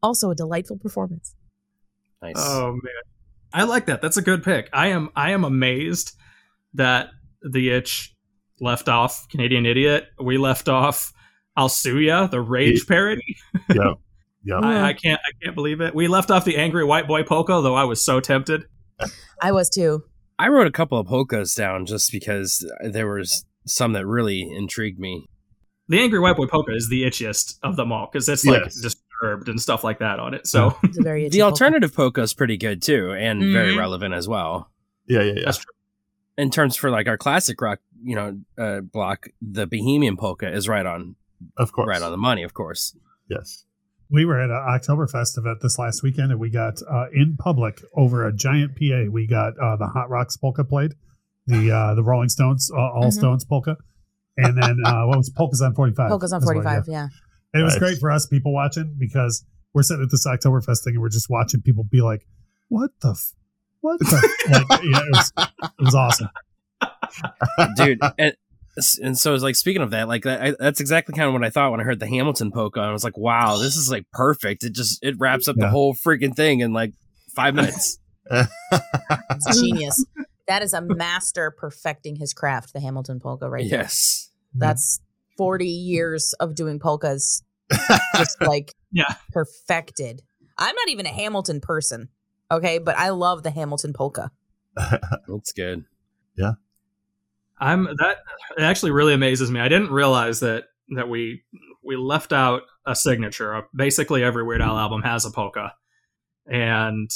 also 0.02 0.30
a 0.30 0.34
delightful 0.34 0.78
performance. 0.78 1.34
nice. 2.22 2.36
Oh 2.38 2.72
man, 2.72 3.02
I 3.52 3.64
like 3.64 3.84
that. 3.86 4.00
That's 4.00 4.16
a 4.16 4.22
good 4.22 4.42
pick. 4.42 4.70
I 4.72 4.88
am 4.88 5.10
I 5.14 5.32
am 5.32 5.44
amazed 5.44 6.16
that 6.72 7.08
the 7.42 7.68
itch 7.72 8.13
left 8.60 8.88
off 8.88 9.26
Canadian 9.30 9.66
Idiot. 9.66 10.06
We 10.22 10.38
left 10.38 10.68
off 10.68 11.12
I'll 11.56 11.68
Sue 11.68 11.98
Ya, 11.98 12.26
the 12.26 12.40
Rage 12.40 12.86
parody. 12.86 13.36
Yeah. 13.72 13.94
Yeah. 14.46 14.58
I, 14.62 14.88
I 14.88 14.92
can't 14.92 15.18
I 15.26 15.32
can't 15.42 15.54
believe 15.54 15.80
it. 15.80 15.94
We 15.94 16.06
left 16.06 16.30
off 16.30 16.44
the 16.44 16.58
Angry 16.58 16.84
White 16.84 17.08
Boy 17.08 17.22
Polka, 17.22 17.62
though 17.62 17.74
I 17.76 17.84
was 17.84 18.04
so 18.04 18.20
tempted. 18.20 18.66
I 19.40 19.52
was 19.52 19.70
too. 19.70 20.04
I 20.38 20.48
wrote 20.48 20.66
a 20.66 20.70
couple 20.70 20.98
of 20.98 21.06
polkas 21.06 21.54
down 21.54 21.86
just 21.86 22.12
because 22.12 22.62
there 22.84 23.08
was 23.08 23.46
some 23.66 23.94
that 23.94 24.04
really 24.06 24.42
intrigued 24.42 24.98
me. 25.00 25.30
The 25.88 25.98
Angry 25.98 26.20
White 26.20 26.36
Boy 26.36 26.44
Polka 26.46 26.74
is 26.74 26.90
the 26.90 27.04
itchiest 27.04 27.54
of 27.62 27.76
them 27.76 27.90
all 27.90 28.06
because 28.12 28.28
it's 28.28 28.44
like 28.44 28.64
Yes. 28.64 28.74
disturbed 28.82 29.48
and 29.48 29.58
stuff 29.58 29.82
like 29.82 30.00
that 30.00 30.18
on 30.20 30.34
it. 30.34 30.46
So 30.46 30.76
It's 30.82 30.98
a 30.98 31.02
very 31.02 31.22
itchy 31.24 31.38
The 31.38 31.44
polka. 31.44 31.52
alternative 31.52 31.94
polka 31.94 32.20
is 32.20 32.34
pretty 32.34 32.58
good 32.58 32.82
too, 32.82 33.12
and 33.12 33.42
very 33.50 33.72
Mhm. 33.72 33.78
relevant 33.78 34.12
as 34.12 34.28
well. 34.28 34.70
Yeah. 35.08 35.22
Yeah. 35.22 35.32
Yeah. 35.36 35.42
that's 35.46 35.56
true. 35.56 35.72
In 36.36 36.50
terms 36.50 36.76
for 36.76 36.90
like 36.90 37.06
our 37.06 37.16
classic 37.16 37.60
rock, 37.60 37.78
you 38.02 38.16
know, 38.16 38.38
uh, 38.58 38.80
block, 38.80 39.28
the 39.40 39.66
Bohemian 39.66 40.16
polka 40.16 40.50
is 40.52 40.68
right 40.68 40.84
on, 40.84 41.14
Of 41.56 41.72
course. 41.72 41.86
right 41.88 42.02
on 42.02 42.10
the 42.10 42.16
money, 42.18 42.42
of 42.42 42.54
course. 42.54 42.96
Yes. 43.30 43.64
We 44.10 44.24
were 44.24 44.38
at 44.40 44.50
an 44.50 44.56
Oktoberfest 44.56 45.38
event 45.38 45.58
this 45.62 45.78
last 45.78 46.02
weekend, 46.02 46.30
and 46.32 46.40
we 46.40 46.50
got 46.50 46.74
uh, 46.90 47.06
in 47.12 47.36
public 47.38 47.80
over 47.96 48.26
a 48.26 48.32
giant 48.32 48.72
PA. 48.76 49.04
We 49.10 49.26
got 49.26 49.54
uh, 49.58 49.76
the 49.76 49.86
Hot 49.86 50.10
Rocks 50.10 50.36
polka 50.36 50.64
played, 50.64 50.94
the 51.46 51.70
uh, 51.70 51.94
the 51.94 52.02
Rolling 52.02 52.28
Stones 52.28 52.70
uh, 52.72 52.78
All 52.78 53.04
Mhm. 53.08 53.12
Stones 53.12 53.44
polka, 53.44 53.76
and 54.36 54.60
then 54.60 54.78
uh, 54.84 55.04
what 55.06 55.16
was 55.18 55.30
polkas 55.30 55.62
on 55.62 55.74
forty 55.74 55.94
five? 55.94 56.10
Polkas 56.10 56.32
on 56.32 56.42
45, 56.42 56.84
yeah. 56.88 57.08
And 57.54 57.60
it 57.60 57.64
was 57.64 57.74
Nice. 57.74 57.78
great 57.80 57.98
for 57.98 58.10
us 58.10 58.26
people 58.26 58.52
watching 58.52 58.94
because 58.98 59.44
we're 59.72 59.82
sitting 59.82 60.02
at 60.04 60.10
this 60.10 60.26
Oktoberfest 60.26 60.84
thing 60.84 60.94
and 60.94 61.00
we're 61.02 61.08
just 61.08 61.30
watching 61.30 61.62
people 61.62 61.84
be 61.84 62.02
like, 62.02 62.26
"What 62.68 62.90
the, 63.00 63.10
f- 63.12 63.32
what 63.84 64.00
like, 64.12 64.82
yeah, 64.82 65.00
it 65.00 65.08
was, 65.12 65.32
it 65.36 65.84
was 65.84 65.94
awesome. 65.94 66.28
dude. 67.76 68.00
And, 68.18 68.34
and 69.02 69.16
so 69.18 69.34
it's 69.34 69.42
like 69.42 69.54
speaking 69.54 69.82
of 69.82 69.90
that, 69.90 70.08
like 70.08 70.24
that, 70.24 70.42
I, 70.42 70.54
that's 70.58 70.80
exactly 70.80 71.14
kind 71.14 71.28
of 71.28 71.32
what 71.32 71.44
I 71.44 71.50
thought 71.50 71.70
when 71.70 71.80
I 71.80 71.84
heard 71.84 72.00
the 72.00 72.08
Hamilton 72.08 72.50
polka. 72.50 72.80
I 72.80 72.90
was 72.92 73.04
like, 73.04 73.16
wow, 73.16 73.58
this 73.58 73.76
is 73.76 73.90
like 73.90 74.06
perfect. 74.12 74.64
It 74.64 74.74
just 74.74 75.04
it 75.04 75.14
wraps 75.18 75.46
up 75.48 75.56
the 75.56 75.68
whole 75.68 75.94
freaking 75.94 76.34
thing 76.34 76.60
in 76.60 76.72
like 76.72 76.92
five 77.34 77.54
minutes. 77.54 77.98
It's 78.30 79.60
genius. 79.60 80.04
That 80.48 80.62
is 80.62 80.74
a 80.74 80.80
master 80.80 81.50
perfecting 81.56 82.16
his 82.16 82.32
craft, 82.34 82.72
the 82.72 82.80
Hamilton 82.80 83.20
polka 83.20 83.48
right 83.48 83.68
there. 83.68 83.80
yes, 83.80 84.30
mm-hmm. 84.50 84.58
That's 84.60 85.00
40 85.38 85.66
years 85.68 86.34
of 86.40 86.54
doing 86.54 86.78
polkas 86.78 87.42
just 88.16 88.40
like 88.40 88.74
Yeah. 88.92 89.14
perfected. 89.32 90.22
I'm 90.58 90.74
not 90.74 90.88
even 90.88 91.06
a 91.06 91.10
Hamilton 91.10 91.60
person, 91.60 92.08
okay, 92.50 92.78
but 92.78 92.96
I 92.96 93.10
love 93.10 93.42
the 93.42 93.50
Hamilton 93.50 93.92
polka. 93.92 94.30
that's 94.76 95.52
good. 95.52 95.84
Yeah. 96.36 96.52
I'm 97.58 97.84
that 97.84 98.18
it 98.56 98.62
actually 98.62 98.90
really 98.90 99.14
amazes 99.14 99.50
me. 99.50 99.60
I 99.60 99.68
didn't 99.68 99.90
realize 99.90 100.40
that 100.40 100.64
that 100.96 101.08
we 101.08 101.44
we 101.82 101.96
left 101.96 102.32
out 102.32 102.62
a 102.86 102.96
signature. 102.96 103.62
Basically, 103.74 104.24
every 104.24 104.42
Weird 104.42 104.62
Al 104.62 104.76
album 104.76 105.02
has 105.02 105.24
a 105.24 105.30
polka, 105.30 105.74
and 106.46 107.10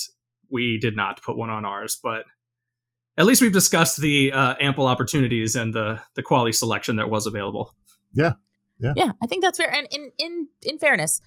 we 0.49 0.79
did 0.79 0.97
not 0.97 1.23
put 1.23 1.37
one 1.37 1.51
on 1.51 1.65
ours. 1.65 1.99
But 2.03 2.25
at 3.17 3.27
least 3.27 3.43
we've 3.43 3.53
discussed 3.53 4.01
the 4.01 4.33
uh, 4.33 4.55
ample 4.61 4.87
opportunities 4.87 5.57
and 5.57 5.75
the 5.75 6.01
the 6.15 6.23
quality 6.23 6.53
selection 6.53 6.97
that 6.97 7.11
was 7.11 7.27
available. 7.27 7.75
Yeah, 8.13 8.35
yeah, 8.79 8.93
yeah, 8.97 9.13
I 9.23 9.27
think 9.27 9.43
that's 9.43 9.59
fair. 9.59 9.73
And 9.73 9.89
in 9.91 10.13
in 10.19 10.49
in 10.63 10.79
fairness, 10.79 11.21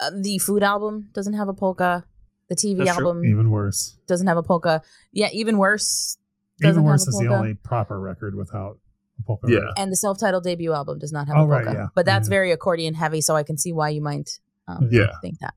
uh, 0.00 0.10
the 0.10 0.38
food 0.38 0.62
album 0.62 1.10
doesn't 1.12 1.34
have 1.34 1.48
a 1.48 1.54
polka. 1.54 2.04
The 2.48 2.54
TV 2.56 2.78
That's 2.84 2.96
true. 2.96 3.08
album 3.08 3.24
Even 3.24 3.50
worse. 3.50 3.96
doesn't 4.06 4.26
have 4.26 4.36
a 4.36 4.42
polka. 4.42 4.82
Yeah, 5.12 5.28
even 5.32 5.58
worse. 5.58 6.16
Even 6.62 6.84
worse 6.84 7.06
is 7.06 7.18
the 7.18 7.28
only 7.28 7.54
proper 7.54 7.98
record 8.00 8.34
without 8.34 8.78
a 9.18 9.22
polka. 9.24 9.46
Yeah. 9.50 9.58
record. 9.58 9.72
And 9.78 9.92
the 9.92 9.96
self-titled 9.96 10.44
debut 10.44 10.72
album 10.72 10.98
does 10.98 11.12
not 11.12 11.26
have 11.28 11.36
Oh, 11.36 11.42
a 11.42 11.46
right, 11.46 11.64
polka. 11.64 11.78
yeah. 11.78 11.86
But 11.94 12.06
that's 12.06 12.28
very 12.28 12.52
accordion 12.52 12.94
heavy, 12.94 13.20
so 13.20 13.34
I 13.36 13.42
can 13.42 13.58
see 13.58 13.72
why 13.72 13.88
you 13.90 14.00
might 14.00 14.38
um, 14.68 14.88
Yeah. 14.90 15.08
think 15.22 15.38
that. 15.40 15.54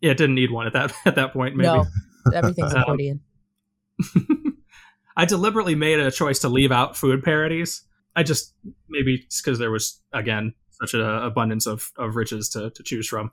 Yeah, 0.00 0.10
it 0.10 0.18
didn't 0.18 0.34
need 0.34 0.50
one 0.50 0.66
at 0.66 0.72
that 0.74 0.92
at 1.06 1.14
that 1.14 1.32
point. 1.32 1.56
Maybe. 1.56 1.68
No, 1.68 1.86
everything's 2.34 2.74
Um, 2.74 2.80
accordion. 2.82 3.20
I 5.16 5.24
deliberately 5.24 5.74
made 5.74 5.98
a 5.98 6.10
choice 6.10 6.40
to 6.40 6.48
leave 6.48 6.70
out 6.72 6.96
food 6.96 7.22
parodies. 7.22 7.82
I 8.14 8.22
just 8.22 8.52
maybe 8.88 9.22
it's 9.26 9.40
because 9.40 9.58
there 9.58 9.70
was 9.70 10.00
again 10.12 10.54
such 10.72 10.92
an 10.94 11.00
abundance 11.00 11.66
of, 11.66 11.90
of 11.96 12.16
riches 12.16 12.50
to, 12.50 12.68
to 12.70 12.82
choose 12.82 13.08
from, 13.08 13.30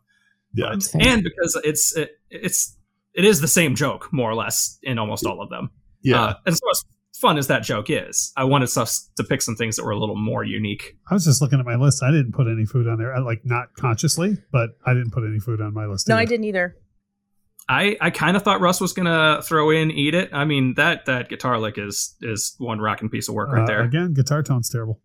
Yeah. 0.54 0.68
That's 0.72 0.92
fair. 0.92 1.02
and 1.06 1.24
because 1.24 1.60
it's 1.66 1.96
it, 1.98 2.12
it's 2.30 2.78
it 3.14 3.26
is 3.26 3.42
the 3.42 3.48
same 3.48 3.76
joke 3.76 4.10
more 4.12 4.30
or 4.30 4.36
less 4.36 4.78
in 4.84 4.98
almost 5.00 5.26
all 5.26 5.42
of 5.42 5.50
them. 5.50 5.70
Yeah. 6.02 6.22
Uh, 6.22 6.34
and 6.46 6.56
so 6.56 6.62
as 6.72 6.84
fun 7.20 7.38
as 7.38 7.48
that 7.48 7.64
joke 7.64 7.90
is, 7.90 8.34
I 8.36 8.44
wanted 8.44 8.76
us 8.78 9.10
to 9.18 9.24
pick 9.24 9.42
some 9.42 9.56
things 9.56 9.76
that 9.78 9.86
were 9.86 9.92
a 9.92 9.98
little 10.00 10.16
more 10.18 10.44
unique. 10.44 10.98
I 11.10 11.14
was 11.14 11.24
just 11.26 11.42
looking 11.42 11.60
at 11.60 11.66
my 11.66 11.76
list. 11.76 12.04
I 12.04 12.12
didn't 12.12 12.34
put 12.34 12.48
any 12.48 12.66
food 12.66 12.88
on 12.88 12.98
there. 12.98 13.14
I, 13.16 13.20
like 13.20 13.42
not 13.46 13.74
consciously, 13.78 14.38
but 14.52 14.72
I 14.86 14.94
didn't 14.94 15.12
put 15.12 15.24
any 15.24 15.40
food 15.40 15.62
on 15.62 15.74
my 15.74 15.86
list. 15.86 16.10
No, 16.10 16.18
I 16.18 16.26
didn't 16.26 16.46
either. 16.46 16.76
I, 17.70 17.96
I 18.02 18.10
kind 18.10 18.36
of 18.36 18.44
thought 18.44 18.60
Russ 18.60 18.82
was 18.82 18.92
gonna 18.92 19.42
throw 19.42 19.70
in 19.70 19.90
"Eat 19.90 20.14
It." 20.16 20.32
I 20.34 20.44
mean 20.44 20.74
that 20.74 21.06
that 21.06 21.30
guitar 21.30 21.58
lick 21.60 21.78
is 21.78 22.14
is 22.22 22.56
one 22.58 22.80
rocking 22.80 23.08
piece 23.10 23.30
of 23.30 23.36
work 23.36 23.54
right 23.54 23.64
Uh, 23.64 23.68
there. 23.68 23.82
again, 23.84 24.14
guitar 24.14 24.44
tone's 24.44 24.68
terrible. 24.70 25.00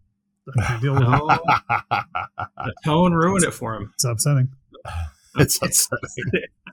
I 0.59 0.65
can't 0.67 0.83
deal 0.83 0.95
with 0.95 1.03
it. 1.03 1.09
The 1.91 2.75
tone 2.85 3.13
ruined 3.13 3.45
it 3.45 3.53
for 3.53 3.77
him. 3.77 3.93
It's 3.95 4.05
upsetting. 4.05 4.49
it's, 5.37 5.63
It's- 5.63 5.89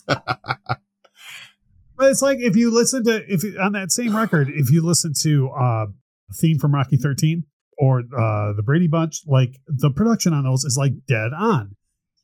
But 1.97 2.11
it's 2.11 2.21
like 2.21 2.39
if 2.39 2.55
you 2.55 2.71
listen 2.73 3.03
to 3.05 3.23
if 3.31 3.43
you, 3.43 3.57
on 3.59 3.71
that 3.73 3.91
same 3.91 4.15
record, 4.15 4.49
if 4.49 4.69
you 4.71 4.83
listen 4.85 5.13
to 5.21 5.49
uh 5.49 5.85
theme 6.39 6.57
from 6.59 6.73
Rocky 6.73 6.97
13 6.97 7.43
or 7.77 7.99
uh 7.99 8.53
the 8.53 8.63
Brady 8.63 8.87
Bunch, 8.87 9.21
like 9.27 9.57
the 9.67 9.89
production 9.91 10.33
on 10.33 10.43
those 10.43 10.63
is 10.63 10.77
like 10.77 10.93
dead 11.07 11.31
on. 11.37 11.75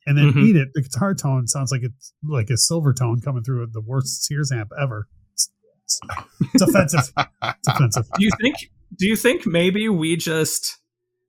And 0.06 0.18
then 0.18 0.32
Mhm. 0.32 0.44
Eat 0.48 0.56
It, 0.56 0.68
the 0.74 0.82
guitar 0.82 1.14
tone 1.14 1.46
sounds 1.46 1.70
like 1.70 1.82
it's 1.84 2.12
like 2.28 2.50
a 2.50 2.54
Silvertone 2.54 3.22
coming 3.24 3.42
through 3.44 3.66
the 3.72 3.80
worst 3.80 4.24
Sears 4.24 4.50
amp 4.50 4.70
ever. 4.80 5.06
It's, 5.34 5.50
it's, 5.86 6.00
it's 6.54 6.62
offensive. 6.62 7.12
It's 7.42 7.68
offensive. 7.68 8.06
do 8.18 8.24
you 8.24 8.30
think 8.40 8.56
do 8.98 9.06
you 9.06 9.16
think 9.16 9.46
maybe 9.46 9.88
we 9.88 10.16
just 10.16 10.78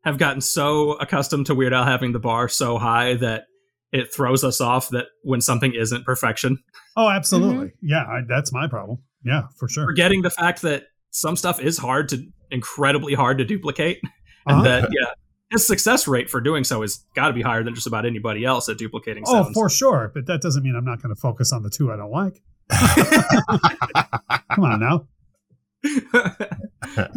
have 0.03 0.17
gotten 0.17 0.41
so 0.41 0.93
accustomed 0.93 1.45
to 1.45 1.55
Weird 1.55 1.71
Al 1.73 1.85
having 1.85 2.11
the 2.11 2.19
bar 2.19 2.49
so 2.49 2.77
high 2.77 3.13
that 3.15 3.45
it 3.93 4.13
throws 4.13 4.43
us 4.43 4.59
off 4.59 4.89
that 4.89 5.05
when 5.21 5.39
something 5.39 5.73
isn't 5.73 6.03
perfection? 6.05 6.57
Oh, 6.97 7.07
absolutely. 7.09 7.71
Yeah, 7.81 8.03
I, 8.03 8.21
that's 8.27 8.51
my 8.51 8.67
problem. 8.67 8.97
Yeah, 9.23 9.43
for 9.57 9.69
sure. 9.69 9.85
Forgetting 9.85 10.21
the 10.23 10.29
fact 10.29 10.63
that 10.63 10.87
some 11.11 11.35
stuff 11.37 11.61
is 11.61 11.77
hard 11.77 12.09
to 12.09 12.25
incredibly 12.51 13.13
hard 13.13 13.37
to 13.37 13.45
duplicate, 13.45 14.01
and 14.45 14.57
Uh-huh. 14.57 14.63
that 14.63 14.89
yeah, 14.91 15.11
his 15.51 15.65
success 15.65 16.07
rate 16.07 16.29
for 16.29 16.41
doing 16.41 16.63
so 16.63 16.81
has 16.81 17.05
got 17.15 17.27
to 17.27 17.33
be 17.33 17.41
higher 17.41 17.63
than 17.63 17.73
just 17.75 17.87
about 17.87 18.05
anybody 18.05 18.43
else 18.43 18.67
at 18.67 18.77
duplicating 18.77 19.23
Oh, 19.27 19.51
for 19.53 19.69
sure. 19.69 20.11
But 20.13 20.25
that 20.25 20.41
doesn't 20.41 20.63
mean 20.63 20.75
I'm 20.75 20.83
not 20.85 21.01
going 21.01 21.13
to 21.15 21.19
focus 21.21 21.53
on 21.53 21.63
the 21.63 21.69
two 21.69 21.91
I 21.91 21.95
don't 21.95 22.11
like. 22.11 22.41
Come 24.55 24.63
on 24.63 24.79
now. 24.79 25.07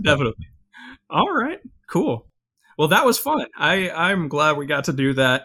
Definitely. 0.03 0.47
All 1.11 1.33
right. 1.33 1.61
Cool. 1.89 2.27
Well, 2.79 2.89
that 2.89 3.07
was 3.07 3.19
fun. 3.19 3.47
I 3.57 3.91
I'm 3.91 4.29
glad 4.29 4.57
we 4.57 4.67
got 4.67 4.85
to 4.85 4.93
do 4.93 5.15
that. 5.15 5.45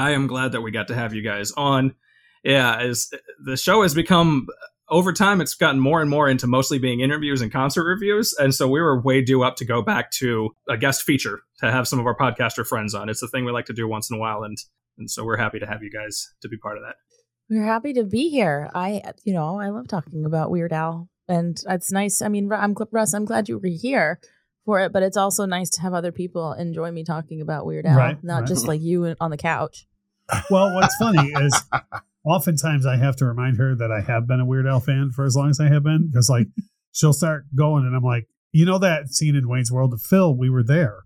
I 0.00 0.10
am 0.12 0.26
glad 0.26 0.52
that 0.52 0.60
we 0.62 0.70
got 0.70 0.88
to 0.88 0.94
have 0.94 1.14
you 1.14 1.22
guys 1.22 1.52
on. 1.52 1.94
Yeah, 2.42 2.76
as 2.78 3.10
the 3.44 3.56
show 3.56 3.82
has 3.82 3.94
become 3.94 4.46
over 4.88 5.12
time, 5.12 5.40
it's 5.40 5.54
gotten 5.54 5.78
more 5.78 6.00
and 6.00 6.08
more 6.10 6.28
into 6.28 6.46
mostly 6.46 6.78
being 6.78 7.00
interviews 7.00 7.42
and 7.42 7.52
concert 7.52 7.84
reviews, 7.84 8.32
and 8.38 8.54
so 8.54 8.66
we 8.66 8.80
were 8.80 9.00
way 9.00 9.22
due 9.22 9.42
up 9.42 9.56
to 9.56 9.64
go 9.64 9.82
back 9.82 10.10
to 10.12 10.50
a 10.68 10.76
guest 10.76 11.02
feature 11.02 11.40
to 11.58 11.70
have 11.70 11.86
some 11.86 11.98
of 12.00 12.06
our 12.06 12.16
podcaster 12.16 12.66
friends 12.66 12.94
on. 12.94 13.08
It's 13.08 13.22
a 13.22 13.28
thing 13.28 13.44
we 13.44 13.52
like 13.52 13.66
to 13.66 13.72
do 13.72 13.86
once 13.86 14.10
in 14.10 14.16
a 14.16 14.18
while, 14.18 14.42
and 14.42 14.56
and 14.98 15.10
so 15.10 15.24
we're 15.24 15.36
happy 15.36 15.58
to 15.60 15.66
have 15.66 15.82
you 15.82 15.90
guys 15.90 16.32
to 16.42 16.48
be 16.48 16.56
part 16.56 16.76
of 16.76 16.82
that. 16.82 16.96
We're 17.48 17.64
happy 17.64 17.92
to 17.94 18.04
be 18.04 18.30
here. 18.30 18.70
I, 18.74 19.02
you 19.24 19.32
know, 19.34 19.60
I 19.60 19.68
love 19.68 19.88
talking 19.88 20.24
about 20.24 20.50
Weird 20.50 20.72
Al, 20.72 21.08
and 21.28 21.62
it's 21.68 21.92
nice. 21.92 22.22
I 22.22 22.28
mean, 22.28 22.50
I'm 22.52 22.74
gl- 22.74 22.88
Russ. 22.90 23.12
I'm 23.12 23.24
glad 23.26 23.48
you 23.48 23.58
were 23.58 23.68
here 23.68 24.18
for 24.64 24.80
it, 24.80 24.92
but 24.92 25.02
it's 25.02 25.16
also 25.16 25.46
nice 25.46 25.70
to 25.70 25.82
have 25.82 25.92
other 25.94 26.12
people 26.12 26.52
enjoy 26.54 26.90
me 26.90 27.04
talking 27.04 27.40
about 27.40 27.66
Weird 27.66 27.86
Al, 27.86 27.96
Right, 27.96 28.24
not 28.24 28.40
right. 28.40 28.48
just 28.48 28.66
like 28.66 28.80
you 28.80 29.14
on 29.20 29.30
the 29.30 29.36
couch. 29.36 29.86
Well, 30.50 30.74
what's 30.74 30.96
funny 30.96 31.30
is 31.32 31.62
oftentimes 32.24 32.86
I 32.86 32.96
have 32.96 33.16
to 33.16 33.26
remind 33.26 33.56
her 33.58 33.74
that 33.76 33.90
I 33.90 34.00
have 34.00 34.26
been 34.26 34.40
a 34.40 34.44
Weird 34.44 34.66
Al 34.66 34.80
fan 34.80 35.10
for 35.14 35.24
as 35.24 35.36
long 35.36 35.50
as 35.50 35.60
I 35.60 35.68
have 35.68 35.82
been 35.82 36.08
because, 36.10 36.28
like, 36.28 36.48
she'll 36.92 37.12
start 37.12 37.44
going 37.54 37.84
and 37.84 37.94
I'm 37.94 38.02
like, 38.02 38.26
you 38.52 38.64
know, 38.64 38.78
that 38.78 39.08
scene 39.08 39.36
in 39.36 39.48
Wayne's 39.48 39.70
World 39.70 39.92
of 39.92 40.02
Phil, 40.02 40.36
we 40.36 40.50
were 40.50 40.62
there. 40.62 40.98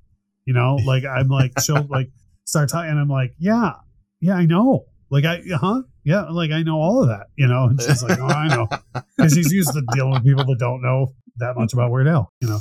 You 0.47 0.55
know, 0.55 0.77
like, 0.85 1.05
I'm 1.05 1.29
like, 1.29 1.53
she'll 1.61 1.87
like 1.89 2.11
start 2.45 2.68
talking 2.68 2.91
and 2.91 2.99
I'm 3.01 3.09
like, 3.09 3.35
yeah, 3.39 3.72
yeah, 4.20 4.35
I 4.35 4.47
know. 4.47 4.85
Like, 5.11 5.25
I, 5.25 5.41
huh? 5.55 5.83
Yeah, 6.05 6.25
like, 6.25 6.51
I 6.51 6.62
know 6.62 6.77
all 6.77 7.03
of 7.03 7.09
that, 7.09 7.29
you 7.37 7.47
know? 7.47 7.64
And 7.64 7.81
she's 7.81 8.03
like, 8.03 8.18
oh, 8.18 8.27
I 8.27 8.49
know. 8.49 8.68
Because 9.16 9.33
she's 9.33 9.53
used 9.53 9.72
to 9.72 9.83
dealing 9.95 10.12
with 10.12 10.25
people 10.25 10.45
that 10.45 10.59
don't 10.59 10.83
know 10.83 11.14
that 11.37 11.57
much 11.57 11.72
about 11.72 11.91
Weird 11.91 12.09
Al, 12.09 12.31
you 12.41 12.49
know? 12.49 12.61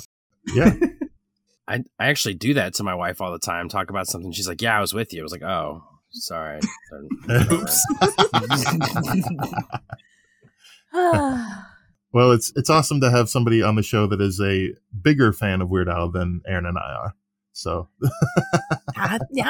Yeah. 0.54 0.74
I, 1.68 1.84
I 1.98 2.08
actually 2.08 2.36
do 2.36 2.54
that 2.56 2.74
to 2.76 2.84
my 2.84 2.94
wife 2.94 3.22
all 3.22 3.32
the 3.32 3.40
time. 3.40 3.70
Talk 3.70 3.90
about 3.90 4.08
something. 4.08 4.32
She's 4.34 4.48
like, 4.48 4.62
"Yeah, 4.62 4.78
I 4.78 4.82
was 4.82 4.94
with 4.94 5.14
you." 5.14 5.22
I 5.22 5.24
was 5.24 5.32
like, 5.32 5.44
"Oh, 5.44 5.82
sorry." 6.14 6.60
Oops. 7.30 7.82
Well, 12.14 12.32
it's 12.32 12.54
it's 12.56 12.70
awesome 12.70 13.02
to 13.02 13.10
have 13.10 13.28
somebody 13.28 13.64
on 13.64 13.76
the 13.76 13.82
show 13.82 14.06
that 14.06 14.22
is 14.22 14.40
a 14.40 14.74
bigger 15.02 15.34
fan 15.34 15.62
of 15.62 15.70
Weird 15.72 15.90
Al 15.90 16.12
than 16.12 16.42
Aaron 16.46 16.68
and 16.68 16.78
I 16.78 16.94
are. 16.94 17.16
So 17.54 17.90
Ah, 18.96 19.18
yeah, 19.32 19.50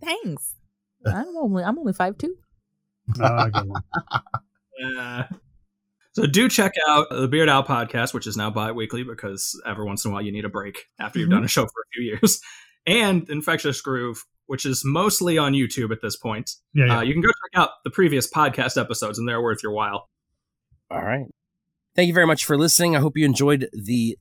thanks. 0.00 0.54
I'm 1.04 1.36
only 1.36 1.64
I'm 1.64 1.76
only 1.76 1.92
five 1.92 2.16
two. 2.16 2.36
Uh. 3.20 3.50
Yeah. 4.78 5.26
So 6.12 6.26
do 6.26 6.48
check 6.48 6.72
out 6.88 7.08
the 7.10 7.26
Beer'd 7.26 7.48
Al 7.48 7.64
podcast, 7.64 8.14
which 8.14 8.28
is 8.28 8.36
now 8.36 8.48
bi-weekly 8.48 9.02
because 9.02 9.60
every 9.66 9.84
once 9.84 10.04
in 10.04 10.12
a 10.12 10.14
while 10.14 10.22
you 10.22 10.30
need 10.30 10.44
a 10.44 10.48
break 10.48 10.84
after 11.00 11.18
you've 11.18 11.28
Mhm. 11.28 11.32
done 11.32 11.44
a 11.44 11.48
show 11.48 11.62
for 11.64 11.68
a 11.82 11.88
few 11.92 12.04
years. 12.04 12.40
And 12.86 13.28
Infectious 13.30 13.80
Groove, 13.80 14.24
which 14.46 14.66
is 14.66 14.82
mostly 14.84 15.38
on 15.38 15.52
YouTube 15.52 15.90
at 15.90 16.02
this 16.02 16.16
point. 16.16 16.50
Yeah, 16.74 16.86
yeah. 16.86 16.98
Uh, 16.98 17.00
you 17.02 17.12
can 17.14 17.22
go 17.22 17.28
check 17.28 17.60
out 17.60 17.70
the 17.84 17.90
previous 17.90 18.30
podcast 18.30 18.80
episodes, 18.80 19.18
and 19.18 19.28
they're 19.28 19.40
worth 19.42 19.62
your 19.62 19.72
while. 19.72 20.08
All 20.90 21.02
right. 21.02 21.26
Thank 21.96 22.08
you 22.08 22.14
very 22.14 22.26
much 22.26 22.44
for 22.44 22.58
listening. 22.58 22.94
I 22.96 23.00
hope 23.00 23.16
you 23.16 23.24
enjoyed 23.24 23.68
the 23.72 24.18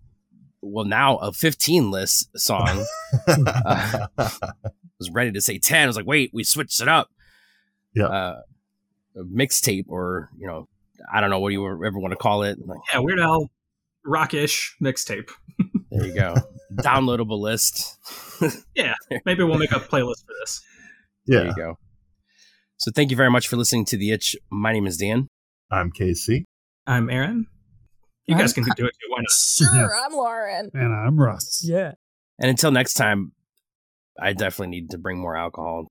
well 0.62 0.86
now 0.86 1.18
a 1.18 1.34
15 1.34 1.92
list 1.92 2.30
song. 2.40 2.86
Uh, 3.28 4.08
I 4.18 4.52
was 4.98 5.10
ready 5.12 5.32
to 5.34 5.42
say 5.42 5.58
10. 5.60 5.84
I 5.84 5.88
was 5.88 5.98
like, 5.98 6.06
wait, 6.06 6.30
we 6.34 6.44
switched 6.44 6.80
it 6.82 6.88
up. 6.88 7.10
Yeah. 7.94 8.06
Uh, 8.06 8.42
mixtape 9.18 9.86
or, 9.90 10.30
you 10.40 10.48
know, 10.48 10.68
I 11.12 11.20
don't 11.20 11.30
know 11.32 11.40
what 11.40 11.52
you 11.52 11.66
ever 11.86 12.00
want 12.00 12.12
to 12.12 12.16
call 12.18 12.44
it. 12.44 12.58
Like, 12.66 12.80
Yeah, 12.94 13.00
Weird 13.00 13.20
Al 13.20 13.52
rockish 14.06 14.76
mixtape. 14.82 15.30
there 15.92 16.06
you 16.06 16.14
go. 16.14 16.36
Downloadable 16.82 17.40
list. 17.40 17.98
Yeah, 18.76 18.96
maybe 19.26 19.42
we'll 19.46 19.58
make 19.58 19.72
a 19.72 19.80
playlist 19.80 20.26
for 20.26 20.34
this. 20.42 20.62
There 21.28 21.46
yeah, 21.46 21.50
you 21.50 21.56
go. 21.56 21.78
So 22.76 22.92
thank 22.94 23.10
you 23.10 23.16
very 23.16 23.32
much 23.32 23.48
for 23.48 23.56
listening 23.56 23.86
to 23.86 23.98
The 23.98 24.12
Itch. 24.12 24.36
My 24.52 24.74
name 24.74 24.86
is 24.86 24.98
Dan. 24.98 25.30
I'm 25.72 25.92
Casey. 25.92 26.44
I'm 26.86 27.10
Aaron. 27.10 27.48
You 28.26 28.36
guys 28.36 28.52
can 28.52 28.64
do 28.64 28.70
it 28.70 28.76
too. 28.78 29.10
Why 29.10 29.20
not? 29.20 29.32
Sure, 29.32 29.96
I'm 30.06 30.12
Lauren. 30.12 30.72
And 30.74 30.94
I'm 30.94 31.18
Russ. 31.18 31.64
Yeah. 31.64 31.94
And 32.40 32.50
until 32.50 32.72
next 32.72 32.96
time, 32.96 33.32
I 34.20 34.34
definitely 34.34 34.80
need 34.80 34.90
to 34.90 34.98
bring 34.98 35.20
more 35.20 35.38
alcohol. 35.38 35.88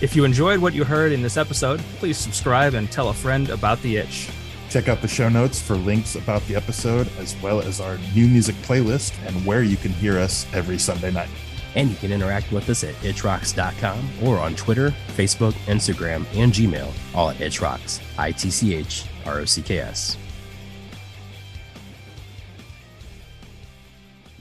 If 0.00 0.16
you 0.16 0.24
enjoyed 0.24 0.60
what 0.60 0.74
you 0.74 0.84
heard 0.84 1.12
in 1.12 1.22
this 1.22 1.36
episode, 1.36 1.80
please 1.98 2.18
subscribe 2.18 2.74
and 2.74 2.90
tell 2.90 3.08
a 3.08 3.14
friend 3.14 3.50
about 3.50 3.80
the 3.82 3.96
itch. 3.96 4.28
Check 4.72 4.88
out 4.88 5.02
the 5.02 5.08
show 5.08 5.28
notes 5.28 5.60
for 5.60 5.76
links 5.76 6.14
about 6.14 6.40
the 6.46 6.56
episode, 6.56 7.06
as 7.18 7.36
well 7.42 7.60
as 7.60 7.78
our 7.78 7.98
new 8.14 8.26
music 8.26 8.56
playlist 8.62 9.12
and 9.26 9.44
where 9.44 9.62
you 9.62 9.76
can 9.76 9.92
hear 9.92 10.18
us 10.18 10.46
every 10.54 10.78
Sunday 10.78 11.10
night. 11.10 11.28
And 11.74 11.90
you 11.90 11.96
can 11.96 12.10
interact 12.10 12.50
with 12.52 12.70
us 12.70 12.82
at 12.82 12.94
itchrocks.com 13.02 14.08
or 14.22 14.38
on 14.38 14.56
Twitter, 14.56 14.94
Facebook, 15.08 15.52
Instagram, 15.66 16.24
and 16.34 16.54
Gmail, 16.54 16.90
all 17.14 17.28
at 17.28 17.36
itchrocks. 17.36 18.00
I 18.16 18.32
T 18.32 18.50
C 18.50 18.74
H 18.74 19.04
R 19.26 19.40
O 19.40 19.44
C 19.44 19.60
K 19.60 19.80
S. 19.80 20.16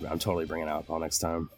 I'm 0.10 0.18
totally 0.18 0.46
bringing 0.46 0.70
alcohol 0.70 1.00
next 1.00 1.20
time. 1.20 1.50